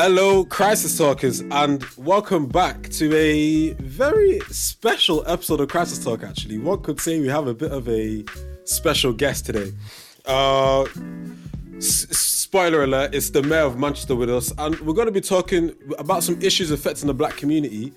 Hello, 0.00 0.44
Crisis 0.44 0.96
Talkers, 0.96 1.40
and 1.50 1.82
welcome 1.96 2.46
back 2.46 2.88
to 2.90 3.12
a 3.16 3.72
very 3.82 4.38
special 4.48 5.24
episode 5.26 5.58
of 5.58 5.66
Crisis 5.66 5.98
Talk. 6.04 6.22
Actually, 6.22 6.58
one 6.58 6.80
could 6.84 7.00
say 7.00 7.18
we 7.18 7.26
have 7.26 7.48
a 7.48 7.52
bit 7.52 7.72
of 7.72 7.88
a 7.88 8.24
special 8.62 9.12
guest 9.12 9.44
today. 9.46 9.72
Uh, 10.24 10.82
s- 11.78 12.06
spoiler 12.16 12.84
alert: 12.84 13.12
it's 13.12 13.30
the 13.30 13.42
mayor 13.42 13.62
of 13.62 13.76
Manchester 13.76 14.14
with 14.14 14.30
us, 14.30 14.52
and 14.58 14.78
we're 14.78 14.94
going 14.94 15.08
to 15.08 15.12
be 15.12 15.20
talking 15.20 15.74
about 15.98 16.22
some 16.22 16.40
issues 16.40 16.70
affecting 16.70 17.08
the 17.08 17.14
black 17.14 17.36
community, 17.36 17.92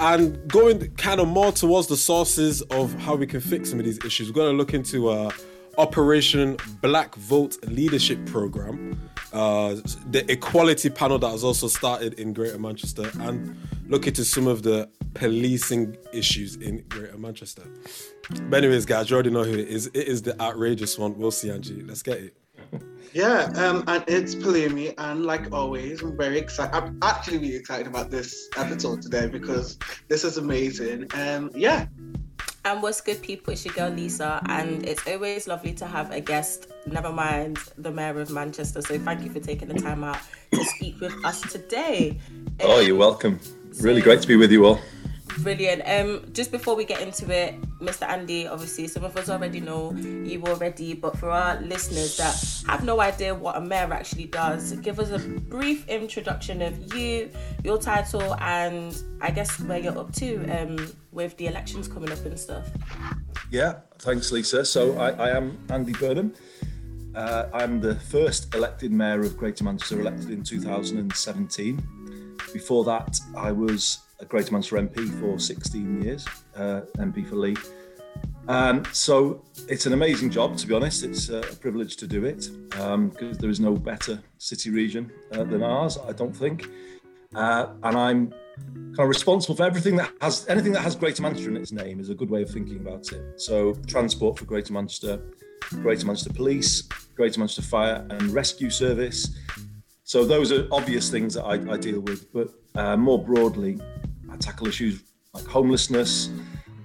and 0.00 0.48
going 0.50 0.90
kind 0.96 1.20
of 1.20 1.28
more 1.28 1.52
towards 1.52 1.86
the 1.86 1.98
sources 1.98 2.62
of 2.62 2.94
how 2.94 3.14
we 3.14 3.26
can 3.26 3.42
fix 3.42 3.68
some 3.68 3.78
of 3.78 3.84
these 3.84 4.02
issues. 4.06 4.30
We're 4.30 4.36
going 4.36 4.52
to 4.52 4.56
look 4.56 4.72
into 4.72 5.10
uh, 5.10 5.30
Operation 5.76 6.56
Black 6.80 7.14
Vote 7.16 7.58
Leadership 7.68 8.24
Program, 8.24 8.98
uh, 9.32 9.76
the 10.10 10.24
equality 10.30 10.90
panel 10.90 11.18
that 11.18 11.30
has 11.30 11.44
also 11.44 11.68
started 11.68 12.14
in 12.14 12.32
Greater 12.32 12.58
Manchester, 12.58 13.10
and 13.20 13.56
look 13.88 14.06
into 14.06 14.24
some 14.24 14.46
of 14.46 14.62
the 14.62 14.88
policing 15.14 15.96
issues 16.12 16.56
in 16.56 16.82
Greater 16.88 17.18
Manchester. 17.18 17.62
But 18.48 18.58
anyways, 18.58 18.86
guys, 18.86 19.10
you 19.10 19.14
already 19.14 19.30
know 19.30 19.44
who 19.44 19.54
it 19.54 19.68
is. 19.68 19.86
It 19.88 20.08
is 20.08 20.22
the 20.22 20.40
outrageous 20.40 20.98
one, 20.98 21.18
Will 21.18 21.30
see 21.30 21.50
Angie. 21.50 21.82
Let's 21.82 22.02
get 22.02 22.18
it. 22.18 22.36
Yeah, 23.12 23.50
um, 23.56 23.84
and 23.88 24.02
it's 24.06 24.34
Palumi, 24.34 24.94
and 24.96 25.26
like 25.26 25.52
always, 25.52 26.00
I'm 26.02 26.16
very 26.16 26.38
excited. 26.38 26.74
I'm 26.74 26.98
actually 27.02 27.38
really 27.38 27.56
excited 27.56 27.86
about 27.86 28.10
this 28.10 28.48
episode 28.56 29.02
today 29.02 29.26
because 29.26 29.78
this 30.08 30.24
is 30.24 30.38
amazing. 30.38 31.10
Um, 31.12 31.50
yeah, 31.54 31.86
And 32.64 32.82
what's 32.82 33.00
good, 33.00 33.20
people? 33.22 33.52
It's 33.52 33.64
your 33.64 33.74
girl 33.74 33.90
Lisa, 33.90 34.40
and 34.48 34.86
it's 34.86 35.06
always 35.06 35.48
lovely 35.48 35.74
to 35.74 35.86
have 35.86 36.10
a 36.12 36.20
guest. 36.20 36.71
Never 36.86 37.12
mind 37.12 37.58
the 37.78 37.90
mayor 37.90 38.20
of 38.20 38.30
Manchester. 38.30 38.82
So 38.82 38.98
thank 38.98 39.22
you 39.22 39.30
for 39.30 39.40
taking 39.40 39.68
the 39.68 39.74
time 39.74 40.02
out 40.02 40.18
to 40.52 40.64
speak 40.64 41.00
with 41.00 41.14
us 41.24 41.40
today. 41.40 42.18
Oh, 42.60 42.80
you're 42.80 42.96
welcome. 42.96 43.38
Really 43.80 44.00
great 44.00 44.20
to 44.22 44.28
be 44.28 44.36
with 44.36 44.50
you 44.50 44.66
all. 44.66 44.80
Brilliant. 45.38 45.82
Um, 45.86 46.30
just 46.32 46.50
before 46.50 46.76
we 46.76 46.84
get 46.84 47.00
into 47.00 47.30
it, 47.30 47.60
Mr. 47.80 48.06
Andy, 48.08 48.46
obviously 48.46 48.86
some 48.86 49.04
of 49.04 49.16
us 49.16 49.30
already 49.30 49.60
know 49.60 49.92
you 49.94 50.42
already, 50.44 50.94
but 50.94 51.16
for 51.16 51.30
our 51.30 51.60
listeners 51.60 52.16
that 52.18 52.36
have 52.70 52.84
no 52.84 53.00
idea 53.00 53.34
what 53.34 53.56
a 53.56 53.60
mayor 53.60 53.92
actually 53.92 54.26
does, 54.26 54.72
give 54.72 55.00
us 55.00 55.10
a 55.10 55.18
brief 55.18 55.88
introduction 55.88 56.60
of 56.60 56.94
you, 56.94 57.30
your 57.64 57.78
title, 57.78 58.34
and 58.40 59.02
I 59.20 59.30
guess 59.30 59.58
where 59.60 59.78
you're 59.78 59.98
up 59.98 60.12
to 60.16 60.48
um, 60.48 60.92
with 61.12 61.36
the 61.38 61.46
elections 61.46 61.88
coming 61.88 62.12
up 62.12 62.24
and 62.26 62.38
stuff. 62.38 62.68
Yeah, 63.50 63.80
thanks, 63.98 64.32
Lisa. 64.32 64.64
So 64.64 64.98
I, 64.98 65.10
I 65.10 65.36
am 65.36 65.58
Andy 65.70 65.92
Burnham. 65.92 66.34
Uh, 67.14 67.46
I'm 67.52 67.80
the 67.80 67.94
first 67.94 68.54
elected 68.54 68.90
mayor 68.90 69.20
of 69.20 69.36
Greater 69.36 69.64
Manchester, 69.64 70.00
elected 70.00 70.30
in 70.30 70.42
2017. 70.42 72.36
Before 72.52 72.84
that, 72.84 73.18
I 73.36 73.52
was 73.52 74.00
a 74.20 74.24
Greater 74.24 74.52
Manchester 74.52 74.76
MP 74.76 75.20
for 75.20 75.38
16 75.38 76.02
years, 76.02 76.26
uh, 76.56 76.82
MP 76.96 77.28
for 77.28 77.36
Leigh. 77.36 77.56
Um, 78.48 78.84
so 78.92 79.44
it's 79.68 79.84
an 79.86 79.92
amazing 79.92 80.30
job, 80.30 80.56
to 80.56 80.66
be 80.66 80.74
honest. 80.74 81.04
It's 81.04 81.28
uh, 81.28 81.42
a 81.50 81.56
privilege 81.56 81.96
to 81.96 82.06
do 82.06 82.24
it 82.24 82.48
because 82.70 83.38
there 83.38 83.50
is 83.50 83.60
no 83.60 83.74
better 83.74 84.22
city 84.38 84.70
region 84.70 85.12
uh, 85.32 85.44
than 85.44 85.62
ours, 85.62 85.98
I 85.98 86.12
don't 86.12 86.34
think. 86.34 86.66
Uh, 87.34 87.68
and 87.82 87.96
I'm 87.96 88.30
kind 88.30 89.00
of 89.00 89.08
responsible 89.08 89.54
for 89.54 89.64
everything 89.64 89.96
that 89.96 90.10
has 90.20 90.46
anything 90.48 90.72
that 90.72 90.82
has 90.82 90.96
Greater 90.96 91.22
Manchester 91.22 91.50
in 91.50 91.56
its 91.56 91.72
name 91.72 92.00
is 92.00 92.10
a 92.10 92.14
good 92.14 92.30
way 92.30 92.42
of 92.42 92.50
thinking 92.50 92.76
about 92.76 93.12
it. 93.12 93.40
So 93.40 93.74
transport 93.86 94.38
for 94.38 94.44
Greater 94.44 94.72
Manchester, 94.72 95.20
Greater 95.70 96.06
Manchester 96.06 96.32
Police, 96.32 96.82
Greater 97.16 97.40
Manchester 97.40 97.62
Fire 97.62 98.06
and 98.10 98.22
Rescue 98.30 98.70
Service. 98.70 99.38
So 100.04 100.24
those 100.24 100.52
are 100.52 100.66
obvious 100.70 101.10
things 101.10 101.34
that 101.34 101.44
I, 101.44 101.54
I 101.72 101.76
deal 101.76 102.00
with, 102.00 102.32
but 102.32 102.48
uh, 102.74 102.96
more 102.96 103.22
broadly, 103.22 103.80
I 104.30 104.36
tackle 104.36 104.66
issues 104.66 105.02
like 105.32 105.46
homelessness. 105.46 106.30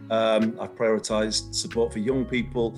Um, 0.09 0.57
I've 0.59 0.75
prioritised 0.75 1.53
support 1.53 1.91
for 1.91 1.99
young 1.99 2.25
people. 2.25 2.77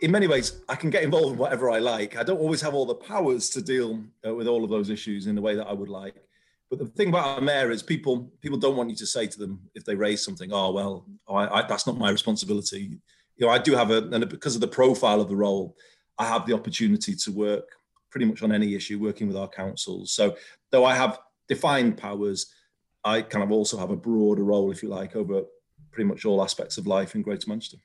In 0.00 0.10
many 0.10 0.26
ways, 0.26 0.62
I 0.68 0.74
can 0.74 0.90
get 0.90 1.04
involved 1.04 1.32
in 1.32 1.38
whatever 1.38 1.70
I 1.70 1.78
like. 1.78 2.16
I 2.16 2.22
don't 2.22 2.38
always 2.40 2.60
have 2.60 2.74
all 2.74 2.86
the 2.86 2.94
powers 2.94 3.48
to 3.50 3.62
deal 3.62 4.02
uh, 4.26 4.34
with 4.34 4.48
all 4.48 4.64
of 4.64 4.70
those 4.70 4.90
issues 4.90 5.26
in 5.26 5.34
the 5.34 5.42
way 5.42 5.54
that 5.54 5.66
I 5.66 5.72
would 5.72 5.88
like. 5.88 6.16
But 6.70 6.78
the 6.78 6.86
thing 6.86 7.08
about 7.08 7.38
a 7.38 7.40
mayor 7.40 7.70
is 7.70 7.82
people 7.82 8.32
people 8.40 8.58
don't 8.58 8.76
want 8.76 8.90
you 8.90 8.96
to 8.96 9.06
say 9.06 9.26
to 9.26 9.38
them 9.38 9.60
if 9.74 9.84
they 9.84 9.94
raise 9.94 10.24
something, 10.24 10.52
oh 10.52 10.72
well, 10.72 11.06
I, 11.28 11.46
I, 11.46 11.66
that's 11.68 11.86
not 11.86 11.98
my 11.98 12.10
responsibility. 12.10 12.98
You 13.36 13.46
know, 13.46 13.52
I 13.52 13.58
do 13.58 13.74
have 13.74 13.90
a 13.90 13.98
and 13.98 14.28
because 14.28 14.54
of 14.54 14.60
the 14.60 14.68
profile 14.68 15.20
of 15.20 15.28
the 15.28 15.36
role, 15.36 15.76
I 16.18 16.26
have 16.26 16.46
the 16.46 16.54
opportunity 16.54 17.14
to 17.16 17.32
work 17.32 17.68
pretty 18.10 18.26
much 18.26 18.42
on 18.42 18.52
any 18.52 18.74
issue, 18.74 18.98
working 19.00 19.26
with 19.26 19.36
our 19.36 19.48
councils. 19.48 20.12
So 20.12 20.36
though 20.70 20.84
I 20.84 20.94
have 20.94 21.18
defined 21.48 21.96
powers, 21.96 22.46
I 23.04 23.22
kind 23.22 23.42
of 23.42 23.50
also 23.50 23.76
have 23.76 23.90
a 23.90 23.96
broader 23.96 24.44
role, 24.44 24.70
if 24.70 24.82
you 24.82 24.88
like, 24.88 25.16
over 25.16 25.42
pretty 25.90 26.08
much 26.08 26.24
all 26.24 26.42
aspects 26.42 26.78
of 26.78 26.86
life 26.86 27.14
in 27.14 27.22
Greater 27.22 27.48
Manchester. 27.48 27.78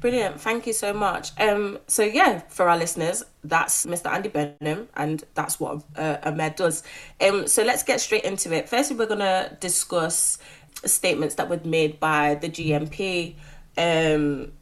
Brilliant. 0.00 0.40
Thank 0.40 0.66
you 0.66 0.72
so 0.72 0.92
much. 0.92 1.30
Um, 1.40 1.78
so 1.86 2.02
yeah, 2.02 2.40
for 2.48 2.68
our 2.68 2.76
listeners, 2.76 3.24
that's 3.42 3.86
Mr. 3.86 4.12
Andy 4.12 4.28
Burnham, 4.28 4.88
and 4.96 5.24
that's 5.34 5.58
what 5.58 5.82
uh, 5.96 6.18
a 6.22 6.32
mayor 6.32 6.50
does. 6.50 6.82
Um, 7.20 7.46
so 7.46 7.62
let's 7.62 7.82
get 7.82 8.00
straight 8.00 8.24
into 8.24 8.52
it. 8.52 8.68
Firstly, 8.68 8.96
we're 8.96 9.06
gonna 9.06 9.56
discuss 9.60 10.38
statements 10.84 11.36
that 11.36 11.48
were 11.48 11.60
made 11.64 12.00
by 12.00 12.34
the 12.34 12.50
GMP. 12.50 13.36
Um, 13.76 14.52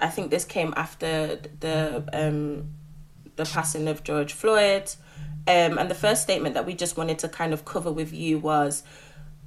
I 0.00 0.08
think 0.08 0.30
this 0.30 0.44
came 0.44 0.74
after 0.76 1.36
the 1.60 2.04
um, 2.12 2.74
the 3.36 3.44
passing 3.44 3.88
of 3.88 4.02
George 4.04 4.32
Floyd. 4.32 4.92
Um, 5.48 5.76
and 5.78 5.90
the 5.90 5.94
first 5.94 6.22
statement 6.22 6.54
that 6.54 6.66
we 6.66 6.74
just 6.74 6.96
wanted 6.96 7.18
to 7.20 7.28
kind 7.28 7.52
of 7.52 7.64
cover 7.64 7.90
with 7.90 8.12
you 8.12 8.38
was 8.38 8.84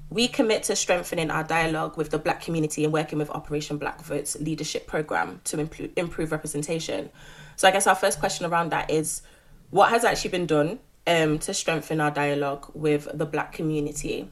we 0.09 0.27
commit 0.27 0.63
to 0.63 0.75
strengthening 0.75 1.31
our 1.31 1.43
dialogue 1.43 1.97
with 1.97 2.09
the 2.09 2.19
black 2.19 2.41
community 2.41 2.83
and 2.83 2.91
working 2.91 3.17
with 3.17 3.29
Operation 3.29 3.77
Black 3.77 4.01
Votes 4.01 4.37
leadership 4.39 4.87
program 4.87 5.41
to 5.45 5.59
improve, 5.59 5.91
improve 5.95 6.31
representation. 6.31 7.09
So 7.55 7.67
I 7.67 7.71
guess 7.71 7.87
our 7.87 7.95
first 7.95 8.19
question 8.19 8.45
around 8.45 8.71
that 8.71 8.89
is 8.89 9.21
what 9.69 9.89
has 9.89 10.03
actually 10.03 10.31
been 10.31 10.45
done 10.45 10.79
um, 11.07 11.39
to 11.39 11.53
strengthen 11.53 12.01
our 12.01 12.11
dialogue 12.11 12.69
with 12.73 13.07
the 13.13 13.25
black 13.25 13.53
community? 13.53 14.29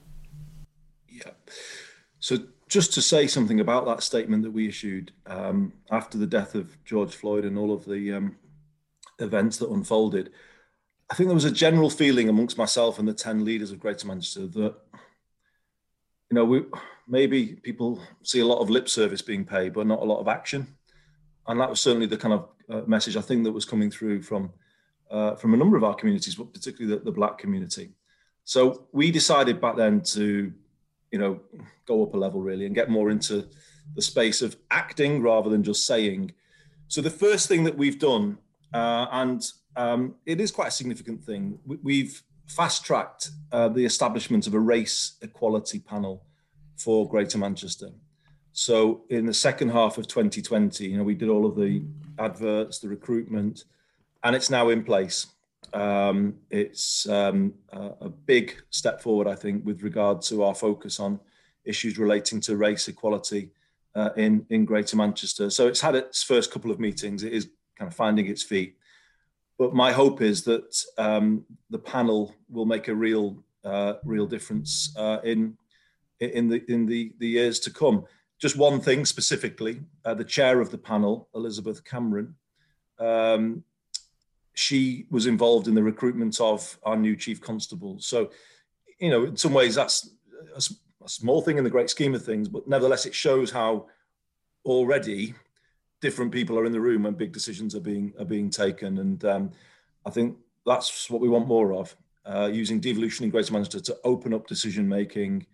Yeah. 1.07 1.31
So 2.19 2.39
just 2.73 2.91
to 2.91 3.03
say 3.03 3.27
something 3.27 3.59
about 3.59 3.85
that 3.85 4.01
statement 4.01 4.41
that 4.41 4.49
we 4.49 4.67
issued 4.67 5.11
um, 5.27 5.71
after 5.91 6.17
the 6.17 6.25
death 6.25 6.55
of 6.55 6.75
George 6.83 7.15
Floyd 7.15 7.45
and 7.45 7.55
all 7.55 7.71
of 7.71 7.85
the 7.85 8.11
um, 8.11 8.35
events 9.19 9.57
that 9.57 9.69
unfolded, 9.69 10.31
I 11.07 11.13
think 11.13 11.27
there 11.27 11.35
was 11.35 11.45
a 11.45 11.51
general 11.51 11.91
feeling 11.91 12.29
amongst 12.29 12.57
myself 12.57 12.97
and 12.97 13.07
the 13.07 13.13
10 13.13 13.45
leaders 13.45 13.69
of 13.69 13.79
Greater 13.79 14.07
Manchester 14.07 14.47
that, 14.47 14.75
you 16.31 16.35
know, 16.35 16.45
we, 16.45 16.63
maybe 17.07 17.59
people 17.61 18.01
see 18.23 18.39
a 18.39 18.45
lot 18.45 18.57
of 18.57 18.71
lip 18.71 18.89
service 18.89 19.21
being 19.21 19.45
paid, 19.45 19.73
but 19.73 19.85
not 19.85 20.01
a 20.01 20.05
lot 20.05 20.19
of 20.19 20.27
action. 20.27 20.65
And 21.45 21.59
that 21.59 21.69
was 21.69 21.79
certainly 21.79 22.07
the 22.07 22.17
kind 22.17 22.33
of 22.33 22.49
uh, 22.71 22.81
message 22.87 23.15
I 23.15 23.21
think 23.21 23.43
that 23.43 23.51
was 23.51 23.65
coming 23.65 23.91
through 23.91 24.23
from, 24.23 24.51
uh, 25.11 25.35
from 25.35 25.53
a 25.53 25.57
number 25.57 25.77
of 25.77 25.83
our 25.83 25.93
communities, 25.93 26.33
but 26.33 26.51
particularly 26.51 26.97
the, 26.97 27.03
the 27.03 27.11
black 27.11 27.37
community. 27.37 27.91
So 28.45 28.87
we 28.91 29.11
decided 29.11 29.61
back 29.61 29.75
then 29.75 30.01
to, 30.01 30.51
you 31.13 31.19
know, 31.19 31.39
go 31.85 32.01
up 32.01 32.15
a 32.15 32.17
level 32.17 32.41
really 32.41 32.65
and 32.65 32.73
get 32.73 32.89
more 32.89 33.11
into 33.11 33.47
the 33.95 34.01
space 34.01 34.41
of 34.41 34.57
acting 34.71 35.21
rather 35.21 35.47
than 35.47 35.63
just 35.63 35.85
saying. 35.85 36.33
So 36.87 37.01
the 37.01 37.11
first 37.11 37.47
thing 37.47 37.63
that 37.65 37.77
we've 37.77 37.99
done, 37.99 38.39
uh, 38.73 39.05
and 39.11 39.45
um, 39.75 40.15
it 40.25 40.41
is 40.41 40.49
quite 40.51 40.69
a 40.69 40.71
significant 40.71 41.23
thing. 41.23 41.59
We've 41.65 42.19
fast 42.47 42.83
tracked 42.83 43.29
uh, 43.51 43.69
the 43.69 43.85
establishment 43.85 44.47
of 44.47 44.55
a 44.55 44.59
race 44.59 45.17
equality 45.21 45.79
panel 45.79 46.25
for 46.77 47.07
Greater 47.07 47.37
Manchester. 47.37 47.89
So 48.51 49.03
in 49.11 49.27
the 49.27 49.33
second 49.35 49.69
half 49.69 49.99
of 49.99 50.07
2020, 50.07 50.87
you 50.87 50.97
know, 50.97 51.03
we 51.03 51.13
did 51.13 51.29
all 51.29 51.45
of 51.45 51.55
the 51.55 51.83
adverts, 52.17 52.79
the 52.79 52.87
recruitment, 52.87 53.65
and 54.23 54.35
it's 54.35 54.49
now 54.49 54.69
in 54.69 54.83
place. 54.83 55.27
Um, 55.73 56.35
it's 56.49 57.07
um, 57.09 57.53
a, 57.71 58.09
big 58.09 58.61
step 58.69 59.01
forward, 59.01 59.27
I 59.27 59.35
think, 59.35 59.65
with 59.65 59.81
regard 59.81 60.21
to 60.23 60.43
our 60.43 60.53
focus 60.53 60.99
on 60.99 61.19
issues 61.65 61.97
relating 61.97 62.39
to 62.41 62.57
race 62.57 62.87
equality 62.87 63.51
uh, 63.95 64.11
in 64.15 64.45
in 64.49 64.65
Greater 64.65 64.97
Manchester. 64.97 65.49
So 65.49 65.67
it's 65.67 65.81
had 65.81 65.95
its 65.95 66.21
first 66.21 66.51
couple 66.51 66.69
of 66.69 66.79
meetings. 66.79 67.23
It 67.23 67.33
is 67.33 67.49
kind 67.77 67.89
of 67.89 67.95
finding 67.95 68.27
its 68.27 68.43
feet 68.43 68.77
but 69.57 69.73
my 69.73 69.91
hope 69.91 70.21
is 70.21 70.43
that 70.43 70.83
um, 70.97 71.45
the 71.69 71.79
panel 71.79 72.35
will 72.49 72.65
make 72.65 72.87
a 72.87 72.95
real, 72.95 73.43
uh, 73.63 73.93
real 74.03 74.25
difference 74.25 74.93
uh, 74.97 75.19
in 75.23 75.57
in 76.19 76.47
the 76.47 76.63
in 76.71 76.85
the 76.85 77.13
the 77.19 77.27
years 77.27 77.59
to 77.61 77.71
come. 77.71 78.05
Just 78.39 78.57
one 78.57 78.81
thing 78.81 79.05
specifically: 79.05 79.81
uh, 80.05 80.15
the 80.15 80.23
chair 80.23 80.59
of 80.59 80.71
the 80.71 80.77
panel, 80.77 81.29
Elizabeth 81.35 81.83
Cameron, 81.83 82.35
um, 82.99 83.63
she 84.53 85.05
was 85.09 85.25
involved 85.25 85.67
in 85.67 85.75
the 85.75 85.83
recruitment 85.83 86.39
of 86.39 86.77
our 86.83 86.95
new 86.95 87.15
chief 87.15 87.39
constable. 87.41 87.97
So, 87.99 88.29
you 88.99 89.09
know, 89.09 89.25
in 89.25 89.35
some 89.35 89.53
ways, 89.53 89.75
that's 89.75 90.09
a, 90.55 90.61
a 91.05 91.09
small 91.09 91.41
thing 91.41 91.57
in 91.57 91.63
the 91.63 91.69
great 91.69 91.89
scheme 91.89 92.15
of 92.15 92.23
things, 92.23 92.47
but 92.47 92.67
nevertheless, 92.67 93.05
it 93.05 93.15
shows 93.15 93.51
how 93.51 93.87
already 94.65 95.33
different 96.01 96.31
people 96.31 96.57
are 96.57 96.65
in 96.65 96.71
the 96.71 96.79
room 96.79 97.03
when 97.03 97.13
big 97.13 97.31
decisions 97.33 97.75
are 97.75 97.81
being 97.81 98.13
are 98.19 98.25
being 98.25 98.49
taken, 98.49 98.99
and 98.99 99.25
um, 99.25 99.51
I 100.05 100.09
think 100.11 100.37
that's 100.65 101.09
what 101.09 101.21
we 101.21 101.29
want 101.29 101.47
more 101.47 101.73
of. 101.73 101.95
uh, 102.25 102.49
using 102.51 102.79
devolution 102.79 103.25
in 103.25 103.31
Greater 103.31 103.53
Manchester 103.53 103.79
to 103.81 103.97
open 104.03 104.33
up 104.33 104.47
decision 104.47 104.87
making, 104.87 105.45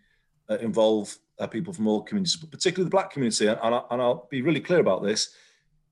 uh, 0.50 0.57
involve 0.57 1.18
uh, 1.40 1.48
people 1.48 1.74
from 1.74 1.88
all 1.88 2.01
communities, 2.01 2.36
but 2.36 2.51
particularly 2.51 2.86
the 2.86 2.92
black 2.92 3.12
community. 3.12 3.48
And, 3.48 3.60
I, 3.60 3.81
and 3.90 4.01
I'll 4.01 4.28
be 4.30 4.42
really 4.42 4.60
clear 4.60 4.80
about 4.80 5.04
this. 5.04 5.34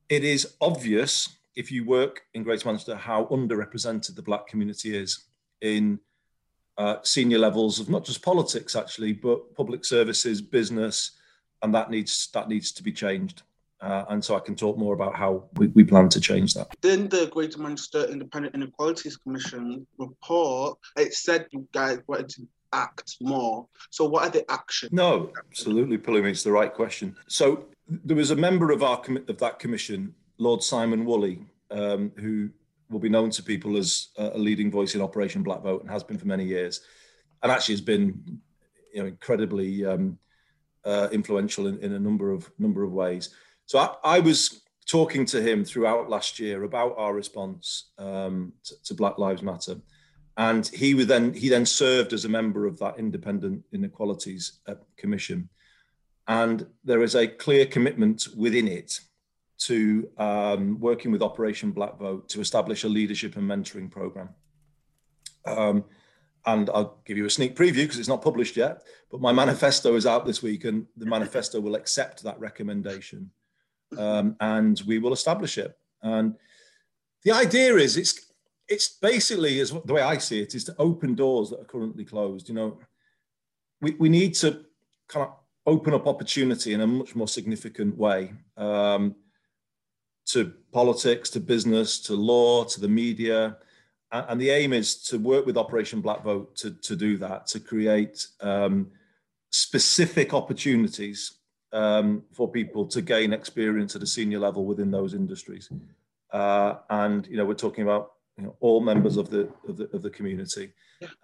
It 0.09 0.23
is 0.23 0.53
obvious 0.61 1.36
if 1.57 1.71
you 1.71 1.83
work 1.83 2.21
in 2.35 2.43
Greater 2.43 2.67
Manchester 2.67 2.95
how 2.95 3.25
underrepresented 3.25 4.15
the 4.15 4.21
black 4.21 4.47
community 4.47 4.95
is 4.95 5.25
in 5.61 5.99
uh, 6.77 6.97
senior 7.01 7.39
levels 7.39 7.79
of 7.79 7.89
not 7.89 8.05
just 8.05 8.21
politics 8.21 8.75
actually, 8.75 9.11
but 9.11 9.55
public 9.55 9.83
services, 9.83 10.41
business, 10.41 11.17
and 11.63 11.73
that 11.73 11.89
needs 11.89 12.29
that 12.33 12.47
needs 12.47 12.71
to 12.71 12.83
be 12.83 12.93
changed. 12.93 13.41
Uh, 13.81 14.05
and 14.09 14.23
so 14.23 14.35
I 14.35 14.39
can 14.39 14.55
talk 14.55 14.77
more 14.77 14.93
about 14.93 15.15
how 15.15 15.43
we, 15.55 15.67
we 15.67 15.83
plan 15.83 16.09
to 16.09 16.19
change 16.19 16.53
that. 16.53 16.67
Then 16.81 17.09
the 17.09 17.27
Greater 17.27 17.59
Manchester 17.59 18.05
Independent 18.05 18.55
Inequalities 18.55 19.17
Commission 19.17 19.85
report, 19.97 20.79
it 20.95 21.13
said 21.13 21.47
you 21.51 21.67
guys 21.73 21.99
wanted 22.07 22.29
to 22.29 22.47
act 22.73 23.17
more. 23.21 23.67
So 23.89 24.05
what 24.05 24.23
are 24.23 24.29
the 24.29 24.49
actions? 24.51 24.91
No, 24.91 25.31
absolutely, 25.37 25.97
Palumi, 25.97 26.29
it's 26.29 26.43
the 26.43 26.51
right 26.51 26.73
question. 26.73 27.15
So 27.27 27.65
there 27.87 28.17
was 28.17 28.31
a 28.31 28.35
member 28.35 28.71
of 28.71 28.83
our 28.83 29.01
of 29.27 29.37
that 29.39 29.59
commission, 29.59 30.13
Lord 30.37 30.63
Simon 30.63 31.05
Woolley, 31.05 31.45
um, 31.71 32.11
who 32.17 32.49
will 32.89 32.99
be 32.99 33.09
known 33.09 33.29
to 33.31 33.43
people 33.43 33.77
as 33.77 34.09
a 34.17 34.37
leading 34.37 34.71
voice 34.71 34.95
in 34.95 35.01
Operation 35.01 35.43
Black 35.43 35.61
Vote 35.61 35.81
and 35.81 35.91
has 35.91 36.03
been 36.03 36.17
for 36.17 36.27
many 36.27 36.45
years, 36.45 36.81
and 37.43 37.51
actually 37.51 37.73
has 37.73 37.81
been, 37.81 38.39
you 38.93 39.01
know, 39.01 39.07
incredibly 39.07 39.85
um, 39.85 40.17
uh, 40.85 41.09
influential 41.11 41.67
in, 41.67 41.77
in, 41.79 41.93
a 41.93 41.99
number 41.99 42.31
of 42.31 42.49
number 42.57 42.83
of 42.83 42.93
ways. 42.93 43.35
So 43.65 43.79
I, 43.79 43.95
I, 44.03 44.19
was 44.19 44.61
talking 44.89 45.25
to 45.25 45.41
him 45.41 45.65
throughout 45.65 46.09
last 46.09 46.39
year 46.39 46.63
about 46.63 46.95
our 46.97 47.13
response 47.13 47.89
um, 47.97 48.53
to, 48.63 48.83
to, 48.85 48.93
Black 48.93 49.17
Lives 49.17 49.41
Matter, 49.41 49.75
and 50.37 50.65
he 50.67 50.93
then 51.03 51.33
he 51.33 51.49
then 51.49 51.65
served 51.65 52.13
as 52.13 52.23
a 52.23 52.29
member 52.29 52.65
of 52.65 52.79
that 52.79 52.97
Independent 52.97 53.65
Inequalities 53.73 54.59
uh, 54.67 54.75
Commission, 54.95 55.49
and 56.29 56.65
there 56.85 57.03
is 57.03 57.15
a 57.15 57.27
clear 57.27 57.65
commitment 57.65 58.29
within 58.37 58.67
it 58.67 59.01
to 59.59 60.09
um, 60.17 60.79
working 60.79 61.11
with 61.11 61.21
Operation 61.21 61.71
Black 61.71 61.97
Vote 61.97 62.29
to 62.29 62.41
establish 62.41 62.83
a 62.83 62.89
leadership 62.89 63.35
and 63.37 63.49
mentoring 63.49 63.89
program. 63.89 64.29
Um, 65.45 65.85
and 66.45 66.69
I'll 66.69 67.01
give 67.05 67.17
you 67.17 67.25
a 67.25 67.29
sneak 67.29 67.55
preview 67.55 67.83
because 67.83 67.99
it's 67.99 68.07
not 68.07 68.21
published 68.21 68.55
yet, 68.55 68.83
but 69.11 69.21
my 69.21 69.33
manifesto 69.33 69.95
is 69.95 70.05
out 70.05 70.25
this 70.25 70.41
week 70.41 70.63
and 70.63 70.85
the 70.95 71.05
manifesto 71.05 71.59
will 71.59 71.75
accept 71.75 72.23
that 72.23 72.39
recommendation 72.39 73.31
um, 73.97 74.35
and 74.39 74.81
we 74.87 74.99
will 74.99 75.13
establish 75.13 75.57
it. 75.57 75.77
And 76.01 76.35
the 77.23 77.31
idea 77.31 77.75
is 77.75 77.97
it's 77.97 78.27
it's 78.69 78.89
basically 78.89 79.59
as 79.61 79.71
the 79.71 79.93
way 79.93 80.01
I 80.01 80.17
see 80.17 80.41
it 80.41 80.53
is 80.53 80.65
to 80.65 80.75
open 80.77 81.15
doors 81.15 81.49
that 81.49 81.61
are 81.61 81.65
currently 81.65 82.03
closed. 82.03 82.49
You 82.49 82.55
know, 82.55 82.79
we, 83.79 83.91
we 83.91 84.09
need 84.09 84.35
to 84.35 84.65
kind 85.07 85.27
of 85.27 85.33
open 85.65 85.93
up 85.93 86.05
opportunity 86.05 86.73
in 86.73 86.81
a 86.81 86.87
much 86.87 87.15
more 87.15 87.29
significant 87.29 87.97
way. 87.97 88.33
Um, 88.57 89.15
to 90.27 90.53
politics, 90.71 91.29
to 91.31 91.39
business, 91.39 91.99
to 92.01 92.13
law, 92.13 92.63
to 92.65 92.81
the 92.81 92.87
media. 92.87 93.57
And 94.11 94.39
the 94.39 94.51
aim 94.51 94.73
is 94.73 95.01
to 95.03 95.17
work 95.17 95.45
with 95.45 95.57
Operation 95.57 96.01
Black 96.01 96.23
Vote 96.23 96.55
to, 96.57 96.71
to 96.71 96.95
do 96.95 97.17
that, 97.17 97.47
to 97.47 97.59
create 97.59 98.27
um, 98.41 98.91
specific 99.49 100.33
opportunities 100.33 101.39
um, 101.73 102.23
for 102.31 102.49
people 102.49 102.85
to 102.87 103.01
gain 103.01 103.33
experience 103.33 103.95
at 103.95 104.03
a 104.03 104.07
senior 104.07 104.39
level 104.39 104.65
within 104.65 104.91
those 104.91 105.13
industries. 105.13 105.69
Uh, 106.31 106.75
and, 106.89 107.27
you 107.27 107.37
know, 107.37 107.45
we're 107.45 107.53
talking 107.53 107.83
about 107.83 108.13
you 108.37 108.45
know, 108.45 108.55
all 108.59 108.79
members 108.79 109.17
of 109.17 109.29
the, 109.29 109.49
of 109.67 109.77
the, 109.77 109.89
of 109.93 110.01
the 110.01 110.09
community. 110.09 110.71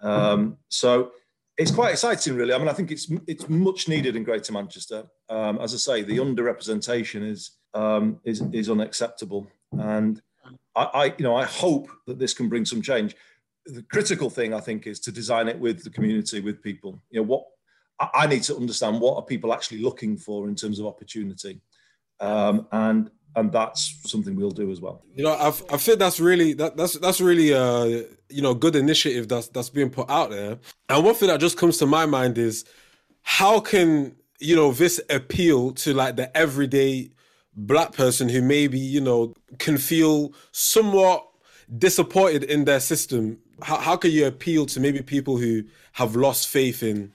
Um, 0.00 0.58
so 0.68 1.12
it's 1.56 1.70
quite 1.70 1.92
exciting, 1.92 2.36
really. 2.36 2.52
I 2.52 2.58
mean, 2.58 2.68
I 2.68 2.72
think 2.72 2.90
it's, 2.90 3.10
it's 3.26 3.48
much 3.48 3.88
needed 3.88 4.16
in 4.16 4.24
Greater 4.24 4.52
Manchester. 4.52 5.04
Um, 5.28 5.58
as 5.58 5.72
I 5.72 5.76
say, 5.78 6.02
the 6.02 6.18
underrepresentation 6.18 7.26
is, 7.26 7.52
um, 7.74 8.20
is, 8.24 8.42
is 8.52 8.70
unacceptable. 8.70 9.46
And 9.72 10.22
I, 10.76 10.82
I, 10.82 11.04
you 11.18 11.24
know, 11.24 11.36
I 11.36 11.44
hope 11.44 11.88
that 12.06 12.18
this 12.18 12.34
can 12.34 12.48
bring 12.48 12.64
some 12.64 12.82
change. 12.82 13.14
The 13.66 13.82
critical 13.82 14.30
thing, 14.30 14.54
I 14.54 14.60
think, 14.60 14.86
is 14.86 15.00
to 15.00 15.12
design 15.12 15.48
it 15.48 15.58
with 15.58 15.84
the 15.84 15.90
community, 15.90 16.40
with 16.40 16.62
people. 16.62 17.00
You 17.10 17.20
know, 17.20 17.26
what 17.26 17.44
I 18.00 18.26
need 18.26 18.42
to 18.44 18.56
understand 18.56 19.00
what 19.00 19.16
are 19.16 19.22
people 19.22 19.52
actually 19.52 19.80
looking 19.80 20.16
for 20.16 20.48
in 20.48 20.54
terms 20.54 20.78
of 20.78 20.86
opportunity, 20.86 21.60
um, 22.20 22.66
and 22.72 23.10
and 23.36 23.52
that's 23.52 24.00
something 24.04 24.36
we'll 24.36 24.50
do 24.50 24.70
as 24.70 24.80
well. 24.80 25.02
You 25.14 25.24
know, 25.24 25.32
I 25.32 25.48
I 25.48 25.76
think 25.76 25.98
that's 25.98 26.20
really 26.20 26.52
that 26.54 26.76
that's 26.76 26.94
that's 26.94 27.20
really 27.20 27.52
a 27.52 28.04
you 28.28 28.42
know 28.42 28.54
good 28.54 28.76
initiative 28.76 29.28
that's 29.28 29.48
that's 29.48 29.70
being 29.70 29.90
put 29.90 30.10
out 30.10 30.30
there. 30.30 30.58
And 30.88 31.04
one 31.04 31.14
thing 31.14 31.28
that 31.28 31.40
just 31.40 31.56
comes 31.56 31.78
to 31.78 31.86
my 31.86 32.04
mind 32.04 32.36
is 32.36 32.64
how 33.22 33.60
can 33.60 34.16
you 34.40 34.56
know 34.56 34.72
this 34.72 35.00
appeal 35.08 35.72
to 35.72 35.94
like 35.94 36.16
the 36.16 36.36
everyday 36.36 37.10
black 37.56 37.92
person 37.92 38.28
who 38.28 38.42
maybe 38.42 38.78
you 38.78 39.00
know 39.00 39.34
can 39.58 39.78
feel 39.78 40.32
somewhat 40.52 41.26
disappointed 41.78 42.44
in 42.44 42.64
their 42.64 42.80
system 42.80 43.38
how, 43.62 43.76
how 43.76 43.96
can 43.96 44.10
you 44.10 44.26
appeal 44.26 44.66
to 44.66 44.80
maybe 44.80 45.02
people 45.02 45.36
who 45.36 45.64
have 45.92 46.16
lost 46.16 46.48
faith 46.48 46.82
in? 46.82 47.12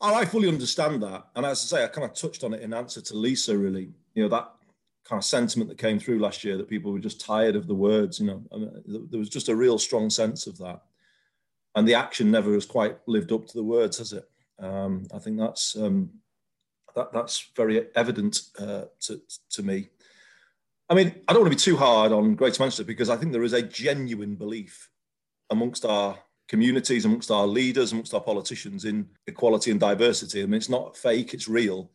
Oh, 0.00 0.14
i 0.14 0.24
fully 0.24 0.48
understand 0.48 1.02
that. 1.02 1.26
And 1.36 1.46
as 1.46 1.60
i 1.60 1.76
say 1.76 1.84
i 1.84 1.88
kind 1.88 2.04
of 2.04 2.14
touched 2.14 2.44
on 2.44 2.54
it 2.54 2.62
in 2.62 2.72
answer 2.74 3.00
to 3.00 3.16
lisa 3.16 3.56
really. 3.56 3.90
You 4.14 4.24
know 4.24 4.28
that 4.28 4.52
kind 5.04 5.18
of 5.18 5.24
sentiment 5.24 5.68
that 5.68 5.78
came 5.78 5.98
through 5.98 6.20
last 6.20 6.44
year 6.44 6.56
that 6.56 6.68
people 6.68 6.92
were 6.92 6.98
just 6.98 7.20
tired 7.20 7.56
of 7.56 7.66
the 7.66 7.74
words 7.74 8.20
you 8.20 8.26
know 8.26 8.42
I 8.52 8.56
mean, 8.56 9.08
there 9.10 9.18
was 9.18 9.28
just 9.28 9.48
a 9.48 9.56
real 9.56 9.78
strong 9.78 10.10
sense 10.10 10.46
of 10.46 10.58
that. 10.58 10.82
And 11.74 11.88
the 11.88 11.94
action 11.94 12.30
never 12.30 12.52
has 12.52 12.66
quite 12.66 12.98
lived 13.06 13.32
up 13.32 13.46
to 13.46 13.54
the 13.54 13.64
words 13.64 13.98
has 13.98 14.12
it? 14.12 14.28
Um, 14.58 15.06
i 15.14 15.18
think 15.18 15.38
that's 15.38 15.76
um, 15.76 16.10
that, 16.94 17.12
that's 17.12 17.50
very 17.56 17.86
evident 17.94 18.42
uh, 18.58 18.84
to, 19.00 19.20
to 19.50 19.62
me. 19.62 19.88
I 20.88 20.94
mean, 20.94 21.14
I 21.26 21.32
don't 21.32 21.42
want 21.42 21.52
to 21.52 21.56
be 21.56 21.70
too 21.72 21.76
hard 21.76 22.12
on 22.12 22.34
Greater 22.34 22.62
Manchester 22.62 22.84
because 22.84 23.08
I 23.08 23.16
think 23.16 23.32
there 23.32 23.44
is 23.44 23.54
a 23.54 23.62
genuine 23.62 24.34
belief 24.34 24.90
amongst 25.50 25.84
our 25.84 26.18
communities, 26.48 27.04
amongst 27.04 27.30
our 27.30 27.46
leaders, 27.46 27.92
amongst 27.92 28.12
our 28.12 28.20
politicians 28.20 28.84
in 28.84 29.08
equality 29.26 29.70
and 29.70 29.80
diversity. 29.80 30.42
I 30.42 30.46
mean, 30.46 30.54
it's 30.54 30.68
not 30.68 30.96
fake, 30.96 31.32
it's 31.32 31.48
real. 31.48 31.90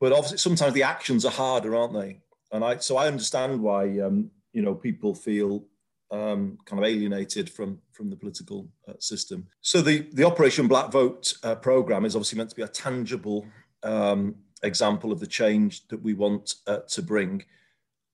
But 0.00 0.12
obviously, 0.12 0.38
sometimes 0.38 0.74
the 0.74 0.82
actions 0.82 1.24
are 1.24 1.32
harder, 1.32 1.74
aren't 1.74 1.94
they? 1.94 2.20
And 2.52 2.64
I, 2.64 2.76
so 2.76 2.96
I 2.96 3.08
understand 3.08 3.60
why, 3.60 3.98
um, 4.00 4.30
you 4.52 4.62
know, 4.62 4.74
people 4.74 5.14
feel 5.14 5.64
um, 6.10 6.58
kind 6.64 6.80
of 6.80 6.88
alienated 6.88 7.50
from 7.50 7.80
from 7.92 8.10
the 8.10 8.16
political 8.16 8.68
uh, 8.88 8.92
system. 8.98 9.46
So 9.60 9.80
the 9.80 10.06
the 10.12 10.24
Operation 10.24 10.68
Black 10.68 10.92
Vote 10.92 11.34
uh, 11.42 11.56
program 11.56 12.04
is 12.04 12.14
obviously 12.14 12.38
meant 12.38 12.50
to 12.50 12.56
be 12.56 12.62
a 12.62 12.68
tangible 12.68 13.46
um, 13.84 14.34
example 14.62 15.12
of 15.12 15.20
the 15.20 15.26
change 15.26 15.86
that 15.88 16.02
we 16.02 16.14
want 16.14 16.54
uh, 16.66 16.78
to 16.88 17.02
bring. 17.02 17.44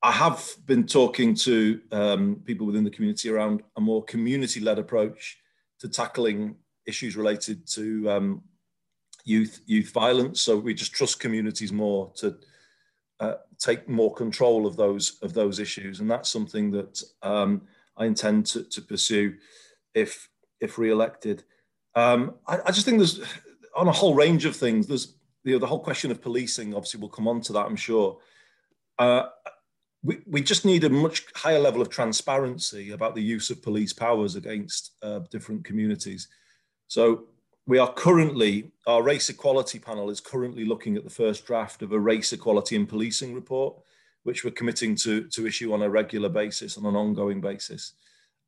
I 0.02 0.12
have 0.12 0.54
been 0.66 0.86
talking 0.86 1.34
to 1.36 1.80
um, 1.92 2.42
people 2.44 2.66
within 2.66 2.84
the 2.84 2.90
community 2.90 3.28
around 3.28 3.62
a 3.76 3.80
more 3.80 4.02
community 4.04 4.60
led 4.60 4.78
approach 4.78 5.38
to 5.80 5.88
tackling 5.88 6.56
issues 6.86 7.16
related 7.16 7.66
to 7.68 8.10
um, 8.10 8.42
youth 9.24 9.60
youth 9.66 9.92
violence. 9.92 10.40
So 10.40 10.56
we 10.56 10.74
just 10.74 10.92
trust 10.92 11.20
communities 11.20 11.72
more 11.72 12.10
to 12.16 12.36
uh, 13.20 13.34
take 13.58 13.88
more 13.88 14.14
control 14.14 14.66
of 14.66 14.76
those 14.76 15.18
of 15.22 15.34
those 15.34 15.58
issues, 15.58 16.00
and 16.00 16.10
that's 16.10 16.30
something 16.30 16.70
that 16.70 17.02
um, 17.22 17.62
I 17.96 18.06
intend 18.06 18.46
to, 18.46 18.64
to, 18.64 18.80
pursue 18.80 19.34
if 19.94 20.30
if 20.60 20.78
re-elected. 20.78 21.44
Um, 21.94 22.36
I, 22.46 22.60
I, 22.66 22.70
just 22.70 22.86
think 22.86 22.98
there's 22.98 23.20
on 23.76 23.88
a 23.88 23.92
whole 23.92 24.14
range 24.14 24.46
of 24.46 24.56
things. 24.56 24.86
There's 24.86 25.16
you 25.44 25.52
know, 25.52 25.58
the 25.58 25.66
whole 25.66 25.80
question 25.80 26.10
of 26.10 26.20
policing, 26.20 26.74
obviously, 26.74 27.00
we'll 27.00 27.10
come 27.10 27.28
on 27.28 27.40
to 27.42 27.52
that, 27.54 27.66
I'm 27.66 27.76
sure. 27.76 28.18
Uh, 28.98 29.24
we, 30.02 30.18
we 30.26 30.42
just 30.42 30.64
need 30.64 30.84
a 30.84 30.90
much 30.90 31.26
higher 31.34 31.58
level 31.58 31.82
of 31.82 31.90
transparency 31.90 32.92
about 32.92 33.14
the 33.14 33.22
use 33.22 33.50
of 33.50 33.62
police 33.62 33.92
powers 33.92 34.36
against 34.36 34.92
uh, 35.02 35.20
different 35.30 35.64
communities. 35.64 36.28
So 36.88 37.24
we 37.66 37.78
are 37.78 37.92
currently, 37.92 38.72
our 38.86 39.02
race 39.02 39.28
equality 39.28 39.78
panel 39.78 40.10
is 40.10 40.20
currently 40.20 40.64
looking 40.64 40.96
at 40.96 41.04
the 41.04 41.10
first 41.10 41.46
draft 41.46 41.82
of 41.82 41.92
a 41.92 41.98
race 41.98 42.32
equality 42.32 42.76
and 42.76 42.88
policing 42.88 43.34
report, 43.34 43.76
which 44.24 44.44
we're 44.44 44.50
committing 44.50 44.94
to, 44.96 45.28
to 45.28 45.46
issue 45.46 45.72
on 45.72 45.82
a 45.82 45.90
regular 45.90 46.28
basis, 46.28 46.76
on 46.76 46.86
an 46.86 46.96
ongoing 46.96 47.40
basis. 47.40 47.92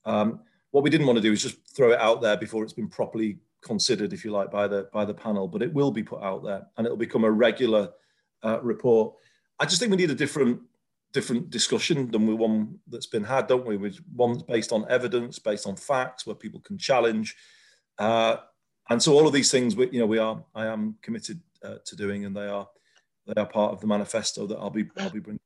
Um, 0.04 0.40
what 0.70 0.82
we 0.84 0.90
didn't 0.90 1.06
want 1.06 1.18
to 1.18 1.22
do 1.22 1.32
is 1.32 1.42
just 1.42 1.58
throw 1.76 1.92
it 1.92 2.00
out 2.00 2.22
there 2.22 2.36
before 2.36 2.64
it's 2.64 2.72
been 2.72 2.88
properly 2.88 3.38
considered, 3.62 4.12
if 4.12 4.24
you 4.24 4.30
like, 4.30 4.50
by 4.50 4.66
the 4.66 4.88
by 4.92 5.04
the 5.04 5.14
panel, 5.14 5.48
but 5.48 5.62
it 5.62 5.72
will 5.72 5.90
be 5.90 6.02
put 6.02 6.22
out 6.22 6.44
there 6.44 6.66
and 6.76 6.86
it'll 6.86 6.96
become 6.96 7.24
a 7.24 7.30
regular 7.30 7.90
uh, 8.44 8.60
report. 8.62 9.14
I 9.58 9.66
just 9.66 9.78
think 9.78 9.90
we 9.90 9.96
need 9.96 10.10
a 10.10 10.14
different 10.14 10.60
different 11.12 11.50
discussion 11.50 12.10
than 12.10 12.26
the 12.26 12.34
one 12.34 12.78
that's 12.88 13.06
been 13.06 13.24
had, 13.24 13.46
don't 13.46 13.66
we? 13.66 13.76
With 13.76 13.98
one 14.14 14.42
based 14.48 14.72
on 14.72 14.86
evidence, 14.88 15.38
based 15.38 15.66
on 15.66 15.76
facts, 15.76 16.26
where 16.26 16.34
people 16.34 16.60
can 16.60 16.78
challenge, 16.78 17.36
uh, 17.98 18.36
and 18.90 19.02
so 19.02 19.12
all 19.12 19.26
of 19.26 19.32
these 19.32 19.50
things, 19.50 19.76
we, 19.76 19.90
you 19.90 20.00
know, 20.00 20.06
we 20.06 20.18
are 20.18 20.42
I 20.54 20.66
am 20.66 20.96
committed 21.02 21.40
uh, 21.62 21.76
to 21.84 21.96
doing, 21.96 22.24
and 22.24 22.36
they 22.36 22.46
are 22.46 22.68
they 23.26 23.40
are 23.40 23.46
part 23.46 23.72
of 23.72 23.80
the 23.80 23.86
manifesto 23.86 24.46
that 24.46 24.58
I'll 24.58 24.70
be 24.70 24.86
I'll 24.98 25.10
be 25.10 25.20
bringing. 25.20 25.40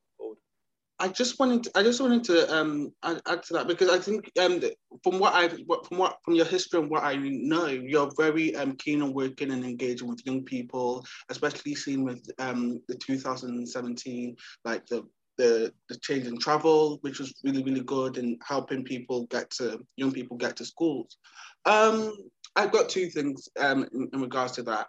I 0.99 1.09
just 1.09 1.39
wanted 1.39 1.65
to, 1.65 1.71
I 1.75 1.83
just 1.83 2.01
wanted 2.01 2.25
to 2.25 2.57
um 2.57 2.91
add, 3.03 3.21
add 3.27 3.43
to 3.45 3.53
that 3.55 3.69
because 3.69 3.91
I 3.91 3.99
think 3.99 4.31
um 4.41 4.61
from 5.03 5.19
what 5.19 5.35
I 5.35 5.49
from 5.49 5.99
what 5.99 6.19
from 6.25 6.35
your 6.35 6.47
history 6.47 6.81
and 6.81 6.91
what 6.91 7.05
I 7.05 7.17
know 7.17 7.67
you're 7.67 8.11
very 8.17 8.57
um 8.57 8.77
keen 8.77 9.03
on 9.03 9.13
working 9.13 9.51
and 9.51 9.65
engaging 9.65 10.09
with 10.09 10.25
young 10.25 10.43
people 10.43 11.05
especially 11.29 11.75
seen 11.75 12.03
with 12.03 12.27
um 12.39 12.81
the 12.89 12.95
2017 12.95 14.37
like 14.65 14.87
the 14.87 15.07
the 15.37 15.71
the 15.91 15.97
change 15.99 16.27
in 16.27 16.39
travel 16.39 16.99
which 17.03 17.19
was 17.19 17.35
really 17.45 17.63
really 17.63 17.83
good 17.83 18.17
and 18.17 18.41
helping 18.47 18.83
people 18.83 19.27
get 19.27 19.51
to 19.51 19.79
young 19.97 20.13
people 20.13 20.37
get 20.37 20.57
to 20.57 20.65
schools. 20.65 21.19
Um 21.67 22.13
I've 22.55 22.73
got 22.73 22.89
two 22.89 23.11
things 23.11 23.49
um 23.61 23.87
in, 23.93 24.09
in 24.15 24.21
regards 24.23 24.53
to 24.53 24.63
that. 24.63 24.87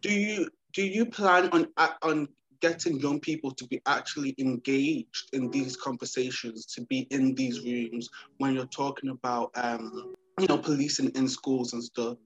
Do 0.00 0.12
you 0.12 0.48
do 0.72 0.82
you 0.82 1.04
plan 1.04 1.50
on 1.50 1.66
on 2.02 2.28
getting 2.60 2.98
young 3.00 3.20
people 3.20 3.50
to 3.52 3.66
be 3.66 3.80
actually 3.86 4.34
engaged 4.38 5.30
in 5.32 5.50
these 5.50 5.76
conversations, 5.76 6.66
to 6.66 6.82
be 6.82 7.06
in 7.10 7.34
these 7.34 7.60
rooms 7.60 8.08
when 8.38 8.54
you're 8.54 8.66
talking 8.66 9.10
about, 9.10 9.50
um, 9.54 10.14
you 10.38 10.46
know, 10.46 10.58
policing 10.58 11.10
in 11.10 11.28
schools 11.28 11.72
and 11.72 11.82
stuff. 11.82 12.16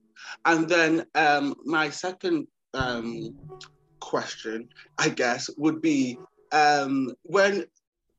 And 0.45 0.67
then 0.67 1.05
um, 1.15 1.55
my 1.65 1.89
second 1.89 2.47
um, 2.73 3.35
question, 3.99 4.69
I 4.97 5.09
guess, 5.09 5.49
would 5.57 5.81
be 5.81 6.17
um, 6.51 7.13
when 7.23 7.65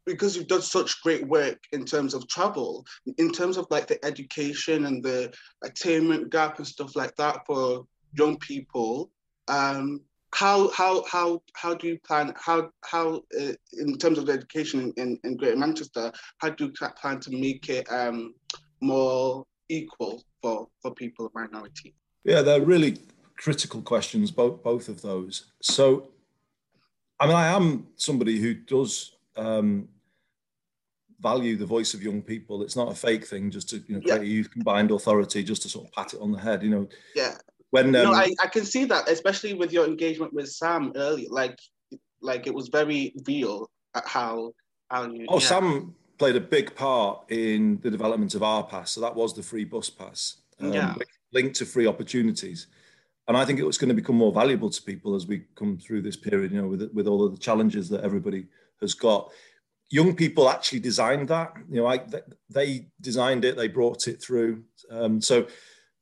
because 0.05 0.37
you've 0.37 0.47
done 0.47 0.63
such 0.63 1.03
great 1.03 1.27
work 1.27 1.59
in 1.73 1.85
terms 1.85 2.15
of 2.15 2.29
travel, 2.29 2.87
in 3.19 3.33
terms 3.33 3.57
of 3.57 3.67
like 3.71 3.89
the 3.89 4.03
education 4.05 4.87
and 4.87 5.03
the 5.03 5.35
attainment 5.65 6.31
gap 6.31 6.59
and 6.59 6.67
stuff 6.67 6.95
like 6.95 7.15
that 7.17 7.45
for 7.45 7.85
young 8.17 8.39
people, 8.39 9.11
um, 9.49 10.01
how 10.37 10.69
how 10.71 11.03
how 11.11 11.43
how 11.55 11.75
do 11.75 11.89
you 11.89 11.99
plan 12.07 12.35
how 12.37 12.71
how 12.85 13.23
uh, 13.41 13.53
in 13.79 13.97
terms 13.97 14.19
of 14.19 14.29
education 14.29 14.93
in, 14.99 15.19
in 15.25 15.37
Greater 15.37 15.57
Manchester 15.57 16.13
how 16.39 16.51
do 16.51 16.67
you 16.67 16.73
plan 17.01 17.21
to 17.21 17.31
make 17.31 17.69
it 17.71 17.91
um, 17.91 18.35
more 18.81 19.47
equal 19.69 20.23
for 20.43 20.69
for 20.81 20.95
people 20.95 21.27
of 21.27 21.35
minority? 21.35 21.95
Yeah, 22.25 22.43
they're 22.43 22.61
really 22.61 22.99
critical 23.37 23.81
questions, 23.81 24.31
both 24.31 24.63
both 24.63 24.89
of 24.89 25.01
those. 25.01 25.47
So, 25.63 26.09
I 27.19 27.27
mean, 27.27 27.37
I 27.37 27.49
am 27.49 27.87
somebody 27.97 28.39
who 28.39 28.55
does 28.55 29.17
um, 29.37 29.89
value 31.21 31.57
the 31.57 31.67
voice 31.67 31.95
of 31.95 32.03
young 32.03 32.21
people. 32.21 32.63
It's 32.63 32.77
not 32.77 32.93
a 32.93 32.95
fake 32.95 33.27
thing, 33.27 33.51
just 33.51 33.71
to 33.71 33.77
you 33.87 33.95
know 33.95 34.01
create 34.01 34.17
yeah. 34.17 34.23
a 34.23 34.35
youth 34.37 34.51
combined 34.51 34.91
authority, 34.91 35.43
just 35.43 35.63
to 35.63 35.69
sort 35.69 35.87
of 35.87 35.93
pat 35.93 36.13
it 36.13 36.21
on 36.21 36.33
the 36.33 36.41
head. 36.41 36.63
You 36.63 36.71
know, 36.71 36.89
yeah 37.15 37.37
when 37.77 37.95
um, 37.95 38.05
no, 38.05 38.13
I, 38.15 38.33
I 38.43 38.49
can 38.49 38.65
see 38.65 38.85
that, 38.87 39.09
especially 39.09 39.53
with 39.53 39.71
your 39.73 39.87
engagement 39.87 40.33
with 40.33 40.49
Sam 40.49 40.93
earlier. 40.97 41.29
Like, 41.31 41.59
like 42.21 42.47
it 42.47 42.55
was 42.55 42.69
very 42.69 43.15
real 43.27 43.69
how 43.95 44.53
how 44.91 45.05
you. 45.05 45.27
Oh, 45.29 45.39
yeah. 45.39 45.47
Sam 45.47 45.95
played 46.19 46.37
a 46.37 46.41
big 46.41 46.75
part 46.75 47.31
in 47.31 47.79
the 47.83 47.91
development 47.91 48.35
of 48.35 48.43
our 48.43 48.65
pass. 48.65 48.93
So 48.93 49.01
that 49.03 49.15
was 49.15 49.35
the 49.35 49.43
free 49.43 49.65
bus 49.65 49.91
pass, 49.91 50.37
um, 50.61 50.73
yeah. 50.73 50.95
linked 51.33 51.57
to 51.57 51.67
free 51.67 51.87
opportunities. 51.87 52.69
And 53.29 53.37
I 53.37 53.45
think 53.45 53.59
it 53.59 53.67
was 53.67 53.77
going 53.77 53.89
to 53.89 53.95
become 54.03 54.17
more 54.17 54.33
valuable 54.33 54.71
to 54.71 54.83
people 54.83 55.15
as 55.15 55.27
we 55.27 55.45
come 55.57 55.77
through 55.77 56.03
this 56.03 56.17
period. 56.17 56.53
You 56.53 56.63
know, 56.63 56.69
with 56.69 56.91
with 56.95 57.07
all 57.07 57.25
of 57.25 57.33
the 57.33 57.45
challenges 57.49 57.89
that 57.91 58.05
everybody 58.05 58.47
has 58.81 58.95
got. 58.95 59.31
Young 59.89 60.17
people 60.17 60.49
actually 60.49 60.81
designed 60.81 61.29
that. 61.29 61.53
You 61.71 61.77
know, 61.77 61.87
I, 61.87 62.01
they 62.51 62.89
designed 63.01 63.45
it. 63.45 63.57
They 63.57 63.69
brought 63.69 64.09
it 64.09 64.21
through. 64.21 64.65
Um, 64.91 65.21
so 65.21 65.47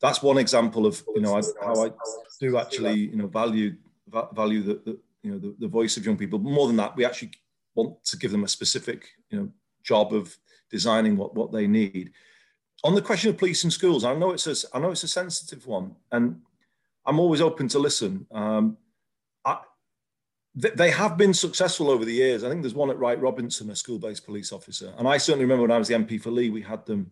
that's 0.04 0.22
one 0.22 0.36
example 0.36 0.84
of 0.84 1.02
you 1.14 1.22
know 1.22 1.40
how 1.62 1.86
I 1.86 1.90
do 2.38 2.58
actually 2.58 2.94
you 2.94 3.16
know 3.16 3.26
value 3.26 3.76
value 4.32 4.62
the, 4.62 4.74
the 4.84 4.98
you 5.22 5.30
know 5.32 5.38
the, 5.38 5.56
the, 5.58 5.68
voice 5.68 5.96
of 5.96 6.04
young 6.04 6.18
people. 6.18 6.38
But 6.38 6.50
more 6.50 6.66
than 6.66 6.76
that, 6.76 6.94
we 6.94 7.06
actually 7.06 7.32
want 7.74 8.04
to 8.04 8.18
give 8.18 8.30
them 8.30 8.44
a 8.44 8.48
specific 8.48 9.08
you 9.30 9.38
know 9.38 9.48
job 9.82 10.12
of 10.12 10.36
designing 10.70 11.16
what 11.16 11.34
what 11.34 11.52
they 11.52 11.66
need. 11.66 12.12
On 12.84 12.94
the 12.94 13.00
question 13.00 13.30
of 13.30 13.38
police 13.38 13.64
and 13.64 13.72
schools, 13.72 14.04
I 14.04 14.14
know 14.14 14.32
it's 14.32 14.46
a 14.46 14.76
I 14.76 14.78
know 14.78 14.90
it's 14.90 15.04
a 15.04 15.08
sensitive 15.08 15.66
one, 15.66 15.96
and 16.12 16.42
I'm 17.06 17.18
always 17.18 17.40
open 17.40 17.66
to 17.68 17.78
listen. 17.78 18.26
Um, 18.30 18.76
I, 19.42 19.60
they 20.54 20.90
have 20.90 21.16
been 21.16 21.32
successful 21.32 21.90
over 21.90 22.04
the 22.04 22.12
years. 22.12 22.44
I 22.44 22.50
think 22.50 22.60
there's 22.60 22.74
one 22.74 22.90
at 22.90 22.98
Wright 22.98 23.20
Robinson, 23.20 23.70
a 23.70 23.76
school-based 23.76 24.26
police 24.26 24.52
officer, 24.52 24.92
and 24.98 25.08
I 25.08 25.16
certainly 25.16 25.46
remember 25.46 25.62
when 25.62 25.70
I 25.70 25.78
was 25.78 25.88
the 25.88 25.94
MP 25.94 26.20
for 26.20 26.30
Leigh, 26.30 26.50
we 26.50 26.60
had 26.60 26.84
them 26.84 27.10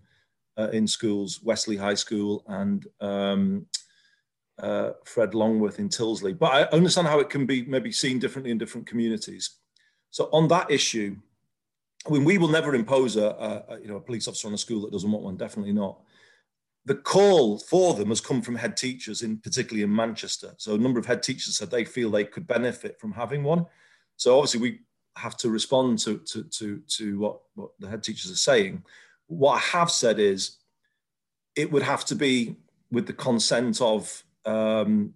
uh, 0.59 0.68
in 0.71 0.87
schools, 0.87 1.40
Westleigh 1.42 1.76
High 1.76 1.94
School 1.94 2.44
and 2.47 2.87
um, 3.00 3.66
uh, 4.59 4.90
Fred 5.04 5.35
Longworth 5.35 5.78
in 5.78 5.88
Tyldesley. 5.88 6.38
But 6.38 6.52
I 6.52 6.62
understand 6.76 7.09
how 7.09 7.21
it 7.21 7.30
can 7.30 7.47
be 7.47 7.64
maybe 7.64 7.92
seen 7.92 8.18
differently 8.18 8.50
in 8.50 8.59
different 8.59 8.87
communities. 8.87 9.59
So 10.11 10.28
on 10.32 10.49
that 10.49 10.71
issue, 10.71 11.16
I 12.06 12.11
mean, 12.11 12.25
we 12.25 12.38
will 12.38 12.49
never 12.49 12.75
impose 12.75 13.16
a, 13.16 13.64
a, 13.68 13.78
you 13.80 13.88
know 13.88 13.97
a 13.97 14.00
police 14.00 14.28
officer 14.28 14.49
on 14.49 14.54
a 14.54 14.59
school 14.59 14.82
that 14.82 14.92
doesn't 14.92 15.11
want 15.11 15.25
one. 15.25 15.37
Definitely 15.37 15.73
not. 15.73 16.00
The 16.85 16.97
call 16.97 17.59
for 17.59 17.94
them 17.94 18.09
has 18.09 18.21
come 18.21 18.42
from 18.42 18.56
head 18.56 18.76
teachers, 18.76 19.23
in 19.23 19.38
particularly 19.38 19.85
in 19.85 19.94
Manchester. 19.94 20.52
So 20.59 20.75
a 20.75 20.78
number 20.78 20.99
of 20.99 21.06
head 21.06 21.23
teachers 21.23 21.56
said 21.56 21.71
they 21.71 21.85
feel 21.85 22.11
they 22.11 22.25
could 22.25 22.47
benefit 22.47 22.99
from 22.99 23.12
having 23.12 23.44
one. 23.44 23.66
So 24.16 24.37
obviously 24.37 24.61
we 24.61 24.80
have 25.16 25.37
to 25.38 25.50
respond 25.50 25.99
to 26.00 26.18
to 26.18 26.42
to, 26.44 26.82
to 26.88 27.18
what 27.18 27.40
what 27.54 27.71
the 27.78 27.88
head 27.88 28.02
teachers 28.02 28.32
are 28.32 28.37
saying. 28.37 28.82
What 29.38 29.54
I 29.56 29.60
have 29.60 29.90
said 29.90 30.18
is 30.18 30.58
it 31.56 31.70
would 31.72 31.82
have 31.82 32.04
to 32.06 32.14
be 32.14 32.56
with 32.90 33.06
the 33.06 33.12
consent 33.12 33.80
of 33.80 34.22
um, 34.44 35.14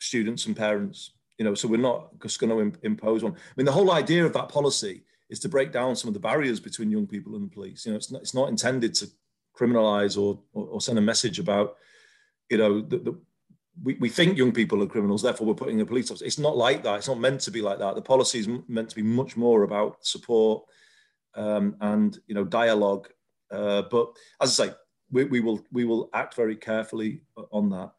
students 0.00 0.46
and 0.46 0.56
parents. 0.56 1.12
You 1.38 1.44
know, 1.44 1.54
so 1.54 1.68
we're 1.68 1.76
not 1.90 2.18
just 2.20 2.38
going 2.40 2.50
to 2.50 2.60
Im- 2.60 2.78
impose 2.82 3.22
one. 3.24 3.32
I 3.32 3.54
mean, 3.56 3.66
the 3.66 3.72
whole 3.72 3.90
idea 3.90 4.24
of 4.24 4.32
that 4.34 4.48
policy 4.48 5.02
is 5.28 5.40
to 5.40 5.48
break 5.48 5.72
down 5.72 5.96
some 5.96 6.08
of 6.08 6.14
the 6.14 6.20
barriers 6.20 6.60
between 6.60 6.90
young 6.90 7.06
people 7.06 7.34
and 7.34 7.44
the 7.44 7.54
police. 7.54 7.84
You 7.84 7.92
know, 7.92 7.96
it's 7.96 8.10
not, 8.12 8.20
it's 8.22 8.34
not 8.34 8.48
intended 8.48 8.94
to 8.94 9.06
criminalize 9.58 10.20
or, 10.20 10.40
or, 10.52 10.66
or 10.66 10.80
send 10.80 10.98
a 10.98 11.02
message 11.02 11.38
about, 11.38 11.76
you 12.50 12.58
know, 12.58 12.86
we, 13.82 13.94
we 13.94 14.08
think 14.08 14.36
young 14.36 14.52
people 14.52 14.82
are 14.82 14.86
criminals, 14.86 15.22
therefore 15.22 15.46
we're 15.46 15.54
putting 15.54 15.80
a 15.80 15.86
police 15.86 16.10
officer. 16.10 16.26
It's 16.26 16.38
not 16.38 16.56
like 16.56 16.82
that. 16.84 16.96
It's 16.96 17.08
not 17.08 17.18
meant 17.18 17.40
to 17.42 17.50
be 17.50 17.62
like 17.62 17.78
that. 17.78 17.94
The 17.94 18.02
policy 18.02 18.38
is 18.40 18.48
meant 18.68 18.90
to 18.90 18.96
be 18.96 19.02
much 19.02 19.36
more 19.36 19.62
about 19.62 20.04
support 20.04 20.64
um, 21.34 21.76
and, 21.80 22.18
you 22.26 22.34
know, 22.34 22.44
dialogue 22.44 23.08
uh, 23.52 23.82
but 23.82 24.08
as 24.40 24.58
I 24.58 24.66
say, 24.66 24.74
we, 25.10 25.24
we, 25.24 25.40
will 25.40 25.64
we 25.70 25.84
will 25.84 26.08
act 26.14 26.34
very 26.34 26.56
carefully 26.56 27.20
on 27.50 27.70
that. 27.70 27.92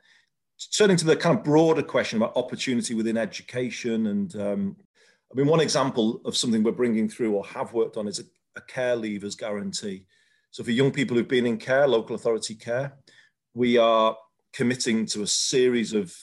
Turning 0.75 0.97
to 0.97 1.05
the 1.05 1.15
kind 1.15 1.37
of 1.37 1.43
broader 1.43 1.83
question 1.83 2.17
about 2.17 2.35
opportunity 2.35 2.93
within 2.93 3.17
education, 3.17 4.07
and 4.07 4.35
um, 4.35 4.75
I 5.31 5.35
mean, 5.35 5.47
one 5.47 5.59
example 5.59 6.21
of 6.25 6.37
something 6.37 6.63
we're 6.63 6.71
bringing 6.71 7.09
through 7.09 7.33
or 7.33 7.45
have 7.45 7.73
worked 7.73 7.97
on 7.97 8.07
is 8.07 8.19
a, 8.19 8.23
a 8.55 8.61
care 8.61 8.95
leavers 8.95 9.37
guarantee. 9.37 10.05
So 10.51 10.63
for 10.63 10.71
young 10.71 10.91
people 10.91 11.17
who've 11.17 11.27
been 11.27 11.47
in 11.47 11.57
care, 11.57 11.87
local 11.87 12.15
authority 12.15 12.53
care, 12.53 12.93
we 13.55 13.77
are 13.77 14.15
committing 14.53 15.05
to 15.07 15.23
a 15.23 15.27
series 15.27 15.93
of 15.93 16.15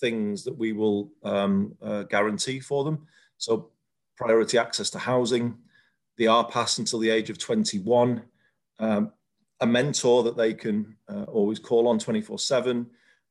things 0.00 0.44
that 0.44 0.56
we 0.56 0.72
will 0.72 1.10
um, 1.24 1.74
uh, 1.82 2.02
guarantee 2.04 2.60
for 2.60 2.84
them. 2.84 3.06
So 3.38 3.70
priority 4.16 4.58
access 4.58 4.90
to 4.90 4.98
housing, 4.98 5.56
the 6.18 6.28
Our 6.28 6.46
Pass 6.46 6.78
until 6.78 6.98
the 6.98 7.10
age 7.10 7.30
of 7.30 7.38
21, 7.38 8.22
um, 8.82 9.12
a 9.60 9.66
mentor 9.66 10.24
that 10.24 10.36
they 10.36 10.52
can 10.52 10.96
uh, 11.08 11.22
always 11.24 11.58
call 11.58 11.86
on 11.86 11.98
24 11.98 12.38
7, 12.38 12.86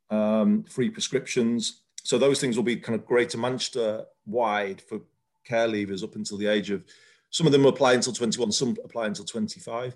um, 0.10 0.64
free 0.64 0.90
prescriptions. 0.90 1.82
So 2.04 2.18
those 2.18 2.40
things 2.40 2.56
will 2.56 2.64
be 2.64 2.78
kind 2.78 2.98
of 2.98 3.06
greater 3.06 3.38
Manchester 3.38 4.06
wide 4.26 4.82
for 4.82 5.02
care 5.44 5.68
leavers 5.68 6.04
up 6.04 6.16
until 6.16 6.38
the 6.38 6.48
age 6.48 6.72
of, 6.72 6.86
some 7.30 7.46
of 7.46 7.54
them 7.54 7.66
apply 7.66 7.94
until 7.94 8.14
21, 8.14 8.52
some 8.52 8.76
apply 8.84 9.08
until 9.08 9.24
25. 9.24 9.96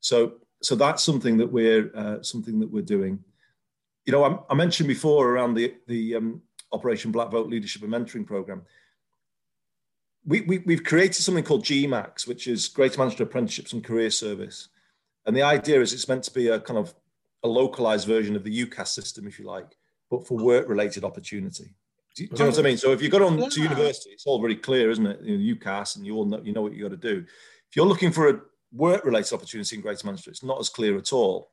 So, 0.00 0.34
so 0.62 0.74
that's 0.74 1.02
something 1.02 1.36
that 1.38 1.50
we're, 1.50 1.90
uh, 1.96 2.22
something 2.22 2.60
that 2.60 2.70
we're 2.70 2.82
doing. 2.82 3.18
You 4.06 4.12
know, 4.12 4.24
I, 4.24 4.38
I 4.52 4.54
mentioned 4.54 4.88
before 4.88 5.30
around 5.30 5.54
the, 5.54 5.74
the 5.86 6.16
um, 6.16 6.42
Operation 6.72 7.10
Black 7.10 7.30
Vote 7.30 7.48
Leadership 7.48 7.82
and 7.82 7.92
Mentoring 7.92 8.26
Program 8.26 8.62
we, 10.24 10.42
we, 10.42 10.74
have 10.74 10.84
created 10.84 11.22
something 11.22 11.44
called 11.44 11.64
GMACS, 11.64 12.26
which 12.26 12.46
is 12.46 12.68
Greater 12.68 12.98
Manchester 12.98 13.24
Apprenticeships 13.24 13.72
and 13.72 13.82
Career 13.82 14.10
Service. 14.10 14.68
And 15.30 15.36
the 15.36 15.44
idea 15.44 15.80
is 15.80 15.92
it's 15.92 16.08
meant 16.08 16.24
to 16.24 16.34
be 16.34 16.48
a 16.48 16.58
kind 16.58 16.76
of 16.76 16.92
a 17.44 17.46
localized 17.46 18.08
version 18.08 18.34
of 18.34 18.42
the 18.42 18.66
UCAS 18.66 18.88
system, 18.88 19.28
if 19.28 19.38
you 19.38 19.46
like, 19.46 19.76
but 20.10 20.26
for 20.26 20.36
work 20.36 20.68
related 20.68 21.04
opportunity. 21.04 21.72
Do 22.16 22.24
you, 22.24 22.28
do 22.30 22.34
you, 22.34 22.38
know 22.40 22.50
what 22.50 22.58
I 22.58 22.62
mean? 22.62 22.76
So 22.76 22.90
if 22.90 23.00
you 23.00 23.08
got 23.08 23.22
on 23.22 23.38
yeah. 23.38 23.48
to 23.48 23.62
university, 23.62 24.10
it's 24.10 24.26
all 24.26 24.40
very 24.40 24.56
clear, 24.56 24.90
isn't 24.90 25.06
it? 25.06 25.20
You 25.22 25.38
know, 25.38 25.54
UCAS 25.54 25.94
and 25.94 26.04
you 26.04 26.16
all 26.16 26.24
know, 26.24 26.40
you 26.42 26.52
know 26.52 26.62
what 26.62 26.72
you 26.72 26.82
got 26.82 27.00
to 27.00 27.14
do. 27.14 27.18
If 27.18 27.76
you're 27.76 27.86
looking 27.86 28.10
for 28.10 28.28
a 28.28 28.40
work 28.72 29.04
related 29.04 29.32
opportunity 29.32 29.76
in 29.76 29.82
Greater 29.82 30.04
Manchester, 30.04 30.32
it's 30.32 30.42
not 30.42 30.58
as 30.58 30.68
clear 30.68 30.98
at 30.98 31.12
all. 31.12 31.52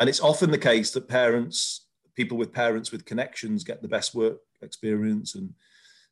And 0.00 0.08
it's 0.08 0.20
often 0.20 0.50
the 0.50 0.56
case 0.56 0.90
that 0.92 1.06
parents, 1.06 1.84
people 2.14 2.38
with 2.38 2.50
parents 2.50 2.92
with 2.92 3.04
connections 3.04 3.62
get 3.62 3.82
the 3.82 3.88
best 3.88 4.14
work 4.14 4.38
experience. 4.62 5.34
And 5.34 5.52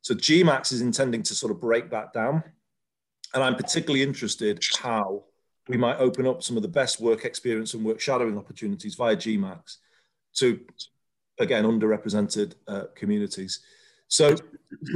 so 0.02 0.14
GMACS 0.14 0.72
is 0.74 0.82
intending 0.82 1.22
to 1.22 1.34
sort 1.34 1.50
of 1.50 1.62
break 1.62 1.88
that 1.92 2.12
down. 2.12 2.44
And 3.32 3.42
I'm 3.42 3.56
particularly 3.56 4.02
interested 4.02 4.62
how 4.82 5.24
we 5.68 5.76
might 5.76 5.97
open 5.97 6.26
up 6.26 6.42
some 6.42 6.56
of 6.56 6.62
the 6.62 6.68
best 6.68 7.00
work 7.00 7.25
experience 7.25 7.75
and 7.75 7.85
work 7.85 8.00
shadowing 8.00 8.37
opportunities 8.37 8.94
via 8.94 9.16
GMACS 9.16 9.78
to, 10.35 10.61
again, 11.40 11.64
underrepresented 11.64 12.54
uh, 12.68 12.85
communities. 12.94 13.61
So 14.09 14.37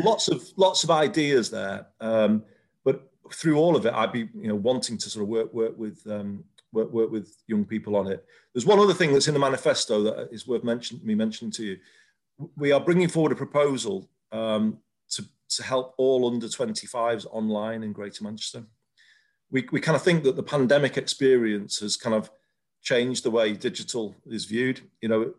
lots 0.05 0.29
of 0.29 0.45
lots 0.57 0.85
of 0.85 0.91
ideas 0.91 1.51
there. 1.51 1.87
Um, 2.01 2.45
but 2.85 3.11
through 3.33 3.57
all 3.57 3.77
of 3.77 3.87
it, 3.87 3.95
I'd 3.95 4.13
be 4.13 4.29
you 4.35 4.49
know 4.49 4.55
wanting 4.55 4.99
to 4.99 5.11
sort 5.11 5.23
of 5.23 5.29
work 5.29 5.53
work 5.53 5.79
with 5.79 6.07
um, 6.07 6.45
work 6.73 6.93
work 6.93 7.11
with 7.11 7.35
young 7.47 7.65
people 7.65 7.97
on 7.97 8.07
it. 8.07 8.25
There's 8.53 8.67
one 8.67 8.79
other 8.79 8.95
thing 8.95 9.13
that's 9.13 9.29
in 9.29 9.35
the 9.35 9.41
manifesto 9.41 10.03
that 10.03 10.29
is 10.31 10.47
worth 10.47 10.65
mention, 10.65 11.01
me 11.03 11.15
mentioning 11.15 11.53
to 11.53 11.65
you. 11.65 11.79
We 12.57 12.73
are 12.73 12.81
bringing 12.81 13.09
forward 13.09 13.33
a 13.33 13.37
proposal 13.37 14.09
um, 14.33 14.79
to 15.11 15.25
to 15.51 15.63
help 15.63 15.95
all 15.97 16.31
under 16.31 16.47
25s 16.47 17.27
online 17.31 17.83
in 17.83 17.93
Greater 17.93 18.23
Manchester. 18.23 18.65
We 19.51 19.67
we 19.73 19.81
kind 19.81 19.97
of 19.97 20.03
think 20.03 20.25
that 20.25 20.37
the 20.37 20.43
pandemic 20.43 20.97
experience 20.97 21.79
has 21.81 21.97
kind 21.97 22.15
of 22.15 22.31
changed 22.83 23.25
the 23.25 23.31
way 23.31 23.53
digital 23.53 24.15
is 24.27 24.45
viewed. 24.45 24.81
You 25.01 25.09
know, 25.09 25.35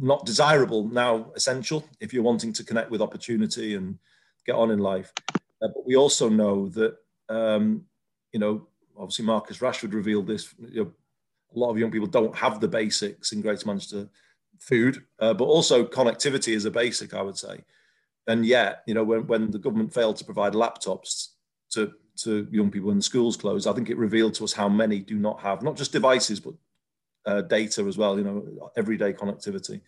not 0.00 0.26
desirable 0.26 0.88
now 0.88 1.30
essential 1.34 1.84
if 2.00 2.12
you're 2.12 2.22
wanting 2.22 2.52
to 2.54 2.64
connect 2.64 2.90
with 2.90 3.02
opportunity 3.02 3.74
and 3.74 3.98
get 4.44 4.56
on 4.56 4.70
in 4.70 4.78
life. 4.78 5.12
Uh, 5.34 5.68
but 5.74 5.86
we 5.86 5.96
also 5.96 6.28
know 6.28 6.68
that 6.70 6.96
um, 7.28 7.84
you 8.32 8.40
know 8.40 8.66
obviously 8.98 9.24
Marcus 9.24 9.58
Rashford 9.58 9.92
revealed 9.92 10.26
this. 10.26 10.54
You 10.58 10.84
know, 10.84 10.92
a 11.54 11.58
lot 11.58 11.70
of 11.70 11.78
young 11.78 11.90
people 11.90 12.08
don't 12.08 12.36
have 12.36 12.60
the 12.60 12.68
basics 12.68 13.32
in 13.32 13.40
Greater 13.40 13.66
Manchester 13.66 14.08
food, 14.58 15.04
uh, 15.20 15.34
but 15.34 15.44
also 15.44 15.84
connectivity 15.84 16.54
is 16.54 16.64
a 16.64 16.70
basic, 16.70 17.14
I 17.14 17.22
would 17.22 17.38
say. 17.38 17.60
And 18.26 18.44
yet, 18.44 18.82
you 18.86 18.94
know, 18.94 19.04
when, 19.04 19.26
when 19.26 19.50
the 19.50 19.58
government 19.58 19.94
failed 19.94 20.16
to 20.16 20.24
provide 20.24 20.54
laptops 20.54 21.28
to, 21.70 21.92
to 22.18 22.48
young 22.50 22.70
people 22.70 22.88
when 22.88 22.98
the 22.98 23.02
schools 23.02 23.36
closed, 23.36 23.66
I 23.66 23.72
think 23.72 23.90
it 23.90 23.96
revealed 23.96 24.34
to 24.34 24.44
us 24.44 24.52
how 24.52 24.68
many 24.68 25.00
do 25.00 25.16
not 25.16 25.40
have 25.40 25.62
not 25.62 25.76
just 25.76 25.92
devices, 25.92 26.40
but 26.40 26.54
uh, 27.26 27.42
data 27.42 27.82
as 27.82 27.98
well, 27.98 28.18
you 28.18 28.24
know, 28.24 28.70
everyday 28.76 29.12
connectivity. 29.12 29.80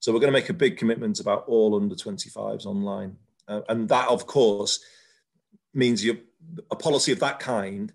So 0.00 0.12
we're 0.12 0.20
going 0.20 0.32
to 0.32 0.38
make 0.38 0.48
a 0.48 0.54
big 0.54 0.76
commitment 0.76 1.20
about 1.20 1.44
all 1.48 1.76
under 1.76 1.94
25s 1.94 2.66
online. 2.66 3.16
Uh, 3.46 3.62
and 3.68 3.88
that, 3.88 4.08
of 4.08 4.26
course, 4.26 4.80
means 5.74 6.04
you 6.04 6.18
a 6.70 6.76
policy 6.76 7.12
of 7.12 7.20
that 7.20 7.38
kind 7.40 7.92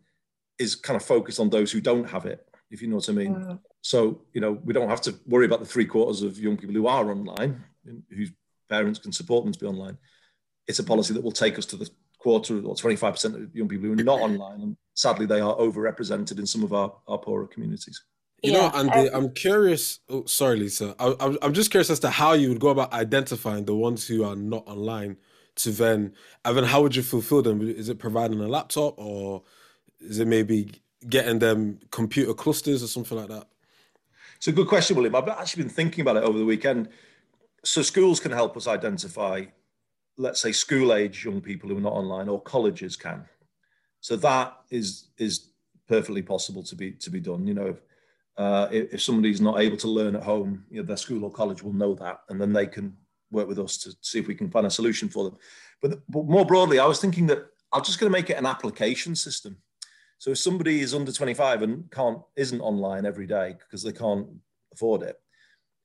is 0.60 0.76
kind 0.76 0.96
of 0.96 1.04
focused 1.04 1.40
on 1.40 1.50
those 1.50 1.72
who 1.72 1.82
don't 1.82 2.10
have 2.10 2.26
it, 2.26 2.46
if 2.70 2.82
you 2.82 2.88
know 2.88 2.98
what 2.98 3.10
I 3.10 3.14
mean. 3.14 3.36
Mm. 3.36 3.60
So, 3.82 4.22
you 4.34 4.42
know, 4.42 4.52
we 4.52 4.74
don't 4.74 4.90
have 4.90 5.02
to 5.02 5.16
worry 5.26 5.46
about 5.46 5.60
the 5.60 5.66
three 5.66 5.86
quarters 5.86 6.22
of 6.22 6.40
young 6.40 6.58
people 6.58 6.76
who 6.76 6.88
are 6.88 7.10
online, 7.10 7.64
whose 8.10 8.32
parents 8.70 9.00
can 9.00 9.12
support 9.12 9.44
them 9.44 9.54
to 9.54 9.60
be 9.60 9.66
online. 9.66 9.98
It's 10.68 10.80
a 10.80 10.84
policy 10.84 11.14
that 11.14 11.24
will 11.24 11.32
take 11.32 11.58
us 11.58 11.66
to 11.68 11.76
the 11.76 11.90
quarter 12.24 12.56
or 12.64 12.74
25% 12.74 13.36
of 13.36 13.56
young 13.56 13.68
people 13.68 13.88
who 13.88 13.94
are 13.94 14.04
not 14.04 14.22
online. 14.22 14.62
And 14.62 14.78
sadly, 14.94 15.26
they 15.26 15.42
are 15.42 15.56
overrepresented 15.58 16.40
in 16.40 16.48
some 16.48 16.64
of 16.64 16.72
our, 16.72 16.96
our 17.08 17.18
poorer 17.18 17.48
communities. 17.48 18.02
You 18.42 18.54
yeah. 18.54 18.58
know, 18.60 18.72
Andy, 18.80 19.10
um, 19.10 19.26
I'm 19.26 19.34
curious. 19.34 20.00
Oh, 20.10 20.26
sorry, 20.26 20.58
Lisa. 20.58 20.96
I, 21.00 21.38
I'm 21.42 21.54
just 21.54 21.70
curious 21.70 21.90
as 21.90 22.00
to 22.00 22.10
how 22.10 22.34
you 22.34 22.50
would 22.50 22.60
go 22.60 22.70
about 22.70 22.94
identifying 22.94 23.66
the 23.66 23.76
ones 23.76 24.08
who 24.08 24.24
are 24.24 24.36
not 24.36 24.66
online 24.68 25.18
to 25.56 25.72
then, 25.72 26.14
and 26.46 26.58
then 26.58 26.64
how 26.64 26.82
would 26.82 26.96
you 26.96 27.04
fulfill 27.04 27.42
them? 27.42 27.62
Is 27.62 27.90
it 27.90 28.00
providing 28.00 28.40
a 28.40 28.48
laptop 28.48 28.96
or 28.98 29.44
is 30.00 30.20
it 30.20 30.28
maybe 30.28 30.72
getting 31.08 31.40
them 31.40 31.80
computer 31.92 32.34
clusters 32.34 32.82
or 32.84 32.88
something 32.88 33.18
like 33.18 33.30
that? 33.30 33.48
It's 34.38 34.48
a 34.48 34.52
good 34.52 34.68
question, 34.68 34.96
William. 34.96 35.16
I've 35.16 35.28
actually 35.30 35.64
been 35.64 35.72
thinking 35.72 36.02
about 36.02 36.18
it 36.18 36.24
over 36.24 36.38
the 36.38 36.46
weekend. 36.46 36.90
So 37.64 37.82
schools 37.82 38.20
can 38.20 38.32
help 38.32 38.58
us 38.58 38.68
identify, 38.68 39.46
let's 40.18 40.42
say, 40.42 40.52
school 40.52 40.94
age 40.94 41.26
young 41.26 41.42
people 41.42 41.70
who 41.70 41.78
are 41.78 41.82
not 41.82 41.94
online, 41.94 42.30
or 42.30 42.42
colleges 42.42 42.96
can. 42.96 43.26
So 44.02 44.16
that 44.18 44.58
is 44.70 45.08
is 45.18 45.50
perfectly 45.88 46.22
possible 46.22 46.64
to 46.64 46.76
be 46.76 46.92
to 46.92 47.10
be 47.10 47.20
done. 47.20 47.48
You 47.48 47.54
know, 47.54 47.68
if, 47.68 47.82
uh, 48.38 48.68
if, 48.72 48.94
if 48.96 49.02
somebody's 49.02 49.42
not 49.42 49.60
able 49.60 49.78
to 49.78 49.88
learn 49.88 50.16
at 50.16 50.24
home, 50.24 50.66
you 50.70 50.82
know, 50.82 50.86
their 50.86 50.98
school 50.98 51.24
or 51.24 51.32
college 51.32 51.64
will 51.64 51.74
know 51.74 51.94
that, 51.96 52.22
and 52.30 52.40
then 52.40 52.54
they 52.54 52.68
can 52.68 52.96
work 53.32 53.48
with 53.48 53.60
us 53.60 53.78
to 53.80 53.96
see 54.02 54.20
if 54.20 54.28
we 54.28 54.36
can 54.36 54.50
find 54.50 54.68
a 54.68 54.70
solution 54.70 55.10
for 55.10 55.24
them. 55.24 55.38
But, 55.82 56.00
but 56.08 56.26
more 56.26 56.46
broadly, 56.46 56.80
I 56.80 56.86
was 56.86 57.00
thinking 57.00 57.28
that 57.28 57.46
I'm 57.74 57.84
just 57.84 58.00
going 58.00 58.12
to 58.12 58.18
make 58.18 58.30
it 58.30 58.38
an 58.38 58.46
application 58.46 59.16
system. 59.16 59.58
So 60.20 60.32
if 60.32 60.38
somebody 60.38 60.80
is 60.80 60.94
under 60.94 61.12
25 61.12 61.64
and 61.64 61.92
can't 61.92 62.20
isn't 62.38 62.62
online 62.62 63.06
every 63.06 63.28
day 63.28 63.56
because 63.60 63.84
they 63.84 63.92
can't 63.92 64.28
afford 64.72 65.02
it, 65.02 65.20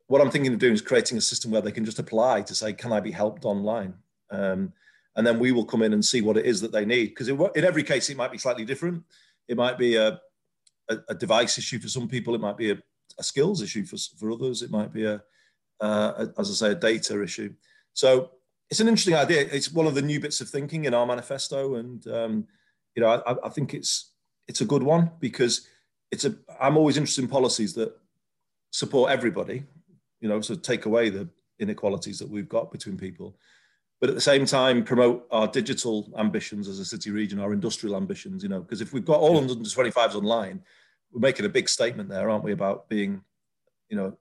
what 0.06 0.20
I'm 0.20 0.30
thinking 0.30 0.52
of 0.52 0.58
doing 0.58 0.75
is 0.75 0.82
creating 0.82 1.18
a 1.18 1.23
system 1.23 1.50
where 1.50 1.61
they 1.61 1.73
can 1.73 1.85
just 1.85 1.99
apply 1.99 2.42
to 2.42 2.54
say, 2.54 2.73
"Can 2.73 2.92
I 2.92 3.00
be 3.00 3.11
helped 3.11 3.44
online?" 3.44 3.94
Um, 4.30 4.73
and 5.16 5.26
then 5.26 5.38
we 5.38 5.53
will 5.53 5.64
come 5.64 5.83
in 5.83 5.92
and 5.92 6.05
see 6.05 6.20
what 6.20 6.37
it 6.37 6.46
is 6.46 6.61
that 6.61 6.72
they 6.72 6.85
need. 6.85 7.09
Because 7.09 7.29
in 7.29 7.64
every 7.64 7.83
case, 7.83 8.09
it 8.09 8.16
might 8.16 8.33
be 8.33 8.38
slightly 8.38 8.64
different. 8.64 9.03
It 9.48 9.57
might 9.57 9.76
be 9.76 9.96
a, 9.96 10.20
a, 10.88 10.98
a 11.09 11.14
device 11.14 11.59
issue 11.59 11.81
for 11.81 11.88
some 11.88 12.09
people. 12.09 12.35
It 12.35 12.40
might 12.40 12.57
be 12.57 12.70
a, 12.70 12.79
a 13.18 13.22
skills 13.22 13.62
issue 13.62 13.85
for, 13.85 13.96
for 14.18 14.31
others. 14.31 14.62
It 14.62 14.70
might 14.70 14.92
be 14.92 15.05
a, 15.05 15.22
uh, 15.81 16.26
as 16.38 16.50
I 16.50 16.66
say, 16.66 16.72
a 16.72 16.76
data 16.76 17.20
issue. 17.22 17.53
So 17.94 18.31
it's 18.70 18.81
an 18.81 18.88
interesting 18.88 19.14
idea. 19.14 19.48
It's 19.50 19.72
one 19.72 19.87
of 19.87 19.94
the 19.94 20.03
new 20.03 20.20
bits 20.20 20.40
of 20.40 20.48
thinking 20.48 20.85
in 20.85 20.94
our 20.94 21.07
manifesto, 21.07 21.76
and 21.76 22.07
um, 22.09 22.46
you 22.94 23.03
know, 23.03 23.09
I, 23.09 23.46
I, 23.46 23.48
think 23.48 23.74
it's 23.74 24.12
it's 24.46 24.61
a 24.61 24.66
good 24.66 24.83
one 24.83 25.11
because 25.20 25.66
it's 26.11 26.24
a. 26.24 26.37
I'm 26.61 26.76
always 26.76 26.96
interested 26.96 27.22
in 27.22 27.29
policies 27.29 27.74
that 27.74 27.96
support 28.70 29.11
everybody. 29.11 29.64
You 30.20 30.29
know, 30.29 30.40
so 30.40 30.55
take 30.55 30.87
away 30.87 31.11
the 31.11 31.29
inequalities 31.59 32.18
that 32.18 32.29
we've 32.29 32.48
got 32.48 32.70
between 32.70 32.96
people, 32.96 33.37
but 34.00 34.08
at 34.08 34.14
the 34.14 34.20
same 34.20 34.46
time 34.46 34.84
promote 34.84 35.26
our 35.30 35.48
digital 35.48 36.12
ambitions 36.16 36.68
as 36.68 36.78
a 36.78 36.84
city 36.84 37.11
region, 37.11 37.40
our 37.40 37.52
industrial 37.52 37.96
ambitions. 37.96 38.42
You 38.42 38.48
know, 38.48 38.61
because 38.61 38.80
if 38.80 38.92
we've 38.92 39.04
got 39.04 39.20
all 39.20 39.40
125s 39.40 40.14
online, 40.14 40.62
we're 41.12 41.20
making 41.20 41.46
a 41.46 41.50
big 41.50 41.68
statement 41.68 42.08
there, 42.08 42.30
aren't 42.30 42.44
we, 42.44 42.52
about 42.52 42.88
being, 42.88 43.22
you 43.88 43.96
know, 43.96 44.16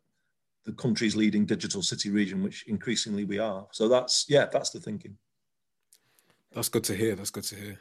the 0.66 0.74
country's 0.74 1.16
leading 1.16 1.46
digital 1.46 1.82
city 1.82 2.10
region, 2.10 2.44
which 2.44 2.66
increasingly 2.68 3.24
we 3.24 3.40
are. 3.40 3.68
So 3.72 3.88
that's 3.88 4.26
yeah, 4.28 4.48
that's 4.52 4.72
the 4.72 4.80
thinking. 4.80 5.18
That's 6.54 6.70
good 6.70 6.84
to 6.86 6.96
hear. 6.96 7.16
That's 7.16 7.30
good 7.30 7.44
to 7.46 7.56
hear. 7.56 7.80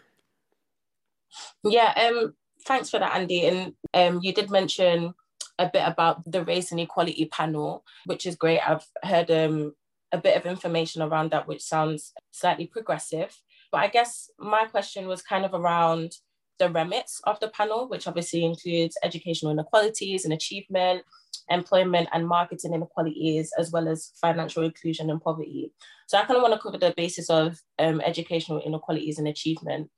Yeah, 1.64 1.92
um, 1.96 2.34
thanks 2.66 2.90
for 2.90 2.98
that, 2.98 3.14
Andy. 3.16 3.46
And 3.46 3.72
um, 3.94 4.20
you 4.22 4.32
did 4.32 4.50
mention 4.50 5.14
a 5.58 5.70
bit 5.72 5.82
about 5.86 6.30
the 6.30 6.44
race 6.44 6.70
and 6.70 6.80
equality 6.80 7.26
panel, 7.26 7.84
which 8.04 8.26
is 8.26 8.36
great. 8.36 8.60
I've 8.60 8.86
heard 9.02 9.30
um, 9.30 9.74
a 10.12 10.18
bit 10.18 10.36
of 10.36 10.46
information 10.46 11.02
around 11.02 11.30
that, 11.30 11.48
which 11.48 11.62
sounds 11.62 12.12
slightly 12.30 12.66
progressive. 12.66 13.36
But 13.72 13.78
I 13.78 13.88
guess 13.88 14.30
my 14.38 14.64
question 14.66 15.08
was 15.08 15.22
kind 15.22 15.44
of 15.44 15.54
around 15.54 16.12
the 16.58 16.70
remits 16.70 17.20
of 17.24 17.38
the 17.40 17.48
panel, 17.48 17.88
which 17.88 18.06
obviously 18.06 18.44
includes 18.44 18.96
educational 19.02 19.52
inequalities 19.52 20.24
and 20.24 20.32
achievement, 20.32 21.02
employment 21.50 22.08
and 22.12 22.26
marketing 22.26 22.74
inequalities, 22.74 23.52
as 23.58 23.70
well 23.70 23.88
as 23.88 24.12
financial 24.20 24.62
inclusion 24.62 25.10
and 25.10 25.20
poverty. 25.20 25.72
So 26.06 26.18
I 26.18 26.24
kind 26.24 26.36
of 26.36 26.42
want 26.42 26.54
to 26.54 26.60
cover 26.60 26.78
the 26.78 26.94
basis 26.96 27.28
of 27.28 27.60
um, 27.78 28.00
educational 28.00 28.60
inequalities 28.60 29.18
and 29.18 29.28
achievement. 29.28 29.90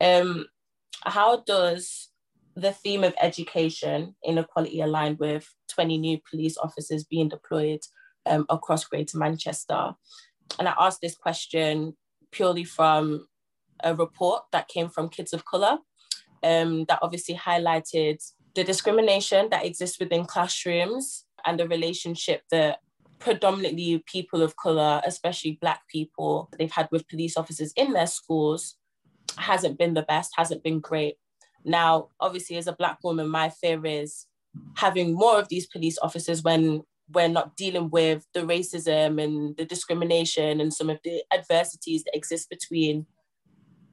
Um, 0.00 0.46
how 1.04 1.42
does 1.44 2.08
the 2.54 2.72
theme 2.72 3.04
of 3.04 3.14
education 3.20 4.14
inequality 4.24 4.80
align 4.80 5.16
with 5.18 5.48
20 5.68 5.96
new 5.98 6.18
police 6.28 6.58
officers 6.58 7.04
being 7.04 7.28
deployed 7.28 7.80
um, 8.26 8.46
across 8.48 8.84
Greater 8.84 9.18
Manchester? 9.18 9.94
And 10.58 10.68
I 10.68 10.74
asked 10.78 11.00
this 11.00 11.14
question 11.14 11.96
purely 12.30 12.64
from 12.64 13.26
a 13.82 13.94
report 13.94 14.42
that 14.52 14.68
came 14.68 14.88
from 14.88 15.08
Kids 15.08 15.32
of 15.32 15.44
Colour 15.44 15.78
um, 16.42 16.84
that 16.88 16.98
obviously 17.02 17.34
highlighted 17.34 18.18
the 18.54 18.64
discrimination 18.64 19.48
that 19.50 19.64
exists 19.64 19.98
within 19.98 20.24
classrooms 20.24 21.24
and 21.46 21.58
the 21.58 21.68
relationship 21.68 22.42
that 22.50 22.78
predominantly 23.18 24.02
people 24.06 24.42
of 24.42 24.56
colour, 24.56 25.00
especially 25.06 25.58
Black 25.60 25.82
people, 25.88 26.50
they've 26.58 26.72
had 26.72 26.88
with 26.90 27.08
police 27.08 27.36
officers 27.36 27.72
in 27.76 27.92
their 27.92 28.06
schools 28.06 28.76
hasn't 29.38 29.78
been 29.78 29.94
the 29.94 30.02
best, 30.02 30.32
hasn't 30.36 30.62
been 30.62 30.80
great. 30.80 31.16
Now, 31.64 32.08
obviously, 32.20 32.56
as 32.56 32.66
a 32.66 32.72
Black 32.72 32.98
woman, 33.04 33.28
my 33.28 33.48
fear 33.48 33.84
is 33.86 34.26
having 34.76 35.14
more 35.14 35.38
of 35.38 35.48
these 35.48 35.66
police 35.66 35.98
officers 36.02 36.42
when 36.42 36.82
we're 37.12 37.28
not 37.28 37.56
dealing 37.56 37.90
with 37.90 38.26
the 38.34 38.40
racism 38.40 39.22
and 39.22 39.56
the 39.56 39.64
discrimination 39.64 40.60
and 40.60 40.72
some 40.72 40.90
of 40.90 40.98
the 41.04 41.22
adversities 41.32 42.04
that 42.04 42.16
exist 42.16 42.48
between 42.50 43.06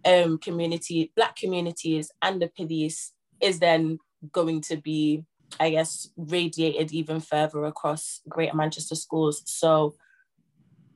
um, 0.06 0.38
community, 0.38 1.12
Black 1.16 1.36
communities 1.36 2.12
and 2.22 2.42
the 2.42 2.50
police 2.56 3.14
is 3.42 3.60
then 3.60 4.00
going 4.32 4.62
to 4.62 4.78
be, 4.78 5.24
I 5.60 5.70
guess, 5.72 6.10
radiated 6.18 6.92
even 6.92 7.20
further 7.20 7.66
across 7.66 8.22
Greater 8.28 8.56
Manchester 8.56 8.96
schools. 8.96 9.44
So 9.46 9.96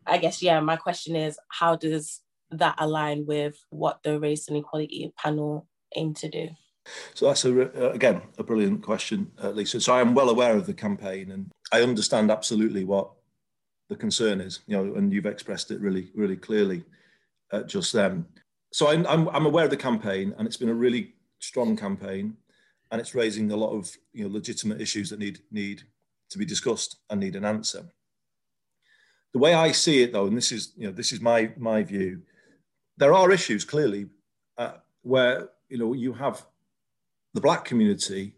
I 0.06 0.18
guess, 0.18 0.42
yeah, 0.42 0.60
my 0.60 0.76
question 0.76 1.16
is 1.16 1.38
how 1.50 1.76
does 1.76 2.22
that 2.52 2.76
align 2.78 3.26
with 3.26 3.56
what 3.70 4.04
the 4.04 4.20
race 4.20 4.48
and 4.48 4.58
equality 4.58 5.12
panel 5.18 5.68
aim 5.96 6.14
to 6.16 6.30
do? 6.30 6.50
So 7.14 7.28
that's 7.28 7.46
a, 7.46 7.62
again 7.92 8.22
a 8.38 8.44
brilliant 8.44 8.84
question, 8.84 9.32
uh, 9.42 9.52
Lisa. 9.52 9.80
So 9.80 9.94
I 9.94 10.02
am 10.02 10.14
well 10.14 10.30
aware 10.30 10.58
of 10.58 10.66
the 10.66 10.74
campaign, 10.74 11.32
and 11.32 11.50
I 11.74 11.82
understand 11.82 12.32
absolutely 12.32 12.86
what 12.86 13.12
the 13.90 13.98
concern 13.98 14.40
is. 14.40 14.62
You 14.68 14.78
know, 14.78 14.96
and 14.96 15.12
you've 15.12 15.26
expressed 15.26 15.72
it 15.72 15.82
really, 15.82 16.10
really 16.16 16.38
clearly 16.38 16.86
uh, 17.52 17.64
just 17.64 17.92
then. 17.92 18.26
So 18.72 18.88
I'm, 18.88 19.06
I'm, 19.08 19.28
I'm 19.30 19.46
aware 19.46 19.66
of 19.66 19.72
the 19.72 19.78
campaign, 19.78 20.34
and 20.38 20.48
it's 20.48 20.58
been 20.58 20.70
a 20.70 20.74
really 20.74 21.14
strong 21.40 21.76
campaign 21.76 22.38
and 22.94 23.02
it's 23.02 23.16
raising 23.16 23.52
a 23.52 23.58
lot 23.58 23.76
of 23.76 23.92
you 24.14 24.24
know 24.24 24.32
legitimate 24.32 24.80
issues 24.80 25.10
that 25.10 25.18
need 25.18 25.40
need 25.52 25.82
to 26.30 26.38
be 26.38 26.46
discussed 26.46 26.98
and 27.10 27.20
need 27.20 27.36
an 27.36 27.44
answer. 27.44 27.84
The 29.34 29.40
way 29.40 29.56
I 29.56 29.72
see 29.72 30.04
it, 30.04 30.14
though, 30.14 30.28
and 30.28 30.38
this 30.38 30.52
is 30.52 30.74
you 30.78 30.86
know 30.86 30.94
this 30.94 31.12
is 31.12 31.20
my 31.20 31.52
my 31.58 31.82
view, 31.82 32.22
there 32.98 33.14
are 33.14 33.32
issues 33.32 33.66
clearly 33.66 34.06
uh, 34.60 34.74
where 35.02 35.50
you 35.70 35.80
know, 35.80 35.94
you 35.94 36.14
have 36.14 36.46
the 37.34 37.42
black 37.42 37.66
community, 37.66 38.36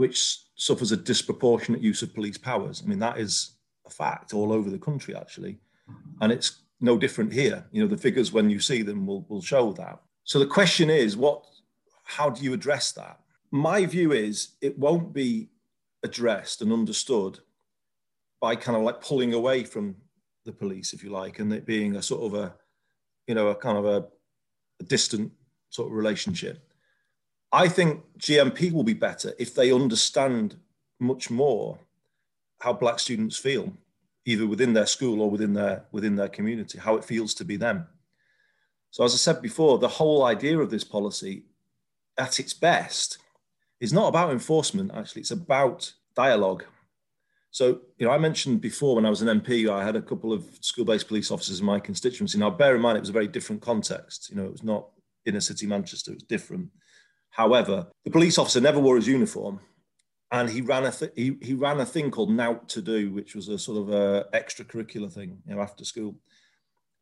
which 0.00 0.38
suffers 0.56 0.92
a 0.92 0.96
disproportionate 0.96 1.82
use 1.82 2.00
of 2.00 2.14
police 2.14 2.38
powers. 2.38 2.82
I 2.82 2.88
mean, 2.88 3.00
that 3.00 3.18
is 3.18 3.56
a 3.86 3.90
fact 3.90 4.32
all 4.32 4.50
over 4.50 4.70
the 4.70 4.78
country, 4.78 5.14
actually. 5.14 5.58
And 6.22 6.32
it's 6.32 6.62
no 6.80 6.96
different 6.96 7.30
here. 7.34 7.66
You 7.70 7.82
know, 7.82 7.86
the 7.86 7.98
figures, 7.98 8.32
when 8.32 8.48
you 8.48 8.60
see 8.60 8.80
them, 8.80 9.06
will, 9.06 9.26
will 9.28 9.42
show 9.42 9.74
that. 9.74 10.00
So 10.24 10.38
the 10.38 10.46
question 10.46 10.88
is, 10.88 11.18
what, 11.18 11.44
how 12.04 12.30
do 12.30 12.42
you 12.42 12.54
address 12.54 12.92
that? 12.92 13.20
My 13.50 13.84
view 13.84 14.12
is 14.12 14.56
it 14.62 14.78
won't 14.78 15.12
be 15.12 15.50
addressed 16.02 16.62
and 16.62 16.72
understood 16.72 17.40
by 18.40 18.56
kind 18.56 18.78
of 18.78 18.82
like 18.84 19.02
pulling 19.02 19.34
away 19.34 19.64
from 19.64 19.96
the 20.46 20.52
police, 20.52 20.94
if 20.94 21.04
you 21.04 21.10
like, 21.10 21.40
and 21.40 21.52
it 21.52 21.66
being 21.66 21.96
a 21.96 22.02
sort 22.02 22.22
of 22.22 22.32
a, 22.42 22.54
you 23.26 23.34
know, 23.34 23.48
a 23.48 23.54
kind 23.54 23.76
of 23.76 23.84
a, 23.84 24.06
a 24.80 24.84
distant 24.84 25.30
sort 25.68 25.88
of 25.88 25.94
relationship. 25.94 26.69
I 27.52 27.68
think 27.68 28.04
GMP 28.18 28.72
will 28.72 28.84
be 28.84 28.94
better 28.94 29.34
if 29.38 29.54
they 29.54 29.72
understand 29.72 30.56
much 30.98 31.30
more 31.30 31.78
how 32.60 32.72
black 32.72 32.98
students 32.98 33.36
feel, 33.36 33.72
either 34.24 34.46
within 34.46 34.72
their 34.72 34.86
school 34.86 35.20
or 35.22 35.30
within 35.30 35.54
their 35.54 35.86
within 35.92 36.14
their 36.16 36.28
community, 36.28 36.78
how 36.78 36.96
it 36.96 37.04
feels 37.04 37.34
to 37.34 37.44
be 37.44 37.56
them. 37.56 37.86
So 38.90 39.04
as 39.04 39.14
I 39.14 39.16
said 39.16 39.42
before, 39.42 39.78
the 39.78 39.88
whole 39.88 40.24
idea 40.24 40.58
of 40.58 40.70
this 40.70 40.84
policy 40.84 41.44
at 42.18 42.38
its 42.38 42.52
best 42.52 43.18
is 43.80 43.92
not 43.92 44.08
about 44.08 44.30
enforcement, 44.30 44.90
actually, 44.94 45.22
it's 45.22 45.30
about 45.30 45.92
dialogue. 46.14 46.64
So, 47.52 47.80
you 47.98 48.06
know, 48.06 48.12
I 48.12 48.18
mentioned 48.18 48.60
before 48.60 48.94
when 48.94 49.06
I 49.06 49.10
was 49.10 49.22
an 49.22 49.40
MP, 49.40 49.68
I 49.68 49.84
had 49.84 49.96
a 49.96 50.02
couple 50.02 50.32
of 50.32 50.44
school-based 50.60 51.08
police 51.08 51.30
officers 51.30 51.60
in 51.60 51.66
my 51.66 51.80
constituency. 51.80 52.38
Now, 52.38 52.50
bear 52.50 52.76
in 52.76 52.80
mind, 52.80 52.96
it 52.96 53.00
was 53.00 53.08
a 53.08 53.14
very 53.20 53.26
different 53.26 53.60
context. 53.60 54.30
You 54.30 54.36
know, 54.36 54.44
it 54.44 54.52
was 54.52 54.62
not 54.62 54.88
inner 55.24 55.40
city 55.40 55.66
Manchester, 55.66 56.12
it 56.12 56.16
was 56.16 56.22
different. 56.24 56.68
However, 57.30 57.86
the 58.04 58.10
police 58.10 58.38
officer 58.38 58.60
never 58.60 58.78
wore 58.78 58.96
his 58.96 59.06
uniform, 59.08 59.60
and 60.32 60.48
he 60.48 60.60
ran 60.60 60.84
a 60.84 60.92
th- 60.92 61.12
he, 61.16 61.36
he 61.40 61.54
ran 61.54 61.80
a 61.80 61.86
thing 61.86 62.10
called 62.10 62.30
Nout 62.30 62.68
to 62.70 62.82
Do, 62.82 63.12
which 63.12 63.34
was 63.34 63.48
a 63.48 63.58
sort 63.58 63.78
of 63.78 63.90
a 63.90 64.26
extracurricular 64.34 65.12
thing, 65.12 65.38
you 65.46 65.54
know, 65.54 65.62
after 65.62 65.84
school. 65.84 66.16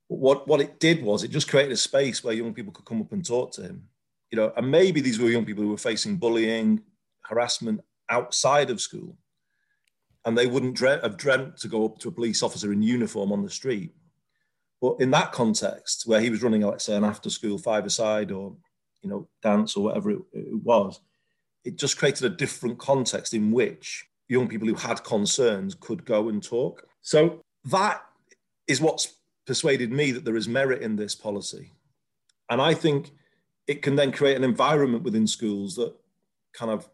But 0.09 0.19
what 0.19 0.49
what 0.49 0.61
it 0.61 0.81
did 0.81 1.03
was 1.03 1.25
it 1.25 1.31
just 1.31 1.49
created 1.49 1.73
a 1.73 1.77
space 1.77 2.23
where 2.23 2.35
young 2.35 2.55
people 2.55 2.73
could 2.73 2.85
come 2.85 3.01
up 3.01 3.13
and 3.13 3.25
talk 3.25 3.53
to 3.53 3.63
him, 3.63 3.89
you 4.31 4.37
know, 4.37 4.53
and 4.57 4.71
maybe 4.71 5.01
these 5.01 5.19
were 5.19 5.31
young 5.31 5.45
people 5.45 5.65
who 5.65 5.71
were 5.71 5.77
facing 5.77 6.17
bullying, 6.17 6.83
harassment 7.23 7.81
outside 8.11 8.71
of 8.71 8.81
school, 8.81 9.17
and 10.25 10.37
they 10.37 10.47
wouldn't 10.47 10.77
dre- 10.77 11.01
have 11.03 11.17
dreamt 11.17 11.57
to 11.59 11.69
go 11.69 11.85
up 11.85 11.99
to 11.99 12.09
a 12.09 12.13
police 12.13 12.43
officer 12.43 12.73
in 12.73 12.83
uniform 12.83 13.33
on 13.33 13.43
the 13.43 13.51
street. 13.51 13.95
But 14.81 15.01
in 15.01 15.11
that 15.11 15.33
context, 15.33 16.05
where 16.07 16.21
he 16.21 16.31
was 16.31 16.43
running, 16.43 16.63
let's 16.63 16.85
say, 16.85 16.97
an 16.97 17.05
after-school 17.05 17.59
five-a-side 17.59 18.31
or 18.31 18.57
you 19.03 19.11
know, 19.11 19.29
dance 19.43 19.77
or 19.77 19.85
whatever 19.85 20.11
it, 20.11 20.19
it 20.33 20.63
was, 20.63 21.01
it 21.65 21.77
just 21.77 21.99
created 21.99 22.25
a 22.25 22.37
different 22.37 22.79
context 22.79 23.35
in 23.35 23.51
which 23.51 24.07
young 24.29 24.49
people 24.49 24.69
who 24.69 24.75
had 24.75 25.03
concerns 25.05 25.75
could 25.75 26.05
go 26.05 26.29
and 26.29 26.43
talk. 26.43 26.87
So 27.03 27.43
that 27.65 28.03
is 28.67 28.81
what's 28.81 29.15
persuaded 29.47 29.91
me 29.91 30.13
that 30.13 30.25
there 30.25 30.37
is 30.37 30.49
merit 30.49 30.83
in 30.83 30.97
this 30.97 31.15
policy. 31.15 31.73
And 32.51 32.61
I 32.61 32.75
think 32.75 33.11
it 33.67 33.83
can 33.83 33.97
then 33.97 34.13
create 34.13 34.37
an 34.37 34.45
environment 34.45 35.05
within 35.05 35.27
schools 35.27 35.77
that 35.77 35.95
kind 36.53 36.71
of 36.71 36.89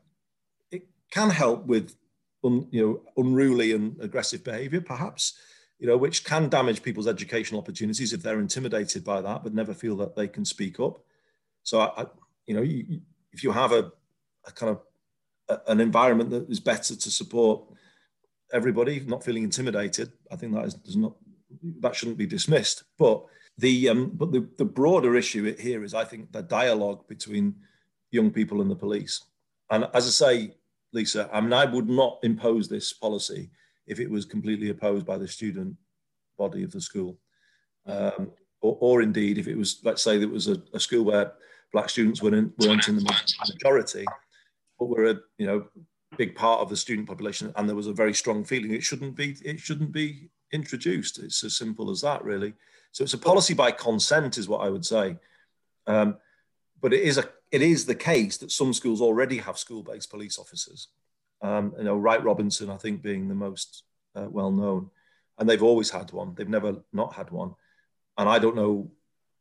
it 0.71 0.83
can 1.11 1.31
help 1.31 1.65
with 1.67 1.95
un, 2.45 2.67
you 2.71 2.85
know 2.85 3.23
unruly 3.23 3.73
and 3.73 3.97
aggressive 4.01 4.43
behavior 4.45 4.81
perhaps 4.81 5.39
you 5.79 5.87
know 5.87 5.97
which 5.97 6.25
can 6.25 6.49
damage 6.49 6.83
people's 6.83 7.07
educational 7.07 7.61
opportunities 7.61 8.13
if 8.13 8.23
they're 8.23 8.41
intimidated 8.41 9.05
by 9.05 9.21
that 9.21 9.43
but 9.43 9.55
never 9.55 9.73
feel 9.73 9.97
that 9.97 10.17
they 10.17 10.27
can 10.27 10.45
speak 10.45 10.81
up 10.81 10.99
so, 11.65 11.81
I, 11.81 12.07
you 12.47 12.55
know, 12.55 12.63
you, 12.63 13.01
if 13.33 13.43
you 13.43 13.51
have 13.51 13.73
a, 13.73 13.91
a 14.47 14.53
kind 14.53 14.71
of 14.71 14.81
a, 15.49 15.73
an 15.73 15.81
environment 15.81 16.31
that 16.31 16.49
is 16.49 16.61
better 16.61 16.95
to 16.95 17.11
support 17.11 17.65
everybody, 18.53 19.01
not 19.01 19.25
feeling 19.25 19.43
intimidated, 19.43 20.13
I 20.31 20.37
think 20.37 20.55
that 20.55 20.67
is 20.67 20.75
does 20.75 20.97
not 20.97 21.15
that 21.81 21.95
shouldn't 21.95 22.19
be 22.19 22.27
dismissed. 22.27 22.85
But 22.99 23.25
the 23.59 23.89
um, 23.89 24.11
but 24.15 24.33
the, 24.33 24.49
the 24.59 24.65
broader 24.65 25.17
issue 25.17 25.55
here 25.57 25.83
is, 25.85 25.95
I 25.95 26.05
think, 26.05 26.33
the 26.33 26.43
dialogue 26.43 27.09
between 27.09 27.55
young 28.11 28.31
people 28.31 28.61
and 28.61 28.71
the 28.71 28.77
police. 28.77 29.23
And 29.71 29.89
as 29.95 30.07
I 30.07 30.11
say, 30.11 30.55
Lisa, 30.93 31.29
I 31.33 31.41
mean, 31.41 31.53
I 31.53 31.65
would 31.65 31.89
not 31.89 32.19
impose 32.23 32.69
this 32.69 32.93
policy 32.93 33.51
if 33.87 34.01
it 34.01 34.11
was 34.11 34.25
completely 34.25 34.71
opposed 34.71 35.07
by 35.07 35.19
the 35.19 35.29
student 35.29 35.77
body 36.39 36.63
of 36.63 36.73
the 36.73 36.81
school. 36.81 37.19
Um, 37.87 38.33
or, 38.61 38.79
or, 38.81 39.03
indeed, 39.03 39.37
if 39.37 39.47
it 39.47 39.57
was, 39.57 39.81
let's 39.85 40.03
say, 40.03 40.17
there 40.17 40.29
was 40.29 40.49
a, 40.49 40.63
a 40.73 40.81
school 40.81 41.05
where 41.05 41.33
black 41.75 41.91
students 41.91 42.23
weren't, 42.23 42.55
weren't 42.59 42.89
in 42.89 42.97
the 42.97 43.23
majority, 43.47 44.07
but 44.79 44.87
were 44.87 45.11
a 45.11 45.17
you 45.37 45.47
know 45.47 45.67
big 46.17 46.35
part 46.37 46.61
of 46.61 46.71
the 46.71 46.77
student 46.77 47.09
population, 47.09 47.53
and 47.57 47.69
there 47.69 47.77
was 47.77 47.89
a 47.89 47.93
very 47.93 48.15
strong 48.15 48.45
feeling 48.45 48.73
it 48.73 48.85
shouldn't 48.85 49.15
be 49.15 49.37
it 49.45 49.59
shouldn't 49.61 49.93
be 49.93 50.31
introduced. 50.53 51.19
It's 51.19 51.43
as 51.45 51.57
simple 51.57 51.91
as 51.91 52.01
that, 52.01 52.25
really. 52.25 52.55
So 52.93 53.03
it's 53.03 53.13
a 53.13 53.19
policy 53.19 53.55
by 53.55 53.73
consent, 53.73 54.39
is 54.39 54.49
what 54.49 54.65
I 54.65 54.71
would 54.71 54.87
say. 54.87 55.17
Um, 55.89 56.17
but 56.81 56.95
it 56.95 57.03
is 57.03 57.19
a 57.19 57.29
it 57.51 57.61
is 57.61 57.85
the 57.85 57.95
case 57.95 58.37
that 58.39 58.53
some 58.53 58.73
schools 58.73 59.01
already 59.01 59.39
have 59.39 59.59
school-based 59.59 60.11
police 60.11 60.39
officers. 60.39 60.89
Um, 61.43 61.75
you 61.77 61.85
know, 61.85 61.97
Wright 61.97 62.25
Robinson, 62.25 62.71
I 62.71 62.77
think, 62.77 63.03
being 63.03 63.29
the 63.29 63.35
most 63.35 63.83
uh, 64.15 64.29
well 64.31 64.53
known, 64.53 64.91
and 65.39 65.51
they've 65.51 65.69
always 65.71 65.91
had 65.91 66.13
one. 66.13 66.35
They've 66.35 66.49
never 66.49 66.77
not 66.93 67.15
had 67.15 67.31
one, 67.33 67.55
and 68.17 68.29
I 68.29 68.39
don't 68.39 68.57
know 68.57 68.93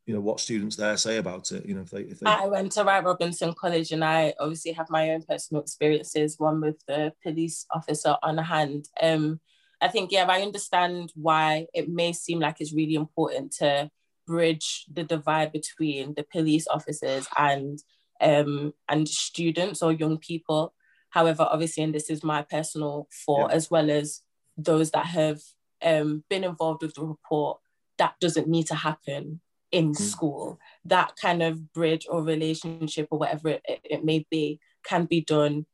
you 0.05 0.13
know 0.13 0.19
what 0.19 0.39
students 0.39 0.75
there 0.75 0.97
say 0.97 1.17
about 1.17 1.51
it 1.51 1.65
you 1.65 1.73
know 1.73 1.81
if 1.81 1.89
they 1.89 2.01
if 2.01 2.19
they 2.19 2.29
i 2.29 2.45
went 2.45 2.71
to 2.71 2.83
wright 2.83 3.03
robinson 3.03 3.53
college 3.53 3.91
and 3.91 4.03
i 4.03 4.33
obviously 4.39 4.71
have 4.71 4.89
my 4.89 5.11
own 5.11 5.21
personal 5.21 5.61
experiences 5.61 6.35
one 6.37 6.59
with 6.59 6.83
the 6.87 7.13
police 7.23 7.65
officer 7.71 8.17
on 8.21 8.37
hand. 8.37 8.87
Um 9.01 9.39
i 9.81 9.87
think 9.87 10.11
yeah 10.11 10.25
i 10.27 10.41
understand 10.41 11.11
why 11.15 11.67
it 11.73 11.89
may 11.89 12.11
seem 12.13 12.39
like 12.39 12.57
it's 12.59 12.73
really 12.73 12.95
important 12.95 13.53
to 13.53 13.89
bridge 14.25 14.85
the 14.91 15.03
divide 15.03 15.51
between 15.51 16.13
the 16.15 16.23
police 16.23 16.67
officers 16.67 17.27
and 17.37 17.79
um 18.21 18.73
and 18.87 19.07
students 19.07 19.81
or 19.81 19.91
young 19.91 20.17
people. 20.17 20.73
However 21.09 21.47
obviously 21.49 21.83
and 21.83 21.93
this 21.93 22.09
is 22.09 22.23
my 22.23 22.41
personal 22.41 23.07
thought 23.25 23.49
yeah. 23.51 23.55
as 23.55 23.69
well 23.69 23.89
as 23.91 24.21
those 24.57 24.91
that 24.91 25.05
have 25.05 25.39
um, 25.83 26.23
been 26.29 26.43
involved 26.43 26.81
with 26.81 26.93
the 26.93 27.03
report 27.03 27.59
that 27.97 28.15
doesn't 28.21 28.47
need 28.47 28.67
to 28.67 28.75
happen 28.75 29.41
in 29.73 29.91
mm. 29.91 29.97
school. 29.97 30.59
That 30.85 31.17
kind 31.17 31.43
of 31.43 31.73
bridge 31.73 32.07
or 32.09 32.23
relationship 32.23 33.07
or 33.11 33.19
whatever 33.19 33.49
it, 33.49 33.61
it 33.83 34.05
may 34.05 34.25
be 34.31 34.59
can 34.85 35.05
be 35.05 35.21
done 35.21 35.65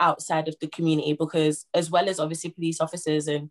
outside 0.00 0.48
of 0.48 0.56
the 0.60 0.66
community 0.66 1.14
because 1.18 1.64
as 1.72 1.90
well 1.90 2.08
as 2.08 2.20
obviously 2.20 2.50
police 2.50 2.80
officers 2.80 3.28
and 3.28 3.48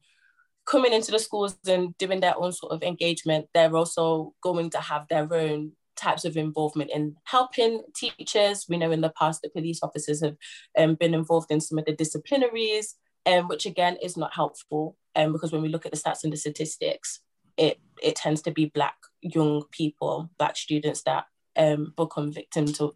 coming 0.65 0.93
into 0.93 1.11
the 1.11 1.19
schools 1.19 1.57
and 1.67 1.97
doing 1.97 2.19
their 2.19 2.37
own 2.37 2.51
sort 2.51 2.73
of 2.73 2.83
engagement, 2.83 3.47
they're 3.53 3.75
also 3.75 4.33
going 4.41 4.69
to 4.71 4.79
have 4.79 5.07
their 5.07 5.31
own 5.33 5.71
types 5.95 6.25
of 6.25 6.35
involvement 6.35 6.91
in 6.91 7.15
helping 7.23 7.81
teachers. 7.95 8.65
We 8.67 8.77
know 8.77 8.91
in 8.91 9.01
the 9.01 9.13
past 9.17 9.41
the 9.41 9.49
police 9.49 9.79
officers 9.81 10.21
have 10.21 10.35
um, 10.77 10.95
been 10.95 11.13
involved 11.13 11.51
in 11.51 11.61
some 11.61 11.77
of 11.77 11.85
the 11.85 11.95
disciplinaries, 11.95 12.95
um, 13.25 13.47
which 13.47 13.65
again 13.65 13.97
is 14.03 14.17
not 14.17 14.33
helpful 14.33 14.97
um, 15.15 15.31
because 15.31 15.51
when 15.51 15.61
we 15.61 15.69
look 15.69 15.85
at 15.85 15.91
the 15.91 15.97
stats 15.97 16.23
and 16.23 16.33
the 16.33 16.37
statistics, 16.37 17.19
it 17.57 17.79
it 18.03 18.15
tends 18.15 18.41
to 18.41 18.51
be 18.51 18.65
black 18.65 18.95
young 19.33 19.63
people, 19.71 20.29
black 20.37 20.55
students 20.55 21.01
that 21.03 21.25
um, 21.57 21.93
become 21.97 22.31
victim 22.31 22.65
to 22.73 22.95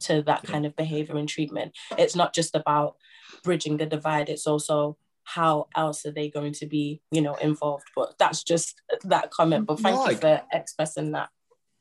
to 0.00 0.22
that 0.22 0.44
kind 0.44 0.64
of 0.64 0.76
behavior 0.76 1.16
and 1.16 1.28
treatment. 1.28 1.76
It's 1.96 2.14
not 2.14 2.32
just 2.32 2.54
about 2.54 2.96
bridging 3.42 3.78
the 3.78 3.86
divide. 3.86 4.28
It's 4.28 4.46
also 4.46 4.96
how 5.24 5.66
else 5.76 6.06
are 6.06 6.12
they 6.12 6.30
going 6.30 6.52
to 6.52 6.66
be, 6.66 7.02
you 7.10 7.20
know, 7.20 7.34
involved? 7.34 7.88
But 7.96 8.16
that's 8.16 8.44
just 8.44 8.80
that 9.04 9.30
comment. 9.30 9.66
But 9.66 9.80
thank 9.80 9.96
like, 9.96 10.12
you 10.12 10.20
for 10.20 10.42
expressing 10.52 11.12
that. 11.12 11.30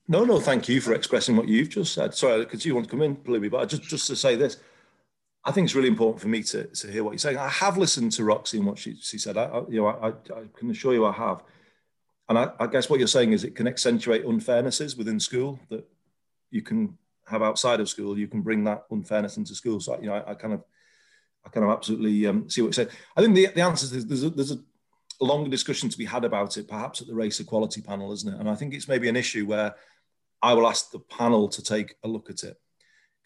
No, 0.08 0.24
no, 0.24 0.40
thank 0.40 0.68
you 0.68 0.82
for 0.82 0.94
expressing 0.94 1.36
what 1.36 1.48
you've 1.48 1.70
just 1.70 1.94
said. 1.94 2.14
Sorry, 2.16 2.40
because 2.40 2.66
you 2.66 2.74
want 2.74 2.88
to 2.88 2.92
come 2.92 3.02
in, 3.04 3.18
Libby, 3.26 3.50
but 3.50 3.70
just 3.70 3.84
just 3.84 4.08
to 4.08 4.16
say 4.16 4.36
this, 4.36 4.58
I 5.46 5.52
think 5.52 5.66
it's 5.66 5.76
really 5.76 5.88
important 5.88 6.22
for 6.22 6.28
me 6.28 6.44
to, 6.44 6.66
to 6.66 6.92
hear 6.92 7.04
what 7.04 7.12
you're 7.12 7.20
saying. 7.20 7.38
I 7.38 7.50
have 7.50 7.78
listened 7.78 8.14
to 8.14 8.24
Roxy 8.24 8.58
and 8.58 8.68
what 8.68 8.80
she, 8.80 8.96
she 9.00 9.18
said. 9.18 9.38
I, 9.38 9.44
I 9.44 9.62
you 9.70 9.82
know, 9.82 9.88
I, 9.88 10.10
I 10.10 10.44
can 10.58 10.72
assure 10.72 10.94
you 10.94 11.06
I 11.06 11.12
have. 11.12 11.44
And 12.30 12.38
I, 12.38 12.50
I, 12.60 12.68
guess 12.68 12.90
what 12.90 13.00
you're 13.00 13.08
saying 13.08 13.32
is 13.32 13.44
it 13.44 13.56
can 13.56 13.68
accentuate 13.68 14.26
unfairnesses 14.26 14.98
within 14.98 15.20
school 15.20 15.60
that 15.70 15.88
you 16.52 16.62
can 16.62 16.98
have 17.26 17.42
outside 17.42 17.80
of 17.80 17.90
school. 17.90 18.18
You 18.18 18.28
can 18.28 18.42
bring 18.42 18.64
that 18.66 18.84
unfairness 18.92 19.38
into 19.38 19.56
school. 19.56 19.80
So 19.80 20.00
you 20.00 20.08
know, 20.08 20.16
I, 20.16 20.32
I 20.32 20.34
kind 20.34 20.54
of, 20.54 20.64
I 21.46 21.50
kind 21.50 21.66
of 21.66 21.72
absolutely 21.72 22.26
um, 22.28 22.50
see 22.50 22.62
what 22.62 22.68
you 22.68 22.74
said. 22.74 22.90
I 23.16 23.22
think 23.22 23.36
the, 23.36 23.48
the 23.48 23.62
answer 23.62 23.96
is 23.96 24.06
there's 24.06 24.24
a, 24.24 24.30
there's 24.30 24.52
a 24.52 24.60
longer 25.22 25.50
discussion 25.50 25.90
to 25.90 25.98
be 25.98 26.06
had 26.06 26.26
about 26.26 26.58
it, 26.58 26.68
perhaps 26.68 27.02
at 27.02 27.08
the 27.08 27.16
race 27.16 27.40
equality 27.40 27.82
panel, 27.82 28.12
isn't 28.12 28.34
it? 28.34 28.40
And 28.40 28.50
I 28.50 28.56
think 28.56 28.74
it's 28.74 28.88
maybe 28.88 29.08
an 29.08 29.16
issue 29.16 29.46
where 29.46 29.76
I 30.42 30.54
will 30.54 30.68
ask 30.68 30.92
the 30.92 31.00
panel 31.00 31.48
to 31.50 31.64
take 31.64 31.96
a 32.04 32.08
look 32.08 32.30
at 32.30 32.44
it 32.44 32.58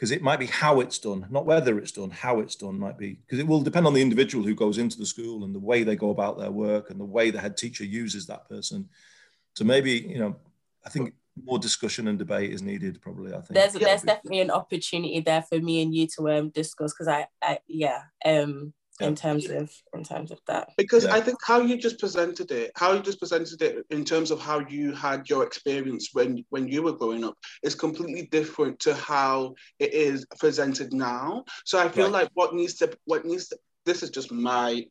because 0.01 0.09
it 0.09 0.23
might 0.23 0.39
be 0.39 0.47
how 0.47 0.79
it's 0.79 0.97
done, 0.97 1.27
not 1.29 1.45
whether 1.45 1.77
it's 1.77 1.91
done, 1.91 2.09
how 2.09 2.39
it's 2.39 2.55
done 2.55 2.79
might 2.79 2.97
be, 2.97 3.19
because 3.23 3.37
it 3.37 3.45
will 3.45 3.61
depend 3.61 3.85
on 3.85 3.93
the 3.93 4.01
individual 4.01 4.43
who 4.43 4.55
goes 4.55 4.79
into 4.79 4.97
the 4.97 5.05
school 5.05 5.43
and 5.43 5.53
the 5.53 5.59
way 5.59 5.83
they 5.83 5.95
go 5.95 6.09
about 6.09 6.39
their 6.39 6.49
work 6.49 6.89
and 6.89 6.99
the 6.99 7.05
way 7.05 7.29
the 7.29 7.39
head 7.39 7.55
teacher 7.55 7.83
uses 7.83 8.25
that 8.25 8.49
person. 8.49 8.89
So 9.53 9.63
maybe, 9.63 9.91
you 9.91 10.17
know, 10.17 10.37
I 10.83 10.89
think 10.89 11.13
more 11.45 11.59
discussion 11.59 12.07
and 12.07 12.17
debate 12.17 12.51
is 12.51 12.63
needed. 12.63 12.99
Probably, 12.99 13.31
I 13.31 13.41
think 13.41 13.51
there's 13.51 13.73
there's 13.73 14.01
definitely 14.01 14.39
an 14.39 14.49
opportunity 14.49 15.19
there 15.19 15.43
for 15.43 15.59
me 15.59 15.83
and 15.83 15.93
you 15.93 16.07
to 16.15 16.31
um 16.31 16.49
discuss 16.49 16.93
because 16.93 17.07
I, 17.07 17.27
I 17.39 17.59
yeah 17.67 18.01
um 18.25 18.73
in 19.07 19.15
terms 19.15 19.49
of 19.49 19.71
in 19.93 20.03
terms 20.03 20.31
of 20.31 20.39
that 20.47 20.69
because 20.77 21.05
yeah. 21.05 21.13
i 21.13 21.21
think 21.21 21.37
how 21.45 21.59
you 21.59 21.77
just 21.77 21.99
presented 21.99 22.51
it 22.51 22.71
how 22.75 22.93
you 22.93 23.01
just 23.01 23.19
presented 23.19 23.61
it 23.61 23.85
in 23.89 24.03
terms 24.03 24.31
of 24.31 24.39
how 24.39 24.59
you 24.59 24.91
had 24.93 25.29
your 25.29 25.43
experience 25.43 26.09
when 26.13 26.43
when 26.49 26.67
you 26.67 26.81
were 26.81 26.93
growing 26.93 27.23
up 27.23 27.37
is 27.63 27.75
completely 27.75 28.27
different 28.31 28.79
to 28.79 28.93
how 28.95 29.53
it 29.79 29.93
is 29.93 30.25
presented 30.39 30.93
now 30.93 31.43
so 31.65 31.79
i 31.79 31.87
feel 31.87 32.05
right. 32.05 32.23
like 32.23 32.29
what 32.33 32.53
needs 32.53 32.75
to 32.75 32.91
what 33.05 33.25
needs 33.25 33.47
to 33.47 33.57
this 33.85 34.03
is 34.03 34.09
just 34.09 34.31
my 34.31 34.85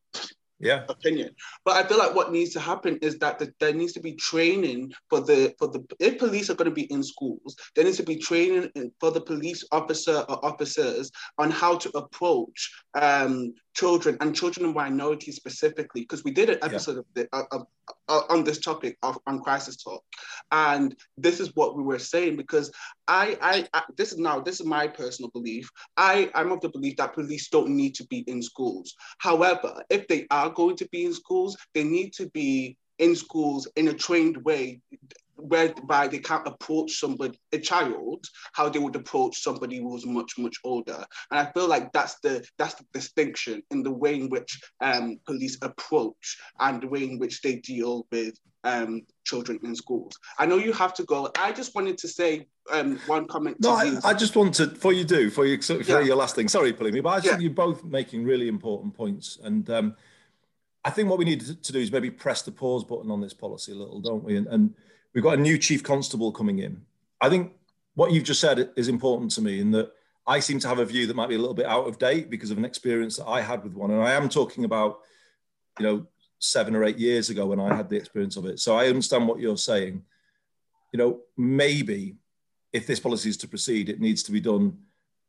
yeah 0.60 0.84
opinion 0.88 1.30
but 1.64 1.76
i 1.76 1.88
feel 1.88 1.98
like 1.98 2.14
what 2.14 2.30
needs 2.30 2.52
to 2.52 2.60
happen 2.60 2.98
is 3.00 3.18
that 3.18 3.38
the, 3.38 3.52
there 3.58 3.72
needs 3.72 3.92
to 3.92 4.00
be 4.00 4.12
training 4.12 4.92
for 5.08 5.20
the 5.20 5.52
for 5.58 5.68
the 5.68 5.82
if 5.98 6.18
police 6.18 6.50
are 6.50 6.54
going 6.54 6.68
to 6.68 6.74
be 6.74 6.92
in 6.92 7.02
schools 7.02 7.56
there 7.74 7.84
needs 7.84 7.96
to 7.96 8.02
be 8.02 8.16
training 8.16 8.70
for 9.00 9.10
the 9.10 9.20
police 9.20 9.64
officer 9.72 10.24
or 10.28 10.44
officers 10.44 11.10
on 11.38 11.50
how 11.50 11.76
to 11.76 11.90
approach 11.96 12.70
um, 12.94 13.52
children 13.74 14.16
and 14.20 14.34
children 14.34 14.66
and 14.66 14.74
minorities 14.74 15.36
specifically 15.36 16.02
because 16.02 16.24
we 16.24 16.30
did 16.30 16.50
an 16.50 16.58
episode 16.62 16.92
yeah. 16.92 16.98
of, 16.98 17.04
the, 17.14 17.46
of, 17.52 17.66
of, 18.08 18.24
on 18.28 18.44
this 18.44 18.58
topic 18.58 18.98
of 19.02 19.18
on 19.26 19.40
crisis 19.40 19.76
talk. 19.76 20.02
And 20.50 20.94
this 21.16 21.40
is 21.40 21.54
what 21.54 21.76
we 21.76 21.82
were 21.82 21.98
saying 21.98 22.36
because 22.36 22.72
I, 23.08 23.38
I, 23.40 23.68
I 23.72 23.82
this 23.96 24.12
is 24.12 24.18
now 24.18 24.40
this 24.40 24.60
is 24.60 24.66
my 24.66 24.86
personal 24.86 25.30
belief. 25.30 25.70
I 25.96 26.30
i'm 26.34 26.52
of 26.52 26.60
the 26.60 26.68
belief 26.68 26.96
that 26.96 27.14
police 27.14 27.48
don't 27.48 27.70
need 27.70 27.94
to 27.96 28.06
be 28.06 28.18
in 28.26 28.42
schools. 28.42 28.94
However 29.18 29.82
if 29.90 30.08
they 30.08 30.26
are 30.30 30.50
going 30.50 30.76
to 30.76 30.88
be 30.88 31.04
in 31.04 31.14
schools 31.14 31.56
they 31.74 31.84
need 31.84 32.12
to 32.14 32.28
be 32.30 32.76
in 32.98 33.16
schools 33.16 33.66
in 33.76 33.88
a 33.88 33.94
trained 33.94 34.36
way 34.44 34.80
whereby 35.42 36.08
they 36.08 36.18
can't 36.18 36.46
approach 36.46 36.98
somebody, 36.98 37.38
a 37.52 37.58
child, 37.58 38.24
how 38.52 38.68
they 38.68 38.78
would 38.78 38.96
approach 38.96 39.42
somebody 39.42 39.78
who's 39.78 40.06
much, 40.06 40.38
much 40.38 40.56
older. 40.64 41.04
And 41.30 41.40
I 41.40 41.50
feel 41.52 41.68
like 41.68 41.92
that's 41.92 42.18
the 42.20 42.44
that's 42.58 42.74
the 42.74 42.84
distinction 42.92 43.62
in 43.70 43.82
the 43.82 43.90
way 43.90 44.14
in 44.14 44.28
which 44.28 44.60
um, 44.80 45.18
police 45.26 45.58
approach 45.62 46.38
and 46.58 46.82
the 46.82 46.88
way 46.88 47.04
in 47.04 47.18
which 47.18 47.42
they 47.42 47.56
deal 47.56 48.06
with 48.10 48.34
um, 48.64 49.02
children 49.24 49.58
in 49.62 49.74
schools. 49.74 50.18
I 50.38 50.46
know 50.46 50.56
you 50.56 50.72
have 50.72 50.94
to 50.94 51.04
go. 51.04 51.30
I 51.38 51.52
just 51.52 51.74
wanted 51.74 51.98
to 51.98 52.08
say 52.08 52.46
um, 52.70 52.98
one 53.06 53.26
comment. 53.26 53.56
No, 53.60 53.72
I, 53.72 53.98
I, 54.04 54.14
just 54.14 54.36
wanted, 54.36 54.74
before 54.74 54.92
you 54.92 55.04
do, 55.04 55.30
for, 55.30 55.46
you, 55.46 55.60
for 55.60 55.80
yeah. 55.82 56.00
your 56.00 56.16
last 56.16 56.34
thing, 56.34 56.48
sorry, 56.48 56.72
me, 56.72 57.00
but 57.00 57.08
I 57.08 57.16
yeah. 57.16 57.20
think 57.22 57.40
you're 57.40 57.50
both 57.50 57.84
making 57.84 58.24
really 58.24 58.48
important 58.48 58.94
points. 58.94 59.38
And 59.42 59.68
um, 59.70 59.96
I 60.84 60.90
think 60.90 61.08
what 61.08 61.18
we 61.18 61.24
need 61.24 61.40
to 61.40 61.72
do 61.72 61.78
is 61.78 61.92
maybe 61.92 62.10
press 62.10 62.42
the 62.42 62.52
pause 62.52 62.84
button 62.84 63.10
on 63.10 63.20
this 63.20 63.34
policy 63.34 63.72
a 63.72 63.76
little, 63.76 64.00
don't 64.00 64.24
we? 64.24 64.36
And, 64.36 64.46
and 64.46 64.74
We've 65.14 65.24
got 65.24 65.38
a 65.38 65.42
new 65.42 65.58
chief 65.58 65.82
constable 65.82 66.32
coming 66.32 66.58
in. 66.58 66.82
I 67.20 67.28
think 67.28 67.52
what 67.94 68.12
you've 68.12 68.24
just 68.24 68.40
said 68.40 68.70
is 68.76 68.88
important 68.88 69.30
to 69.32 69.42
me 69.42 69.60
in 69.60 69.72
that 69.72 69.92
I 70.26 70.40
seem 70.40 70.60
to 70.60 70.68
have 70.68 70.78
a 70.78 70.84
view 70.84 71.06
that 71.06 71.16
might 71.16 71.28
be 71.28 71.34
a 71.34 71.38
little 71.38 71.54
bit 71.54 71.66
out 71.66 71.88
of 71.88 71.98
date 71.98 72.30
because 72.30 72.50
of 72.50 72.58
an 72.58 72.64
experience 72.64 73.16
that 73.16 73.26
I 73.26 73.40
had 73.40 73.64
with 73.64 73.74
one. 73.74 73.90
And 73.90 74.02
I 74.02 74.12
am 74.12 74.28
talking 74.28 74.64
about, 74.64 75.00
you 75.78 75.86
know, 75.86 76.06
seven 76.38 76.74
or 76.76 76.84
eight 76.84 76.98
years 76.98 77.30
ago 77.30 77.46
when 77.46 77.60
I 77.60 77.74
had 77.74 77.88
the 77.88 77.96
experience 77.96 78.36
of 78.36 78.46
it. 78.46 78.60
So 78.60 78.76
I 78.76 78.86
understand 78.86 79.26
what 79.26 79.40
you're 79.40 79.56
saying. 79.56 80.02
You 80.92 80.98
know, 80.98 81.20
maybe 81.36 82.16
if 82.72 82.86
this 82.86 83.00
policy 83.00 83.28
is 83.28 83.36
to 83.38 83.48
proceed, 83.48 83.88
it 83.88 84.00
needs 84.00 84.22
to 84.24 84.32
be 84.32 84.40
done 84.40 84.78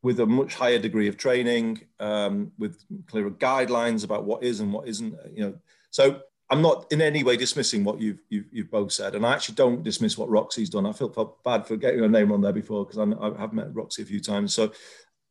with 0.04 0.20
a 0.20 0.26
much 0.26 0.56
higher 0.56 0.80
degree 0.80 1.08
of 1.08 1.18
training, 1.18 1.82
um, 2.00 2.52
with 2.58 2.84
clearer 3.08 3.32
guidelines 3.32 4.04
about 4.04 4.24
what 4.24 4.44
is 4.44 4.60
and 4.60 4.74
what 4.74 4.88
isn't. 4.88 5.16
You 5.34 5.44
know, 5.44 5.54
so 5.92 6.22
I'm 6.52 6.62
not 6.62 6.92
in 6.92 7.02
any 7.02 7.24
way 7.24 7.38
dismissing 7.38 7.86
what 7.86 8.02
you've, 8.02 8.22
you've, 8.30 8.46
you've 8.52 8.70
both 8.70 8.92
said, 8.92 9.16
and 9.16 9.26
I 9.26 9.32
actually 9.32 9.56
don't 9.56 9.84
dismiss 9.84 10.18
what 10.18 10.30
Roxy's 10.30 10.70
done. 10.70 10.86
I 10.86 10.92
feel, 10.92 11.10
felt 11.10 11.42
bad 11.46 11.66
for 11.66 11.78
getting 11.78 12.02
her 12.02 12.10
name 12.10 12.30
on 12.34 12.42
there 12.42 12.52
before 12.52 12.86
because 12.86 13.00
I 13.00 13.40
have 13.40 13.54
met 13.54 13.74
Roxy 13.74 14.02
a 14.02 14.06
few 14.06 14.20
times. 14.20 14.54
So, 14.54 14.74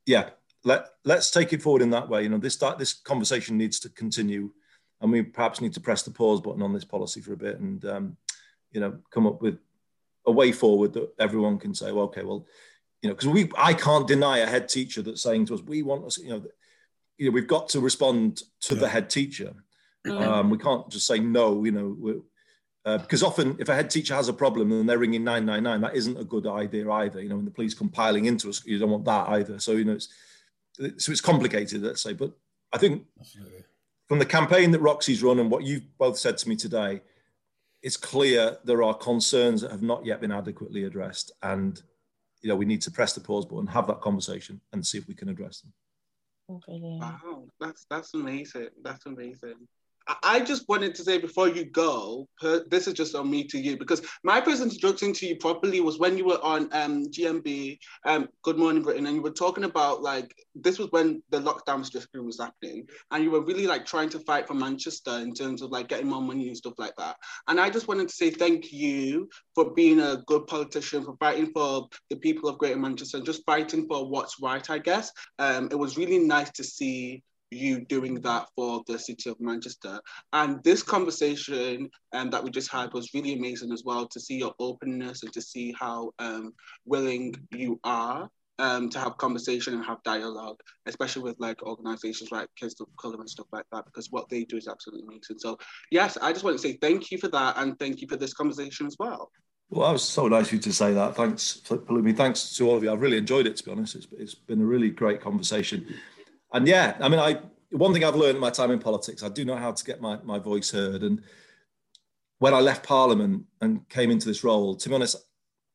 yeah, 0.06 0.30
let 0.64 0.86
let's 1.04 1.30
take 1.30 1.52
it 1.52 1.60
forward 1.60 1.82
in 1.82 1.90
that 1.90 2.08
way. 2.08 2.22
You 2.22 2.30
know, 2.30 2.38
this 2.38 2.56
this 2.78 2.94
conversation 2.94 3.58
needs 3.58 3.78
to 3.80 3.90
continue, 3.90 4.50
and 5.02 5.12
we 5.12 5.22
perhaps 5.22 5.60
need 5.60 5.74
to 5.74 5.80
press 5.80 6.02
the 6.02 6.10
pause 6.10 6.40
button 6.40 6.62
on 6.62 6.72
this 6.72 6.86
policy 6.86 7.20
for 7.20 7.34
a 7.34 7.36
bit, 7.36 7.60
and 7.60 7.84
um, 7.84 8.16
you 8.72 8.80
know, 8.80 8.98
come 9.10 9.26
up 9.26 9.42
with 9.42 9.58
a 10.26 10.32
way 10.32 10.52
forward 10.52 10.94
that 10.94 11.12
everyone 11.18 11.58
can 11.58 11.74
say, 11.74 11.92
well, 11.92 12.06
okay, 12.06 12.22
well, 12.22 12.46
you 13.02 13.10
know, 13.10 13.14
because 13.14 13.28
we 13.28 13.50
I 13.58 13.74
can't 13.74 14.08
deny 14.08 14.38
a 14.38 14.46
head 14.46 14.70
teacher 14.70 15.02
that's 15.02 15.22
saying 15.22 15.46
to 15.46 15.54
us, 15.54 15.60
we 15.60 15.82
want 15.82 16.06
us, 16.06 16.16
you 16.16 16.30
know, 16.30 16.42
you 17.18 17.26
know, 17.26 17.32
we've 17.32 17.46
got 17.46 17.68
to 17.70 17.80
respond 17.80 18.40
to 18.62 18.74
yeah. 18.74 18.80
the 18.80 18.88
head 18.88 19.10
teacher 19.10 19.52
Mm. 20.06 20.22
Um, 20.22 20.50
we 20.50 20.58
can't 20.58 20.88
just 20.90 21.06
say 21.06 21.18
no, 21.18 21.64
you 21.64 21.72
know, 21.72 22.22
uh, 22.86 22.98
because 22.98 23.22
often 23.22 23.56
if 23.58 23.68
a 23.68 23.74
head 23.74 23.90
teacher 23.90 24.14
has 24.14 24.28
a 24.28 24.32
problem 24.32 24.72
and 24.72 24.88
they're 24.88 24.98
ringing 24.98 25.24
999, 25.24 25.80
that 25.82 25.96
isn't 25.96 26.18
a 26.18 26.24
good 26.24 26.46
idea 26.46 26.90
either. 26.90 27.20
You 27.20 27.28
know, 27.28 27.36
when 27.36 27.44
the 27.44 27.50
police 27.50 27.74
come 27.74 27.90
piling 27.90 28.24
into 28.24 28.48
us, 28.48 28.64
you 28.64 28.78
don't 28.78 28.90
want 28.90 29.04
that 29.04 29.28
either. 29.28 29.58
So, 29.58 29.72
you 29.72 29.84
know, 29.84 29.92
it's, 29.92 30.08
so 30.96 31.12
it's 31.12 31.20
complicated, 31.20 31.82
let's 31.82 32.02
say. 32.02 32.14
But 32.14 32.32
I 32.72 32.78
think 32.78 33.04
Absolutely. 33.18 33.64
from 34.08 34.18
the 34.18 34.26
campaign 34.26 34.70
that 34.70 34.80
Roxy's 34.80 35.22
run 35.22 35.38
and 35.38 35.50
what 35.50 35.64
you've 35.64 35.96
both 35.98 36.18
said 36.18 36.38
to 36.38 36.48
me 36.48 36.56
today, 36.56 37.02
it's 37.82 37.98
clear 37.98 38.56
there 38.64 38.82
are 38.82 38.94
concerns 38.94 39.60
that 39.60 39.70
have 39.70 39.82
not 39.82 40.06
yet 40.06 40.20
been 40.22 40.32
adequately 40.32 40.84
addressed. 40.84 41.32
And, 41.42 41.82
you 42.40 42.48
know, 42.48 42.56
we 42.56 42.64
need 42.64 42.82
to 42.82 42.90
press 42.90 43.12
the 43.12 43.20
pause 43.20 43.44
button, 43.44 43.66
have 43.66 43.86
that 43.88 44.00
conversation 44.00 44.60
and 44.72 44.86
see 44.86 44.96
if 44.96 45.06
we 45.06 45.14
can 45.14 45.28
address 45.28 45.60
them. 45.60 45.72
Wow, 46.66 47.44
that's 47.60 47.86
that's 47.88 48.14
amazing. 48.14 48.70
That's 48.82 49.06
amazing. 49.06 49.68
I 50.22 50.40
just 50.40 50.68
wanted 50.68 50.94
to 50.96 51.04
say 51.04 51.18
before 51.18 51.48
you 51.48 51.64
go, 51.64 52.26
this 52.68 52.86
is 52.86 52.94
just 52.94 53.14
on 53.14 53.30
me 53.30 53.44
to 53.44 53.58
you 53.58 53.76
because 53.76 54.02
my 54.24 54.40
first 54.40 54.62
introduction 54.62 55.12
to 55.14 55.26
you 55.26 55.36
properly 55.36 55.80
was 55.80 55.98
when 55.98 56.16
you 56.16 56.24
were 56.24 56.42
on 56.42 56.68
um, 56.72 57.06
GMB, 57.06 57.78
um, 58.06 58.28
Good 58.42 58.58
Morning 58.58 58.82
Britain, 58.82 59.06
and 59.06 59.14
you 59.14 59.22
were 59.22 59.30
talking 59.30 59.64
about 59.64 60.02
like 60.02 60.34
this 60.54 60.78
was 60.78 60.88
when 60.90 61.22
the 61.30 61.38
lockdown 61.38 61.78
restriction 61.78 62.24
was 62.24 62.40
happening, 62.40 62.86
and 63.10 63.22
you 63.22 63.30
were 63.30 63.44
really 63.44 63.66
like 63.66 63.86
trying 63.86 64.08
to 64.10 64.18
fight 64.20 64.46
for 64.46 64.54
Manchester 64.54 65.18
in 65.18 65.32
terms 65.32 65.62
of 65.62 65.70
like 65.70 65.88
getting 65.88 66.08
more 66.08 66.22
money 66.22 66.48
and 66.48 66.56
stuff 66.56 66.74
like 66.78 66.96
that. 66.96 67.16
And 67.48 67.60
I 67.60 67.70
just 67.70 67.88
wanted 67.88 68.08
to 68.08 68.14
say 68.14 68.30
thank 68.30 68.72
you 68.72 69.28
for 69.54 69.72
being 69.72 70.00
a 70.00 70.22
good 70.26 70.46
politician, 70.46 71.04
for 71.04 71.16
fighting 71.18 71.52
for 71.52 71.88
the 72.08 72.16
people 72.16 72.48
of 72.48 72.58
Greater 72.58 72.78
Manchester, 72.78 73.18
and 73.18 73.26
just 73.26 73.44
fighting 73.44 73.86
for 73.86 74.08
what's 74.08 74.40
right. 74.42 74.68
I 74.70 74.78
guess 74.78 75.12
um, 75.38 75.68
it 75.70 75.78
was 75.78 75.96
really 75.96 76.18
nice 76.18 76.50
to 76.52 76.64
see 76.64 77.22
you 77.50 77.84
doing 77.86 78.20
that 78.20 78.46
for 78.54 78.82
the 78.86 78.98
city 78.98 79.30
of 79.30 79.40
Manchester. 79.40 80.00
And 80.32 80.62
this 80.62 80.82
conversation 80.82 81.90
um, 82.12 82.30
that 82.30 82.42
we 82.42 82.50
just 82.50 82.70
had 82.70 82.92
was 82.92 83.12
really 83.14 83.34
amazing 83.34 83.72
as 83.72 83.82
well 83.84 84.06
to 84.08 84.20
see 84.20 84.38
your 84.38 84.54
openness 84.58 85.22
and 85.22 85.32
to 85.32 85.42
see 85.42 85.74
how 85.78 86.12
um, 86.18 86.52
willing 86.84 87.34
you 87.52 87.80
are 87.84 88.28
um, 88.58 88.90
to 88.90 88.98
have 88.98 89.16
conversation 89.16 89.74
and 89.74 89.84
have 89.84 90.02
dialogue, 90.02 90.60
especially 90.86 91.22
with 91.22 91.36
like 91.38 91.62
organizations 91.62 92.30
like 92.30 92.48
Kids 92.56 92.80
of 92.80 92.88
Color 92.98 93.16
and 93.20 93.30
stuff 93.30 93.46
like 93.52 93.64
that, 93.72 93.86
because 93.86 94.10
what 94.10 94.28
they 94.28 94.44
do 94.44 94.56
is 94.56 94.68
absolutely 94.68 95.06
amazing. 95.06 95.38
So, 95.38 95.58
yes, 95.90 96.18
I 96.20 96.32
just 96.32 96.44
want 96.44 96.56
to 96.56 96.62
say 96.62 96.74
thank 96.74 97.10
you 97.10 97.18
for 97.18 97.28
that 97.28 97.56
and 97.56 97.78
thank 97.78 98.02
you 98.02 98.08
for 98.08 98.16
this 98.16 98.34
conversation 98.34 98.86
as 98.86 98.96
well. 98.98 99.30
Well, 99.70 99.86
that 99.86 99.92
was 99.92 100.02
so 100.02 100.26
nice 100.28 100.48
of 100.48 100.54
you 100.54 100.58
to 100.58 100.72
say 100.72 100.92
that. 100.92 101.14
Thanks, 101.14 101.62
Palumi. 101.64 102.14
Thanks 102.14 102.54
to 102.56 102.68
all 102.68 102.76
of 102.76 102.82
you. 102.82 102.92
I've 102.92 103.00
really 103.00 103.18
enjoyed 103.18 103.46
it, 103.46 103.56
to 103.56 103.64
be 103.64 103.70
honest. 103.70 103.94
It's, 103.94 104.08
it's 104.18 104.34
been 104.34 104.60
a 104.60 104.64
really 104.64 104.90
great 104.90 105.20
conversation 105.20 105.86
and 106.52 106.66
yeah, 106.66 106.96
I 107.00 107.08
mean, 107.08 107.20
I 107.20 107.40
one 107.70 107.92
thing 107.92 108.04
I've 108.04 108.16
learned 108.16 108.36
in 108.36 108.40
my 108.40 108.50
time 108.50 108.70
in 108.70 108.78
politics, 108.78 109.22
I 109.22 109.28
do 109.28 109.44
know 109.44 109.56
how 109.56 109.72
to 109.72 109.84
get 109.84 110.00
my, 110.00 110.18
my 110.24 110.38
voice 110.38 110.70
heard. 110.70 111.02
And 111.02 111.22
when 112.38 112.52
I 112.52 112.60
left 112.60 112.86
Parliament 112.86 113.44
and 113.60 113.88
came 113.88 114.10
into 114.10 114.26
this 114.26 114.42
role, 114.42 114.74
to 114.74 114.88
be 114.88 114.94
honest, 114.94 115.16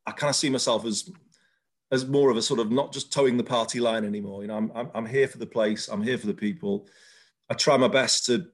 I 0.05 0.11
kind 0.11 0.29
of 0.29 0.35
see 0.35 0.49
myself 0.49 0.85
as 0.85 1.09
as 1.91 2.05
more 2.05 2.31
of 2.31 2.37
a 2.37 2.41
sort 2.41 2.59
of 2.59 2.71
not 2.71 2.91
just 2.91 3.13
toeing 3.13 3.37
the 3.37 3.43
party 3.43 3.79
line 3.79 4.03
anymore. 4.03 4.41
You 4.41 4.47
know, 4.47 4.57
I'm, 4.57 4.71
I'm, 4.73 4.89
I'm 4.95 5.05
here 5.05 5.27
for 5.27 5.37
the 5.37 5.45
place. 5.45 5.87
I'm 5.87 6.01
here 6.01 6.17
for 6.17 6.25
the 6.25 6.33
people. 6.33 6.87
I 7.49 7.53
try 7.53 7.77
my 7.77 7.87
best 7.87 8.25
to 8.25 8.47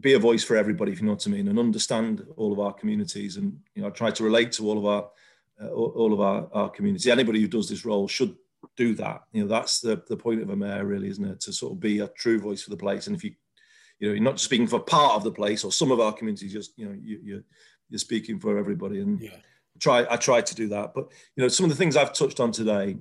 be 0.00 0.14
a 0.14 0.18
voice 0.18 0.42
for 0.42 0.56
everybody, 0.56 0.90
if 0.90 0.98
you 0.98 1.06
know 1.06 1.12
what 1.12 1.26
I 1.26 1.30
mean, 1.30 1.48
and 1.48 1.58
understand 1.58 2.26
all 2.36 2.50
of 2.50 2.58
our 2.58 2.72
communities. 2.72 3.36
And 3.36 3.58
you 3.74 3.82
know, 3.82 3.88
I 3.88 3.90
try 3.90 4.10
to 4.10 4.24
relate 4.24 4.52
to 4.52 4.68
all 4.68 4.78
of 4.78 4.86
our 4.86 5.10
uh, 5.62 5.68
all 5.68 6.12
of 6.12 6.20
our, 6.20 6.48
our 6.52 6.70
community. 6.70 7.10
Anybody 7.10 7.40
who 7.40 7.48
does 7.48 7.68
this 7.68 7.84
role 7.84 8.08
should 8.08 8.34
do 8.76 8.94
that. 8.94 9.22
You 9.32 9.42
know, 9.42 9.48
that's 9.48 9.80
the, 9.80 10.02
the 10.08 10.16
point 10.16 10.42
of 10.42 10.50
a 10.50 10.56
mayor, 10.56 10.84
really, 10.84 11.08
isn't 11.08 11.24
it? 11.24 11.40
To 11.40 11.52
sort 11.52 11.72
of 11.72 11.80
be 11.80 12.00
a 12.00 12.08
true 12.08 12.38
voice 12.38 12.62
for 12.62 12.70
the 12.70 12.76
place. 12.76 13.06
And 13.06 13.16
if 13.16 13.24
you, 13.24 13.32
you 13.98 14.08
know, 14.08 14.14
you're 14.14 14.22
not 14.22 14.34
just 14.34 14.44
speaking 14.44 14.66
for 14.66 14.80
part 14.80 15.14
of 15.14 15.24
the 15.24 15.32
place 15.32 15.64
or 15.64 15.72
some 15.72 15.90
of 15.90 16.00
our 16.00 16.12
communities, 16.12 16.52
just 16.52 16.72
you 16.76 16.86
know, 16.86 16.96
you, 17.00 17.20
you're 17.22 17.44
you're 17.88 17.98
speaking 17.98 18.38
for 18.38 18.58
everybody. 18.58 19.00
And 19.00 19.20
yeah. 19.20 19.36
try, 19.78 20.06
I 20.10 20.16
try 20.16 20.40
to 20.40 20.54
do 20.54 20.68
that. 20.68 20.94
But 20.94 21.08
you 21.36 21.42
know, 21.42 21.48
some 21.48 21.64
of 21.64 21.70
the 21.70 21.76
things 21.76 21.96
I've 21.96 22.12
touched 22.12 22.40
on 22.40 22.50
today, 22.50 22.96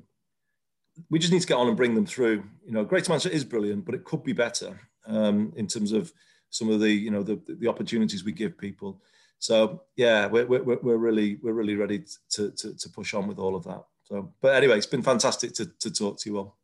we 1.09 1.17
just 1.17 1.31
need 1.31 1.41
to 1.41 1.47
get 1.47 1.57
on 1.57 1.67
and 1.67 1.77
bring 1.77 1.95
them 1.95 2.05
through. 2.05 2.43
You 2.65 2.73
know, 2.73 2.83
Greater 2.83 3.11
Manchester 3.11 3.35
is 3.35 3.45
brilliant, 3.45 3.85
but 3.85 3.95
it 3.95 4.03
could 4.03 4.23
be 4.23 4.33
better 4.33 4.79
um, 5.07 5.53
in 5.55 5.67
terms 5.67 5.91
of 5.93 6.11
some 6.49 6.69
of 6.69 6.81
the, 6.81 6.91
you 6.91 7.09
know, 7.09 7.23
the 7.23 7.41
the 7.47 7.67
opportunities 7.67 8.23
we 8.23 8.33
give 8.33 8.57
people. 8.57 9.01
So 9.39 9.83
yeah, 9.95 10.27
we're, 10.27 10.45
we're, 10.45 10.79
we're 10.83 10.97
really 10.97 11.39
we're 11.41 11.53
really 11.53 11.75
ready 11.75 12.03
to, 12.31 12.51
to, 12.51 12.75
to 12.75 12.89
push 12.89 13.15
on 13.15 13.27
with 13.27 13.39
all 13.39 13.55
of 13.55 13.63
that. 13.63 13.83
So, 14.11 14.29
but 14.41 14.55
anyway, 14.55 14.77
it's 14.77 14.85
been 14.85 15.01
fantastic 15.01 15.53
to, 15.53 15.65
to 15.79 15.89
talk 15.89 16.19
to 16.19 16.29
you 16.29 16.37
all. 16.37 16.57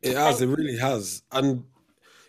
It 0.00 0.16
has, 0.16 0.40
it 0.40 0.46
really 0.46 0.78
has. 0.78 1.22
And 1.30 1.64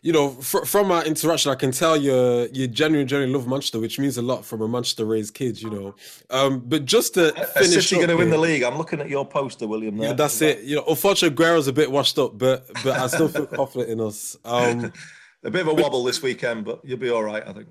you 0.01 0.11
know, 0.11 0.31
fr- 0.31 0.65
from 0.65 0.91
our 0.91 1.05
interaction, 1.05 1.51
I 1.51 1.55
can 1.55 1.71
tell 1.71 1.95
you 1.95 2.49
you 2.51 2.67
genuinely, 2.67 3.05
genuinely 3.05 3.33
love 3.37 3.47
Manchester, 3.47 3.79
which 3.79 3.97
means 3.97 4.17
a 4.17 4.21
lot 4.21 4.43
from 4.43 4.61
a 4.61 4.67
Manchester 4.67 5.05
raised 5.05 5.33
kid, 5.33 5.61
you 5.61 5.69
know. 5.69 5.95
Um, 6.29 6.59
but 6.65 6.83
just 6.83 7.13
to 7.13 7.31
finish, 7.31 7.87
City 7.87 7.95
going 7.95 8.09
to 8.09 8.17
win 8.17 8.29
the 8.29 8.37
league. 8.37 8.63
I'm 8.63 8.77
looking 8.77 8.99
at 8.99 9.09
your 9.09 9.25
poster, 9.25 9.67
William. 9.67 9.97
There. 9.97 10.09
Yeah, 10.09 10.13
that's 10.13 10.41
it. 10.41 10.63
You 10.63 10.77
know, 10.77 10.83
unfortunately, 10.85 11.37
Agüero's 11.37 11.67
a 11.69 11.73
bit 11.73 11.89
washed 11.89 12.19
up, 12.19 12.37
but 12.37 12.67
but 12.83 12.99
I 12.99 13.07
still 13.07 13.29
feel 13.29 13.45
confident 13.45 13.89
in 13.89 14.01
us. 14.01 14.35
Um, 14.43 14.91
a 15.45 15.49
bit 15.49 15.61
of 15.61 15.67
a 15.67 15.73
wobble 15.75 16.03
this 16.03 16.21
weekend, 16.21 16.65
but 16.65 16.83
you'll 16.83 16.97
be 16.97 17.09
all 17.09 17.23
right, 17.23 17.47
I 17.47 17.53
think. 17.53 17.67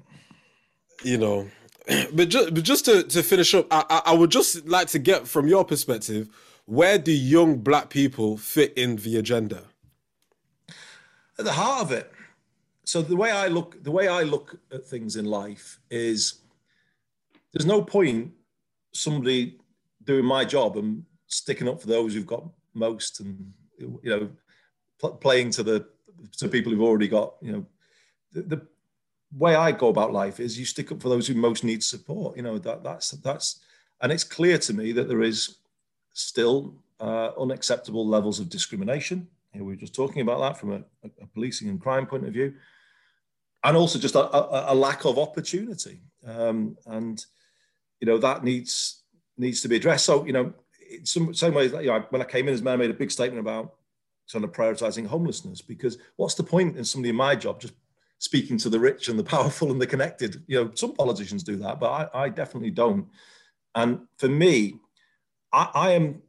You 1.03 1.19
know, 1.19 1.49
but 2.14 2.29
just 2.29 2.55
but 2.55 2.62
just 2.64 2.87
to 2.87 3.03
to 3.03 3.23
finish 3.23 3.53
up, 3.55 3.66
I, 3.71 3.85
I 3.90 4.03
I 4.07 4.14
would 4.14 4.31
just 4.31 4.66
like 4.66 4.87
to 4.88 4.99
get 4.99 5.29
from 5.29 5.47
your 5.47 5.64
perspective, 5.64 6.29
where 6.71 6.99
do 6.99 7.11
young 7.11 7.57
black 7.57 7.91
people 7.91 8.37
fit 8.37 8.73
in 8.75 8.95
the 8.95 9.17
agenda? 9.17 9.65
At 11.37 11.45
the 11.45 11.53
heart 11.53 11.83
of 11.83 11.91
it. 11.91 12.13
So 12.85 13.03
the 13.03 13.17
way 13.17 13.33
I 13.33 13.49
look, 13.49 13.83
the 13.83 13.91
way 13.91 14.07
I 14.07 14.23
look 14.23 14.57
at 14.73 14.87
things 14.87 15.17
in 15.17 15.25
life 15.25 15.81
is, 15.91 16.43
there's 17.53 17.67
no 17.67 17.83
point 17.83 18.31
somebody 18.93 19.59
doing 20.05 20.25
my 20.25 20.45
job 20.45 20.77
and 20.77 21.03
sticking 21.27 21.69
up 21.69 21.81
for 21.81 21.89
those 21.89 22.15
who've 22.15 22.25
got 22.25 22.45
most, 22.73 23.19
and 23.19 23.53
you 23.79 23.99
know, 24.05 24.31
pl- 25.01 25.17
playing 25.17 25.51
to 25.51 25.65
the 25.65 25.89
to 26.37 26.47
people 26.47 26.71
who've 26.71 26.83
already 26.83 27.09
got. 27.09 27.35
You 27.43 27.53
know, 27.53 27.67
the, 28.33 28.43
the 28.43 28.67
way 29.37 29.57
I 29.57 29.73
go 29.73 29.89
about 29.89 30.13
life 30.13 30.39
is 30.39 30.57
you 30.57 30.65
stick 30.65 30.93
up 30.93 31.03
for 31.03 31.09
those 31.09 31.27
who 31.27 31.35
most 31.35 31.65
need 31.65 31.83
support. 31.83 32.37
You 32.37 32.45
know 32.45 32.59
that 32.59 32.85
that's 32.85 33.11
that's, 33.11 33.59
and 34.01 34.13
it's 34.13 34.23
clear 34.23 34.57
to 34.59 34.73
me 34.73 34.93
that 34.93 35.09
there 35.09 35.23
is 35.23 35.57
still 36.12 36.75
uh, 37.01 37.31
unacceptable 37.38 38.07
levels 38.07 38.40
of 38.40 38.49
discrimination. 38.49 39.29
Know, 39.55 39.64
we 39.64 39.73
were 39.73 39.81
just 39.81 39.94
talking 39.94 40.23
about 40.23 40.40
that 40.40 40.59
from 40.59 40.73
a, 40.73 40.83
a, 41.05 41.27
policing 41.35 41.68
and 41.68 41.81
crime 41.81 42.07
point 42.07 42.27
of 42.27 42.33
view, 42.33 42.55
and 43.64 43.77
also 43.77 43.99
just 43.99 44.14
a, 44.14 44.20
a, 44.20 44.73
a 44.73 44.75
lack 44.75 45.05
of 45.05 45.18
opportunity. 45.18 46.03
Um, 46.25 46.77
and 46.87 47.25
you 48.01 48.07
know 48.07 48.18
that 48.18 48.44
needs 48.44 49.03
needs 49.37 49.61
to 49.62 49.68
be 49.68 49.77
addressed. 49.77 50.05
So 50.05 50.25
you 50.25 50.33
know, 50.33 50.53
in 50.90 51.05
some 51.05 51.35
same 51.35 51.55
way, 51.55 51.66
you 51.66 51.87
know, 51.87 52.05
when 52.11 52.23
I 52.23 52.27
came 52.27 52.46
in 52.49 52.55
as 52.55 52.62
mayor, 52.62 52.75
I 52.75 52.77
made 52.77 52.90
a 52.90 52.94
big 52.94 53.11
statement 53.11 53.40
about 53.40 53.75
sort 54.27 54.44
of 54.44 54.53
prioritizing 54.53 55.07
homelessness 55.07 55.61
because 55.61 55.99
what's 56.16 56.35
the 56.35 56.44
point 56.44 56.77
in 56.77 56.85
somebody 56.85 57.11
in 57.11 57.16
my 57.16 57.35
job 57.35 57.61
just 57.61 57.75
speaking 58.18 58.57
to 58.59 58.68
the 58.68 58.79
rich 58.79 59.09
and 59.09 59.18
the 59.18 59.25
powerful 59.37 59.73
and 59.73 59.81
the 59.81 59.87
connected? 59.87 60.42
You 60.46 60.64
know, 60.64 60.70
some 60.75 60.94
politicians 60.94 61.42
do 61.42 61.57
that, 61.57 61.81
but 61.81 62.11
I, 62.14 62.25
I 62.25 62.29
definitely 62.29 62.70
don't. 62.70 63.09
And 63.75 64.01
for 64.18 64.29
me, 64.29 64.75
I, 65.53 65.71
I 65.75 65.91
am. 65.93 66.23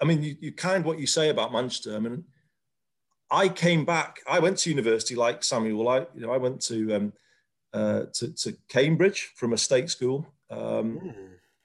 I 0.00 0.04
mean, 0.04 0.22
you, 0.22 0.36
you 0.40 0.52
kind 0.52 0.84
what 0.84 0.98
you 0.98 1.06
say 1.06 1.28
about 1.28 1.52
Manchester. 1.52 1.94
I 1.94 1.98
mean, 1.98 2.24
I 3.30 3.48
came 3.48 3.84
back. 3.84 4.20
I 4.26 4.38
went 4.38 4.58
to 4.58 4.70
university 4.70 5.14
like 5.14 5.42
Samuel. 5.42 5.88
I, 5.88 5.98
you 6.14 6.20
know, 6.20 6.32
I 6.32 6.36
went 6.36 6.60
to 6.62 6.94
um, 6.94 7.12
uh, 7.72 8.04
to, 8.14 8.32
to, 8.32 8.56
Cambridge 8.68 9.32
from 9.34 9.52
a 9.52 9.58
state 9.58 9.90
school, 9.90 10.26
um, 10.50 11.00
mm. 11.00 11.14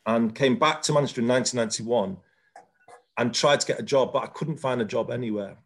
and 0.06 0.34
came 0.34 0.58
back 0.58 0.82
to 0.84 0.94
Manchester 0.94 1.22
in 1.22 1.28
1991, 1.28 2.18
and 3.18 3.34
tried 3.34 3.60
to 3.60 3.68
get 3.68 3.80
a 3.80 3.84
job, 3.84 4.14
but 4.14 4.24
I 4.24 4.28
couldn't 4.28 4.58
find 4.58 4.82
a 4.82 4.86
job 4.86 5.12
anywhere 5.12 5.58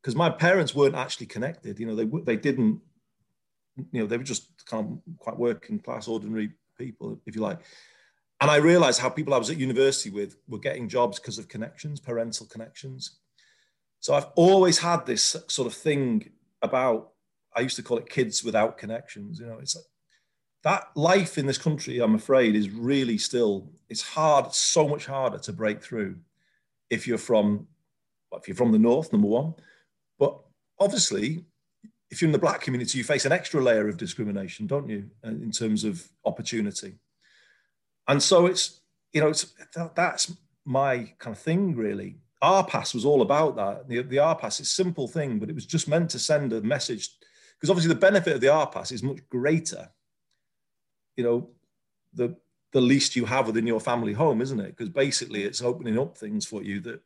because 0.00 0.16
my 0.16 0.30
parents 0.30 0.74
weren't 0.74 0.94
actually 0.94 1.26
connected. 1.26 1.78
You 1.78 1.86
know, 1.86 1.94
they 1.94 2.06
they 2.24 2.36
didn't. 2.36 2.80
You 3.90 4.02
know, 4.02 4.06
they 4.06 4.18
were 4.18 4.24
just 4.24 4.64
kind 4.66 4.86
of 4.86 5.18
quite 5.18 5.38
working 5.38 5.78
class, 5.78 6.06
ordinary 6.06 6.52
people, 6.78 7.20
if 7.26 7.34
you 7.34 7.40
like. 7.40 7.58
And 8.42 8.50
I 8.50 8.56
realized 8.56 9.00
how 9.00 9.08
people 9.08 9.34
I 9.34 9.38
was 9.38 9.50
at 9.50 9.56
university 9.56 10.10
with 10.10 10.36
were 10.48 10.58
getting 10.58 10.88
jobs 10.88 11.20
because 11.20 11.38
of 11.38 11.46
connections, 11.46 12.00
parental 12.00 12.44
connections. 12.46 13.20
So 14.00 14.14
I've 14.14 14.26
always 14.34 14.80
had 14.80 15.06
this 15.06 15.36
sort 15.46 15.68
of 15.68 15.74
thing 15.74 16.28
about, 16.60 17.12
I 17.54 17.60
used 17.60 17.76
to 17.76 17.84
call 17.84 17.98
it 17.98 18.10
kids 18.10 18.42
without 18.42 18.78
connections. 18.78 19.38
You 19.38 19.46
know, 19.46 19.58
it's 19.60 19.76
like, 19.76 19.84
that 20.64 20.88
life 20.96 21.38
in 21.38 21.46
this 21.46 21.56
country, 21.56 22.00
I'm 22.00 22.16
afraid, 22.16 22.56
is 22.56 22.68
really 22.68 23.16
still, 23.16 23.70
it's 23.88 24.02
hard, 24.02 24.52
so 24.52 24.88
much 24.88 25.06
harder 25.06 25.38
to 25.38 25.52
break 25.52 25.80
through 25.80 26.16
if 26.90 27.06
you're 27.06 27.18
from, 27.18 27.68
if 28.32 28.48
you're 28.48 28.56
from 28.56 28.72
the 28.72 28.78
North, 28.78 29.12
number 29.12 29.28
one. 29.28 29.54
But 30.18 30.36
obviously, 30.80 31.44
if 32.10 32.20
you're 32.20 32.28
in 32.28 32.32
the 32.32 32.38
black 32.40 32.60
community, 32.60 32.98
you 32.98 33.04
face 33.04 33.24
an 33.24 33.30
extra 33.30 33.62
layer 33.62 33.86
of 33.86 33.98
discrimination, 33.98 34.66
don't 34.66 34.88
you, 34.88 35.10
uh, 35.24 35.28
in 35.28 35.52
terms 35.52 35.84
of 35.84 36.08
opportunity. 36.24 36.98
And 38.08 38.22
so 38.22 38.46
it's, 38.46 38.80
you 39.12 39.20
know, 39.20 39.28
it's, 39.28 39.54
that's 39.94 40.32
my 40.64 41.12
kind 41.18 41.36
of 41.36 41.42
thing, 41.42 41.76
really. 41.76 42.16
Our 42.40 42.64
Pass 42.64 42.92
was 42.92 43.04
all 43.04 43.22
about 43.22 43.56
that. 43.56 43.88
The, 43.88 44.02
the 44.02 44.18
Our 44.18 44.34
Pass, 44.34 44.58
it's 44.58 44.70
a 44.70 44.74
simple 44.74 45.06
thing, 45.06 45.38
but 45.38 45.48
it 45.48 45.54
was 45.54 45.66
just 45.66 45.88
meant 45.88 46.10
to 46.10 46.18
send 46.18 46.52
a 46.52 46.60
message 46.60 47.10
because 47.56 47.70
obviously 47.70 47.94
the 47.94 48.00
benefit 48.00 48.34
of 48.34 48.40
the 48.40 48.48
Our 48.48 48.66
Pass 48.66 48.90
is 48.90 49.04
much 49.04 49.20
greater. 49.30 49.88
You 51.16 51.24
know, 51.24 51.50
the 52.12 52.36
the 52.72 52.80
least 52.80 53.14
you 53.14 53.24
have 53.26 53.46
within 53.46 53.66
your 53.66 53.80
family 53.80 54.14
home, 54.14 54.40
isn't 54.40 54.58
it? 54.58 54.76
Because 54.76 54.88
basically 54.88 55.44
it's 55.44 55.62
opening 55.62 55.98
up 55.98 56.16
things 56.16 56.46
for 56.46 56.62
you 56.62 56.80
that 56.80 57.00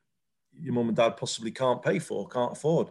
your 0.59 0.73
mum 0.73 0.89
and 0.89 0.97
dad 0.97 1.17
possibly 1.17 1.51
can't 1.51 1.83
pay 1.83 1.99
for, 1.99 2.29
can't 2.29 2.53
afford. 2.53 2.89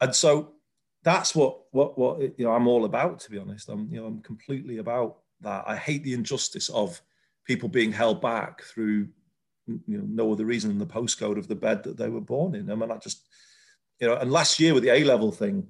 And 0.00 0.14
so 0.14 0.54
that's 1.02 1.34
what 1.34 1.60
what 1.70 1.98
what 1.98 2.20
you 2.20 2.44
know 2.44 2.52
I'm 2.52 2.66
all 2.66 2.84
about, 2.84 3.20
to 3.20 3.30
be 3.30 3.38
honest. 3.38 3.68
I'm 3.68 3.88
you 3.90 4.00
know 4.00 4.06
I'm 4.06 4.20
completely 4.20 4.78
about 4.78 5.18
that. 5.40 5.64
I 5.66 5.76
hate 5.76 6.04
the 6.04 6.14
injustice 6.14 6.68
of 6.68 7.00
people 7.44 7.68
being 7.68 7.92
held 7.92 8.20
back 8.20 8.62
through 8.62 9.08
you 9.66 9.80
know, 9.86 10.04
no 10.06 10.32
other 10.32 10.44
reason 10.44 10.70
than 10.70 10.78
the 10.78 10.86
postcode 10.86 11.38
of 11.38 11.48
the 11.48 11.54
bed 11.54 11.82
that 11.84 11.96
they 11.96 12.08
were 12.08 12.20
born 12.20 12.54
in. 12.54 12.70
I 12.70 12.74
mean, 12.74 12.90
I 12.90 12.96
just, 12.98 13.26
you 14.00 14.06
know, 14.06 14.16
and 14.16 14.30
last 14.30 14.60
year 14.60 14.74
with 14.74 14.82
the 14.82 14.92
A 14.92 15.04
level 15.04 15.32
thing, 15.32 15.68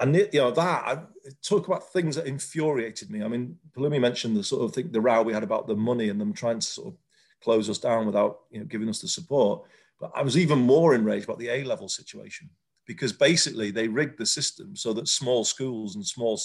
and 0.00 0.16
you 0.16 0.28
know 0.34 0.50
that 0.50 0.84
I 0.86 0.98
talk 1.42 1.68
about 1.68 1.92
things 1.92 2.16
that 2.16 2.26
infuriated 2.26 3.10
me. 3.10 3.22
I 3.22 3.28
mean, 3.28 3.56
Palumi 3.76 4.00
mentioned 4.00 4.36
the 4.36 4.42
sort 4.42 4.64
of 4.64 4.74
thing, 4.74 4.90
the 4.90 5.00
row 5.00 5.22
we 5.22 5.32
had 5.32 5.42
about 5.42 5.68
the 5.68 5.76
money 5.76 6.08
and 6.08 6.20
them 6.20 6.32
trying 6.32 6.58
to 6.58 6.66
sort 6.66 6.88
of 6.88 6.98
close 7.42 7.68
us 7.68 7.78
down 7.78 8.06
without 8.06 8.40
you 8.50 8.60
know 8.60 8.64
giving 8.64 8.88
us 8.88 9.00
the 9.00 9.08
support. 9.08 9.62
But 10.00 10.10
I 10.14 10.22
was 10.22 10.36
even 10.36 10.58
more 10.58 10.94
enraged 10.94 11.24
about 11.24 11.38
the 11.38 11.50
A 11.50 11.64
level 11.64 11.88
situation 11.88 12.50
because 12.86 13.12
basically 13.12 13.70
they 13.70 13.86
rigged 13.86 14.18
the 14.18 14.26
system 14.26 14.74
so 14.74 14.92
that 14.92 15.06
small 15.06 15.44
schools 15.44 15.94
and 15.94 16.04
small 16.04 16.40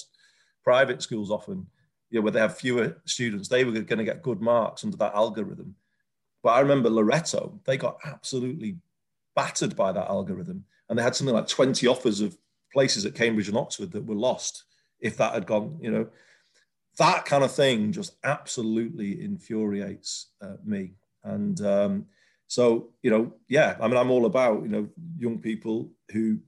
private 0.63 1.01
schools 1.01 1.31
often, 1.31 1.65
you 2.09 2.19
know, 2.19 2.23
where 2.23 2.31
they 2.31 2.39
have 2.39 2.57
fewer 2.57 2.97
students, 3.05 3.47
they 3.47 3.63
were 3.63 3.71
going 3.71 3.97
to 3.97 4.03
get 4.03 4.21
good 4.21 4.41
marks 4.41 4.83
under 4.83 4.97
that 4.97 5.13
algorithm 5.13 5.75
but 6.47 6.53
I 6.53 6.59
remember 6.61 6.89
Loreto, 6.89 7.59
they 7.65 7.75
got 7.75 7.97
absolutely 8.05 8.77
battered 9.35 9.75
by 9.75 9.91
that 9.91 10.07
algorithm. 10.07 10.63
And 10.87 10.97
they 10.97 11.03
had 11.03 11.13
something 11.13 11.35
like 11.35 11.49
20 11.49 11.85
offers 11.87 12.21
of 12.21 12.37
places 12.71 13.05
at 13.05 13.15
Cambridge 13.15 13.49
and 13.49 13.57
Oxford 13.57 13.91
that 13.91 14.05
were 14.05 14.15
lost 14.15 14.63
if 14.99 15.17
that 15.17 15.33
had 15.33 15.45
gone, 15.45 15.77
you 15.81 15.91
know. 15.91 16.07
That 16.99 17.25
kind 17.25 17.43
of 17.43 17.51
thing 17.51 17.91
just 17.91 18.15
absolutely 18.23 19.21
infuriates 19.21 20.27
uh, 20.41 20.55
me. 20.63 20.93
And 21.23 21.59
um, 21.61 22.05
so, 22.47 22.91
you 23.03 23.11
know, 23.11 23.33
yeah, 23.49 23.75
I 23.81 23.87
mean, 23.89 23.97
I'm 23.97 24.09
all 24.09 24.25
about, 24.25 24.63
you 24.63 24.69
know, 24.69 24.87
young 25.17 25.39
people 25.39 25.91
who 26.11 26.39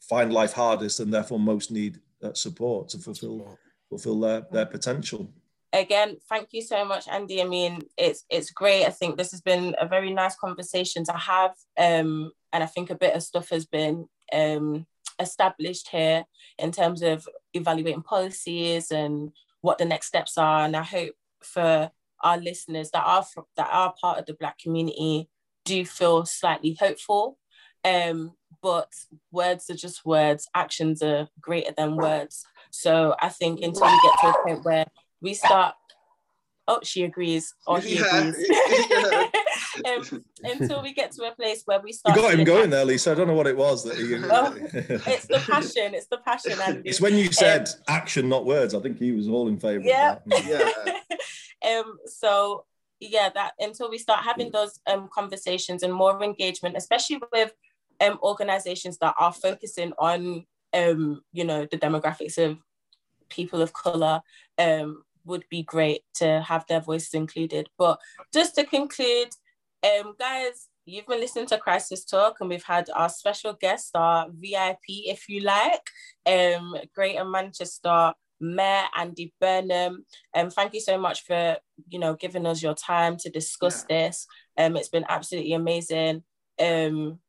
find 0.00 0.32
life 0.32 0.52
hardest 0.52 1.00
and 1.00 1.12
therefore 1.12 1.40
most 1.40 1.72
need 1.72 2.00
uh, 2.22 2.32
support 2.32 2.90
to 2.90 2.98
fulfill 2.98 3.58
fulfill 3.90 4.20
their, 4.20 4.46
their 4.50 4.66
potential. 4.66 5.30
Again 5.72 6.16
thank 6.28 6.48
you 6.52 6.62
so 6.62 6.84
much 6.84 7.06
andy. 7.06 7.42
I 7.42 7.44
mean 7.44 7.82
it's 7.96 8.24
it's 8.30 8.50
great. 8.50 8.86
I 8.86 8.90
think 8.90 9.16
this 9.16 9.30
has 9.32 9.40
been 9.40 9.76
a 9.80 9.86
very 9.86 10.12
nice 10.12 10.34
conversation 10.36 11.04
to 11.04 11.12
have 11.12 11.52
um 11.78 12.32
and 12.52 12.64
i 12.64 12.66
think 12.66 12.90
a 12.90 12.96
bit 12.96 13.14
of 13.14 13.22
stuff 13.22 13.50
has 13.50 13.66
been 13.66 14.08
um 14.32 14.86
established 15.20 15.88
here 15.90 16.24
in 16.58 16.72
terms 16.72 17.02
of 17.02 17.28
evaluating 17.54 18.02
policies 18.02 18.90
and 18.90 19.30
what 19.60 19.78
the 19.78 19.84
next 19.84 20.06
steps 20.06 20.38
are. 20.38 20.64
And 20.64 20.76
i 20.76 20.82
hope 20.82 21.14
for 21.42 21.90
our 22.22 22.38
listeners 22.38 22.90
that 22.90 23.04
are 23.04 23.24
that 23.56 23.68
are 23.70 23.94
part 24.00 24.18
of 24.18 24.26
the 24.26 24.34
black 24.34 24.58
community 24.58 25.28
do 25.64 25.84
feel 25.84 26.24
slightly 26.26 26.76
hopeful. 26.80 27.38
Um 27.84 28.32
but 28.60 28.92
words 29.30 29.70
are 29.70 29.76
just 29.76 30.04
words. 30.04 30.48
Actions 30.54 31.00
are 31.00 31.28
greater 31.40 31.72
than 31.76 31.96
words 31.96 32.44
so 32.70 33.14
i 33.20 33.28
think 33.28 33.60
until 33.60 33.86
we 33.86 34.00
get 34.02 34.20
to 34.20 34.28
a 34.28 34.42
point 34.44 34.64
where 34.64 34.86
we 35.20 35.34
start. 35.34 35.74
Oh, 36.68 36.78
she 36.82 37.02
agrees. 37.02 37.54
Or 37.66 37.80
he 37.80 37.96
yeah. 37.96 38.28
agrees. 38.28 38.50
um, 40.12 40.24
until 40.42 40.82
we 40.82 40.92
get 40.92 41.10
to 41.12 41.24
a 41.24 41.32
place 41.34 41.62
where 41.64 41.80
we 41.80 41.92
start. 41.92 42.16
You 42.16 42.22
got 42.22 42.34
him 42.34 42.44
going 42.44 42.70
there, 42.70 42.84
Lisa. 42.84 43.12
I 43.12 43.14
don't 43.14 43.26
know 43.26 43.34
what 43.34 43.46
it 43.46 43.56
was 43.56 43.84
that 43.84 43.96
he. 43.96 44.14
well, 44.28 44.54
it's 44.56 45.26
the 45.26 45.38
passion. 45.38 45.94
It's 45.94 46.06
the 46.06 46.18
passion, 46.18 46.58
Andy. 46.60 46.88
It's 46.88 47.00
when 47.00 47.16
you 47.16 47.32
said 47.32 47.68
um, 47.68 47.74
action, 47.88 48.28
not 48.28 48.44
words. 48.44 48.74
I 48.74 48.80
think 48.80 48.98
he 48.98 49.12
was 49.12 49.28
all 49.28 49.48
in 49.48 49.58
favour. 49.58 49.84
Yeah. 49.84 50.18
yeah. 50.46 50.70
um. 51.66 51.98
So 52.06 52.66
yeah, 53.00 53.30
that 53.34 53.52
until 53.58 53.90
we 53.90 53.98
start 53.98 54.24
having 54.24 54.50
those 54.50 54.78
um 54.86 55.08
conversations 55.12 55.82
and 55.82 55.92
more 55.92 56.22
engagement, 56.22 56.76
especially 56.76 57.20
with 57.32 57.52
um 58.00 58.18
organizations 58.22 58.98
that 58.98 59.14
are 59.18 59.32
focusing 59.32 59.92
on 59.98 60.46
um 60.72 61.22
you 61.32 61.44
know 61.44 61.66
the 61.70 61.78
demographics 61.78 62.38
of 62.38 62.58
people 63.28 63.62
of 63.62 63.72
color 63.72 64.20
um 64.58 65.02
would 65.24 65.44
be 65.50 65.62
great 65.62 66.02
to 66.14 66.40
have 66.40 66.64
their 66.66 66.80
voices 66.80 67.12
included. 67.12 67.68
But 67.76 68.00
just 68.32 68.54
to 68.54 68.64
conclude, 68.64 69.28
um, 69.84 70.14
guys, 70.18 70.70
You've 70.90 71.06
been 71.06 71.20
listening 71.20 71.46
to 71.46 71.58
Crisis 71.58 72.04
Talk, 72.04 72.38
and 72.40 72.48
we've 72.48 72.64
had 72.64 72.88
our 72.94 73.08
special 73.08 73.52
guest, 73.52 73.90
our 73.94 74.26
VIP, 74.28 74.80
if 74.88 75.28
you 75.28 75.40
like, 75.40 75.88
um, 76.26 76.74
Greater 76.94 77.24
Manchester 77.24 78.12
Mayor 78.40 78.84
Andy 78.96 79.32
Burnham. 79.40 80.04
Um, 80.34 80.50
thank 80.50 80.74
you 80.74 80.80
so 80.80 80.98
much 80.98 81.24
for 81.24 81.58
you 81.88 81.98
know 81.98 82.14
giving 82.14 82.44
us 82.44 82.60
your 82.60 82.74
time 82.74 83.16
to 83.18 83.30
discuss 83.30 83.84
yeah. 83.88 84.08
this. 84.08 84.26
Um, 84.58 84.76
it's 84.76 84.88
been 84.88 85.04
absolutely 85.08 85.52
amazing. 85.52 86.24
Um, 86.58 87.20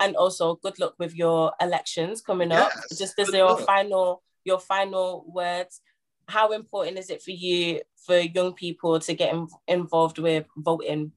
and 0.00 0.16
also 0.16 0.56
good 0.56 0.78
luck 0.78 0.94
with 0.98 1.14
your 1.14 1.52
elections 1.60 2.20
coming 2.20 2.50
yes. 2.50 2.66
up. 2.66 2.72
Just 2.98 3.18
as 3.18 3.32
your 3.32 3.58
final 3.58 4.22
your 4.44 4.60
final 4.60 5.24
words, 5.26 5.80
how 6.28 6.52
important 6.52 6.98
is 6.98 7.10
it 7.10 7.22
for 7.22 7.30
you 7.30 7.80
for 7.96 8.18
young 8.18 8.52
people 8.52 8.98
to 9.00 9.14
get 9.14 9.32
in, 9.32 9.48
involved 9.66 10.18
with 10.18 10.46
voting? 10.56 11.12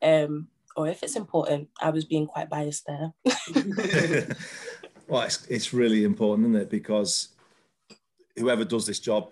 Um, 0.00 0.48
or 0.76 0.88
if 0.88 1.02
it's 1.02 1.16
important, 1.16 1.68
I 1.80 1.90
was 1.90 2.04
being 2.04 2.26
quite 2.26 2.48
biased 2.48 2.86
there. 2.86 3.12
well, 5.06 5.22
it's, 5.22 5.46
it's 5.46 5.72
really 5.74 6.04
important, 6.04 6.48
isn't 6.48 6.62
it? 6.62 6.70
Because 6.70 7.28
whoever 8.36 8.64
does 8.64 8.86
this 8.86 8.98
job 8.98 9.30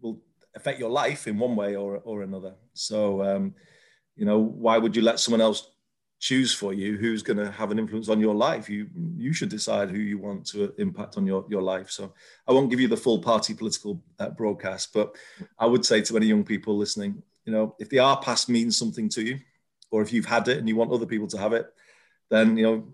will 0.00 0.20
affect 0.54 0.78
your 0.78 0.90
life 0.90 1.26
in 1.26 1.38
one 1.38 1.56
way 1.56 1.74
or, 1.74 1.98
or 2.04 2.22
another. 2.22 2.54
So, 2.74 3.22
um, 3.22 3.54
you 4.16 4.24
know, 4.24 4.38
why 4.38 4.78
would 4.78 4.94
you 4.94 5.02
let 5.02 5.18
someone 5.18 5.40
else 5.40 5.70
choose 6.20 6.52
for 6.52 6.74
you 6.74 6.98
who's 6.98 7.22
going 7.22 7.38
to 7.38 7.50
have 7.50 7.70
an 7.70 7.78
influence 7.78 8.08
on 8.08 8.20
your 8.20 8.34
life? 8.34 8.68
You 8.68 8.86
you 9.16 9.32
should 9.32 9.48
decide 9.48 9.90
who 9.90 9.98
you 9.98 10.18
want 10.18 10.46
to 10.48 10.72
impact 10.78 11.16
on 11.16 11.26
your, 11.26 11.44
your 11.48 11.62
life. 11.62 11.90
So 11.90 12.12
I 12.46 12.52
won't 12.52 12.70
give 12.70 12.78
you 12.78 12.88
the 12.88 12.96
full 12.96 13.18
party 13.18 13.54
political 13.54 14.02
uh, 14.18 14.28
broadcast, 14.30 14.92
but 14.92 15.16
I 15.58 15.66
would 15.66 15.84
say 15.84 16.02
to 16.02 16.16
any 16.16 16.26
young 16.26 16.44
people 16.44 16.76
listening, 16.76 17.22
you 17.46 17.52
know, 17.52 17.74
if 17.80 17.88
the 17.88 17.98
Our 17.98 18.20
Pass 18.20 18.48
means 18.48 18.76
something 18.76 19.08
to 19.10 19.22
you, 19.22 19.40
or 19.90 20.02
if 20.02 20.12
you've 20.12 20.26
had 20.26 20.46
it 20.46 20.58
and 20.58 20.68
you 20.68 20.76
want 20.76 20.92
other 20.92 21.06
people 21.06 21.26
to 21.28 21.38
have 21.38 21.54
it, 21.54 21.66
then 22.28 22.56
you 22.56 22.64
know 22.64 22.92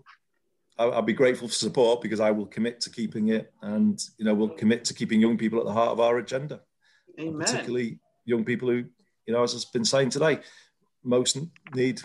I'll, 0.79 0.93
I'll 0.95 1.01
be 1.01 1.13
grateful 1.13 1.49
for 1.49 1.53
support 1.53 2.01
because 2.01 2.21
I 2.21 2.31
will 2.31 2.45
commit 2.45 2.79
to 2.81 2.89
keeping 2.89 3.27
it, 3.27 3.51
and 3.61 4.01
you 4.17 4.25
know 4.25 4.33
we'll 4.33 4.49
commit 4.49 4.85
to 4.85 4.93
keeping 4.93 5.19
young 5.19 5.37
people 5.37 5.59
at 5.59 5.65
the 5.65 5.73
heart 5.73 5.89
of 5.89 5.99
our 5.99 6.17
agenda, 6.17 6.61
particularly 7.39 7.99
young 8.23 8.45
people 8.45 8.69
who, 8.69 8.85
you 9.25 9.33
know, 9.33 9.43
as 9.43 9.53
I've 9.53 9.73
been 9.73 9.85
saying 9.85 10.11
today, 10.11 10.39
most 11.03 11.37
need 11.73 12.01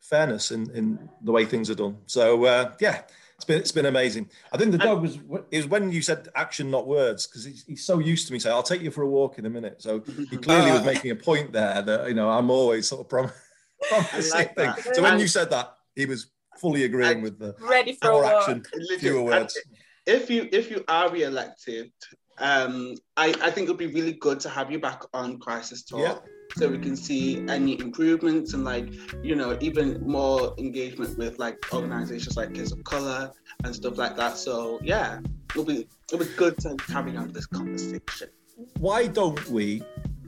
fairness 0.00 0.50
in, 0.50 0.70
in 0.70 1.08
the 1.22 1.32
way 1.32 1.44
things 1.44 1.70
are 1.70 1.74
done. 1.74 1.96
So 2.06 2.44
uh, 2.44 2.72
yeah, 2.80 3.02
it's 3.36 3.44
been 3.44 3.58
it's 3.58 3.72
been 3.72 3.86
amazing. 3.86 4.28
I 4.52 4.56
think 4.56 4.72
the 4.72 4.78
dog 4.78 5.00
was 5.00 5.18
it 5.50 5.56
was 5.58 5.66
when 5.68 5.92
you 5.92 6.02
said 6.02 6.28
action, 6.34 6.70
not 6.70 6.88
words, 6.88 7.26
because 7.26 7.44
he's, 7.44 7.64
he's, 7.64 7.84
so 7.84 8.00
used 8.00 8.26
to 8.26 8.32
me 8.32 8.40
saying, 8.40 8.54
"I'll 8.54 8.64
take 8.64 8.82
you 8.82 8.90
for 8.90 9.02
a 9.02 9.08
walk 9.08 9.38
in 9.38 9.46
a 9.46 9.50
minute." 9.50 9.80
So 9.80 10.02
he 10.30 10.36
clearly 10.46 10.72
was 10.72 10.84
making 10.84 11.12
a 11.12 11.16
point 11.16 11.52
there 11.52 11.80
that 11.82 12.08
you 12.08 12.14
know 12.14 12.28
I'm 12.28 12.50
always 12.50 12.88
sort 12.88 13.02
of 13.02 13.08
prom- 13.08 13.30
promising 13.88 14.30
like 14.32 14.56
thing. 14.56 14.72
So 14.92 15.02
when 15.02 15.20
you 15.20 15.28
said 15.28 15.50
that, 15.50 15.76
he 15.94 16.06
was 16.06 16.30
fully 16.58 16.84
agreeing 16.84 17.22
with 17.22 17.38
the 17.38 17.54
ready 17.60 17.92
for 17.92 18.10
more 18.10 18.24
action, 18.24 18.64
fewer 18.98 19.22
words. 19.22 19.56
If 20.04 20.30
you 20.30 20.48
if 20.50 20.70
you 20.70 20.84
are 20.88 21.10
re-elected, 21.10 21.92
um, 22.40 22.94
I, 23.16 23.34
I 23.40 23.50
think 23.50 23.68
it 23.68 23.70
would 23.70 23.78
be 23.78 23.86
really 23.86 24.12
good 24.12 24.40
to 24.40 24.48
have 24.48 24.70
you 24.70 24.78
back 24.78 25.02
on 25.12 25.38
Crisis 25.38 25.82
Talk. 25.82 26.00
Yeah. 26.00 26.18
So 26.56 26.68
we 26.68 26.78
can 26.78 26.96
see 26.96 27.46
any 27.48 27.78
improvements 27.78 28.54
and 28.54 28.64
like, 28.64 28.88
you 29.22 29.36
know, 29.36 29.58
even 29.60 30.00
more 30.00 30.54
engagement 30.58 31.18
with 31.18 31.38
like 31.38 31.58
organizations 31.72 32.36
like 32.36 32.54
Kids 32.54 32.72
of 32.72 32.82
Color 32.84 33.30
and 33.64 33.74
stuff 33.74 33.98
like 33.98 34.16
that. 34.16 34.38
So 34.38 34.80
yeah, 34.82 35.20
it'll 35.50 35.64
be 35.64 35.86
it'll 36.10 36.24
be 36.24 36.32
good 36.36 36.56
to 36.60 36.74
carry 36.76 37.16
on 37.16 37.32
this 37.32 37.46
conversation. 37.46 38.30
Why 38.78 39.06
don't 39.06 39.46
we 39.48 39.82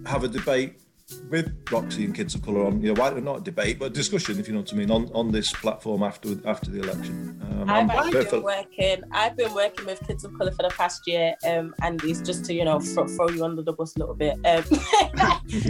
have 0.07 0.23
a 0.25 0.29
debate 0.29 0.81
with 1.29 1.53
Roxy 1.71 2.05
and 2.05 2.15
Kids 2.15 2.35
of 2.35 2.43
Colour 2.43 2.67
on, 2.67 2.83
you 2.83 2.93
know, 2.93 3.01
why 3.01 3.11
not 3.11 3.39
a 3.39 3.41
debate, 3.43 3.79
but 3.79 3.87
a 3.87 3.91
discussion, 3.91 4.39
if 4.39 4.49
you 4.49 4.55
know 4.55 4.61
what 4.61 4.73
I 4.73 4.77
mean, 4.77 4.91
on, 4.91 5.11
on 5.15 5.31
this 5.31 5.53
platform 5.53 6.03
after 6.03 6.37
after 6.47 6.71
the 6.71 6.81
election. 6.81 7.41
Um, 7.43 7.71
I've 7.71 7.91
actually 7.91 8.25
been 8.25 8.43
working. 8.43 9.03
I've 9.13 9.37
been 9.37 9.55
working 9.55 9.87
with 9.87 10.07
Kids 10.07 10.25
of 10.25 10.37
Colour 10.37 10.53
for 10.53 10.63
the 10.63 10.75
past 10.77 11.07
year, 11.07 11.35
um, 11.47 11.75
and 11.83 12.03
it's 12.05 12.21
just 12.21 12.45
to 12.47 12.55
you 12.55 12.65
know 12.65 12.81
throw, 12.81 13.07
throw 13.07 13.29
you 13.29 13.45
under 13.45 13.63
the 13.63 13.73
bus 13.73 13.97
a 13.97 13.99
little 13.99 14.15
bit. 14.15 14.35
Um, 14.45 14.65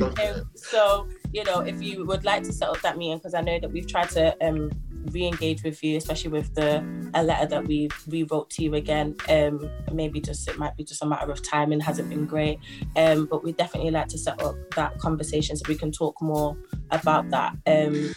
um, 0.21 0.51
so 0.55 1.09
you 1.33 1.45
know, 1.45 1.61
if 1.61 1.81
you 1.83 2.05
would 2.07 2.25
like 2.25 2.43
to 2.45 2.53
set 2.53 2.69
up 2.69 2.81
that 2.83 2.99
meeting, 2.99 3.19
because 3.19 3.35
I 3.35 3.41
know 3.41 3.59
that 3.61 3.71
we've 3.71 3.87
tried 3.87 4.11
to 4.11 4.37
um, 4.47 4.71
re-engage 5.07 5.63
with 5.63 5.83
you, 5.83 5.97
especially 5.97 6.31
with 6.31 6.55
the 6.55 6.85
a 7.15 7.23
letter 7.23 7.47
that 7.47 7.67
we 7.67 7.89
rewrote 8.09 8.51
to 8.51 8.65
you 8.65 8.75
again. 8.75 9.17
Um, 9.29 9.71
maybe 9.93 10.21
just 10.21 10.49
it 10.49 10.59
might 10.59 10.77
be 10.77 10.85
just 10.85 11.03
a 11.03 11.07
matter 11.07 11.31
of 11.31 11.43
time 11.43 11.73
and 11.73 11.83
hasn't 11.83 12.09
been 12.09 12.27
great. 12.27 12.59
Um, 12.97 13.27
but 13.27 13.43
we 13.43 13.53
definitely 13.53 13.91
like 13.91 14.09
to 14.09 14.19
set 14.19 14.43
up 14.43 14.57
that 14.77 14.99
conversation 14.99 15.57
so 15.57 15.63
we 15.69 15.75
can 15.75 15.93
talk 15.93 16.21
more 16.21 16.57
about 16.91 17.31
that. 17.31 17.53
Um, 17.67 18.15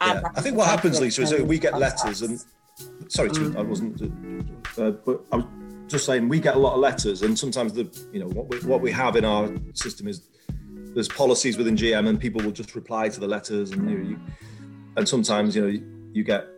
yeah. 0.00 0.20
I 0.34 0.40
think 0.42 0.56
what 0.56 0.66
happens, 0.66 1.00
Lisa, 1.00 1.22
is 1.22 1.30
that 1.30 1.46
we 1.46 1.58
get 1.58 1.78
letters 1.78 2.22
and 2.22 2.44
sorry, 3.08 3.30
mm. 3.30 3.56
I 3.56 3.62
wasn't, 3.62 4.02
uh, 4.78 4.90
but 4.90 5.24
I 5.32 5.36
was 5.36 5.46
just 5.86 6.06
saying 6.06 6.28
we 6.28 6.40
get 6.40 6.56
a 6.56 6.58
lot 6.58 6.74
of 6.74 6.80
letters, 6.80 7.22
and 7.22 7.38
sometimes 7.38 7.72
the 7.72 7.88
you 8.12 8.20
know 8.20 8.28
what 8.28 8.48
we, 8.48 8.58
what 8.68 8.80
we 8.80 8.90
have 8.92 9.16
in 9.16 9.24
our 9.24 9.50
system 9.74 10.08
is 10.08 10.28
there's 10.94 11.08
policies 11.08 11.56
within 11.56 11.76
GM, 11.76 12.08
and 12.08 12.20
people 12.20 12.42
will 12.42 12.52
just 12.52 12.74
reply 12.74 13.08
to 13.08 13.20
the 13.20 13.28
letters, 13.28 13.70
and 13.72 13.90
you, 13.90 13.98
you 13.98 14.20
and 14.96 15.08
sometimes 15.08 15.54
you 15.56 15.62
know 15.62 15.95
you 16.16 16.24
get 16.24 16.48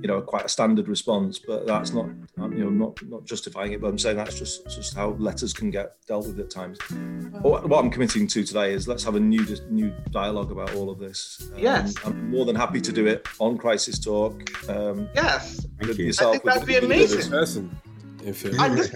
you 0.00 0.08
know 0.08 0.20
quite 0.22 0.44
a 0.44 0.48
standard 0.48 0.88
response 0.88 1.38
but 1.38 1.66
that's 1.66 1.92
not 1.92 2.06
you 2.38 2.64
know 2.64 2.70
not 2.70 2.98
not 3.08 3.24
justifying 3.24 3.72
it 3.72 3.80
but 3.80 3.88
i'm 3.88 3.98
saying 3.98 4.16
that's 4.16 4.38
just 4.38 4.64
just 4.64 4.94
how 4.94 5.10
letters 5.18 5.52
can 5.52 5.70
get 5.70 5.96
dealt 6.06 6.26
with 6.26 6.38
at 6.40 6.50
times. 6.50 6.78
What, 7.42 7.68
what 7.68 7.84
i'm 7.84 7.90
committing 7.90 8.26
to 8.28 8.42
today 8.42 8.72
is 8.72 8.88
let's 8.88 9.04
have 9.04 9.16
a 9.16 9.20
new 9.20 9.44
new 9.70 9.92
dialogue 10.10 10.50
about 10.50 10.74
all 10.74 10.90
of 10.90 10.98
this. 10.98 11.50
Um, 11.54 11.58
yes. 11.58 11.94
I'm 12.04 12.30
more 12.30 12.44
than 12.44 12.56
happy 12.56 12.80
to 12.80 12.92
do 12.92 13.06
it 13.06 13.26
on 13.38 13.58
crisis 13.58 13.98
talk 13.98 14.34
um 14.70 15.08
yes. 15.14 15.66
Thank 15.80 15.98
you. 15.98 16.06
Yourself 16.06 16.28
I 16.28 16.38
think 16.38 16.44
that'd 16.44 16.66
be 16.66 16.76
amazing. 16.76 17.30
person 17.30 17.76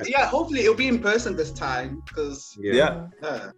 yeah 0.07 0.27
hopefully 0.27 0.61
it'll 0.61 0.75
be 0.75 0.89
in 0.89 0.99
person 0.99 1.37
this 1.37 1.53
time 1.53 2.03
because 2.07 2.57
yeah. 2.59 3.07
yeah 3.23 3.51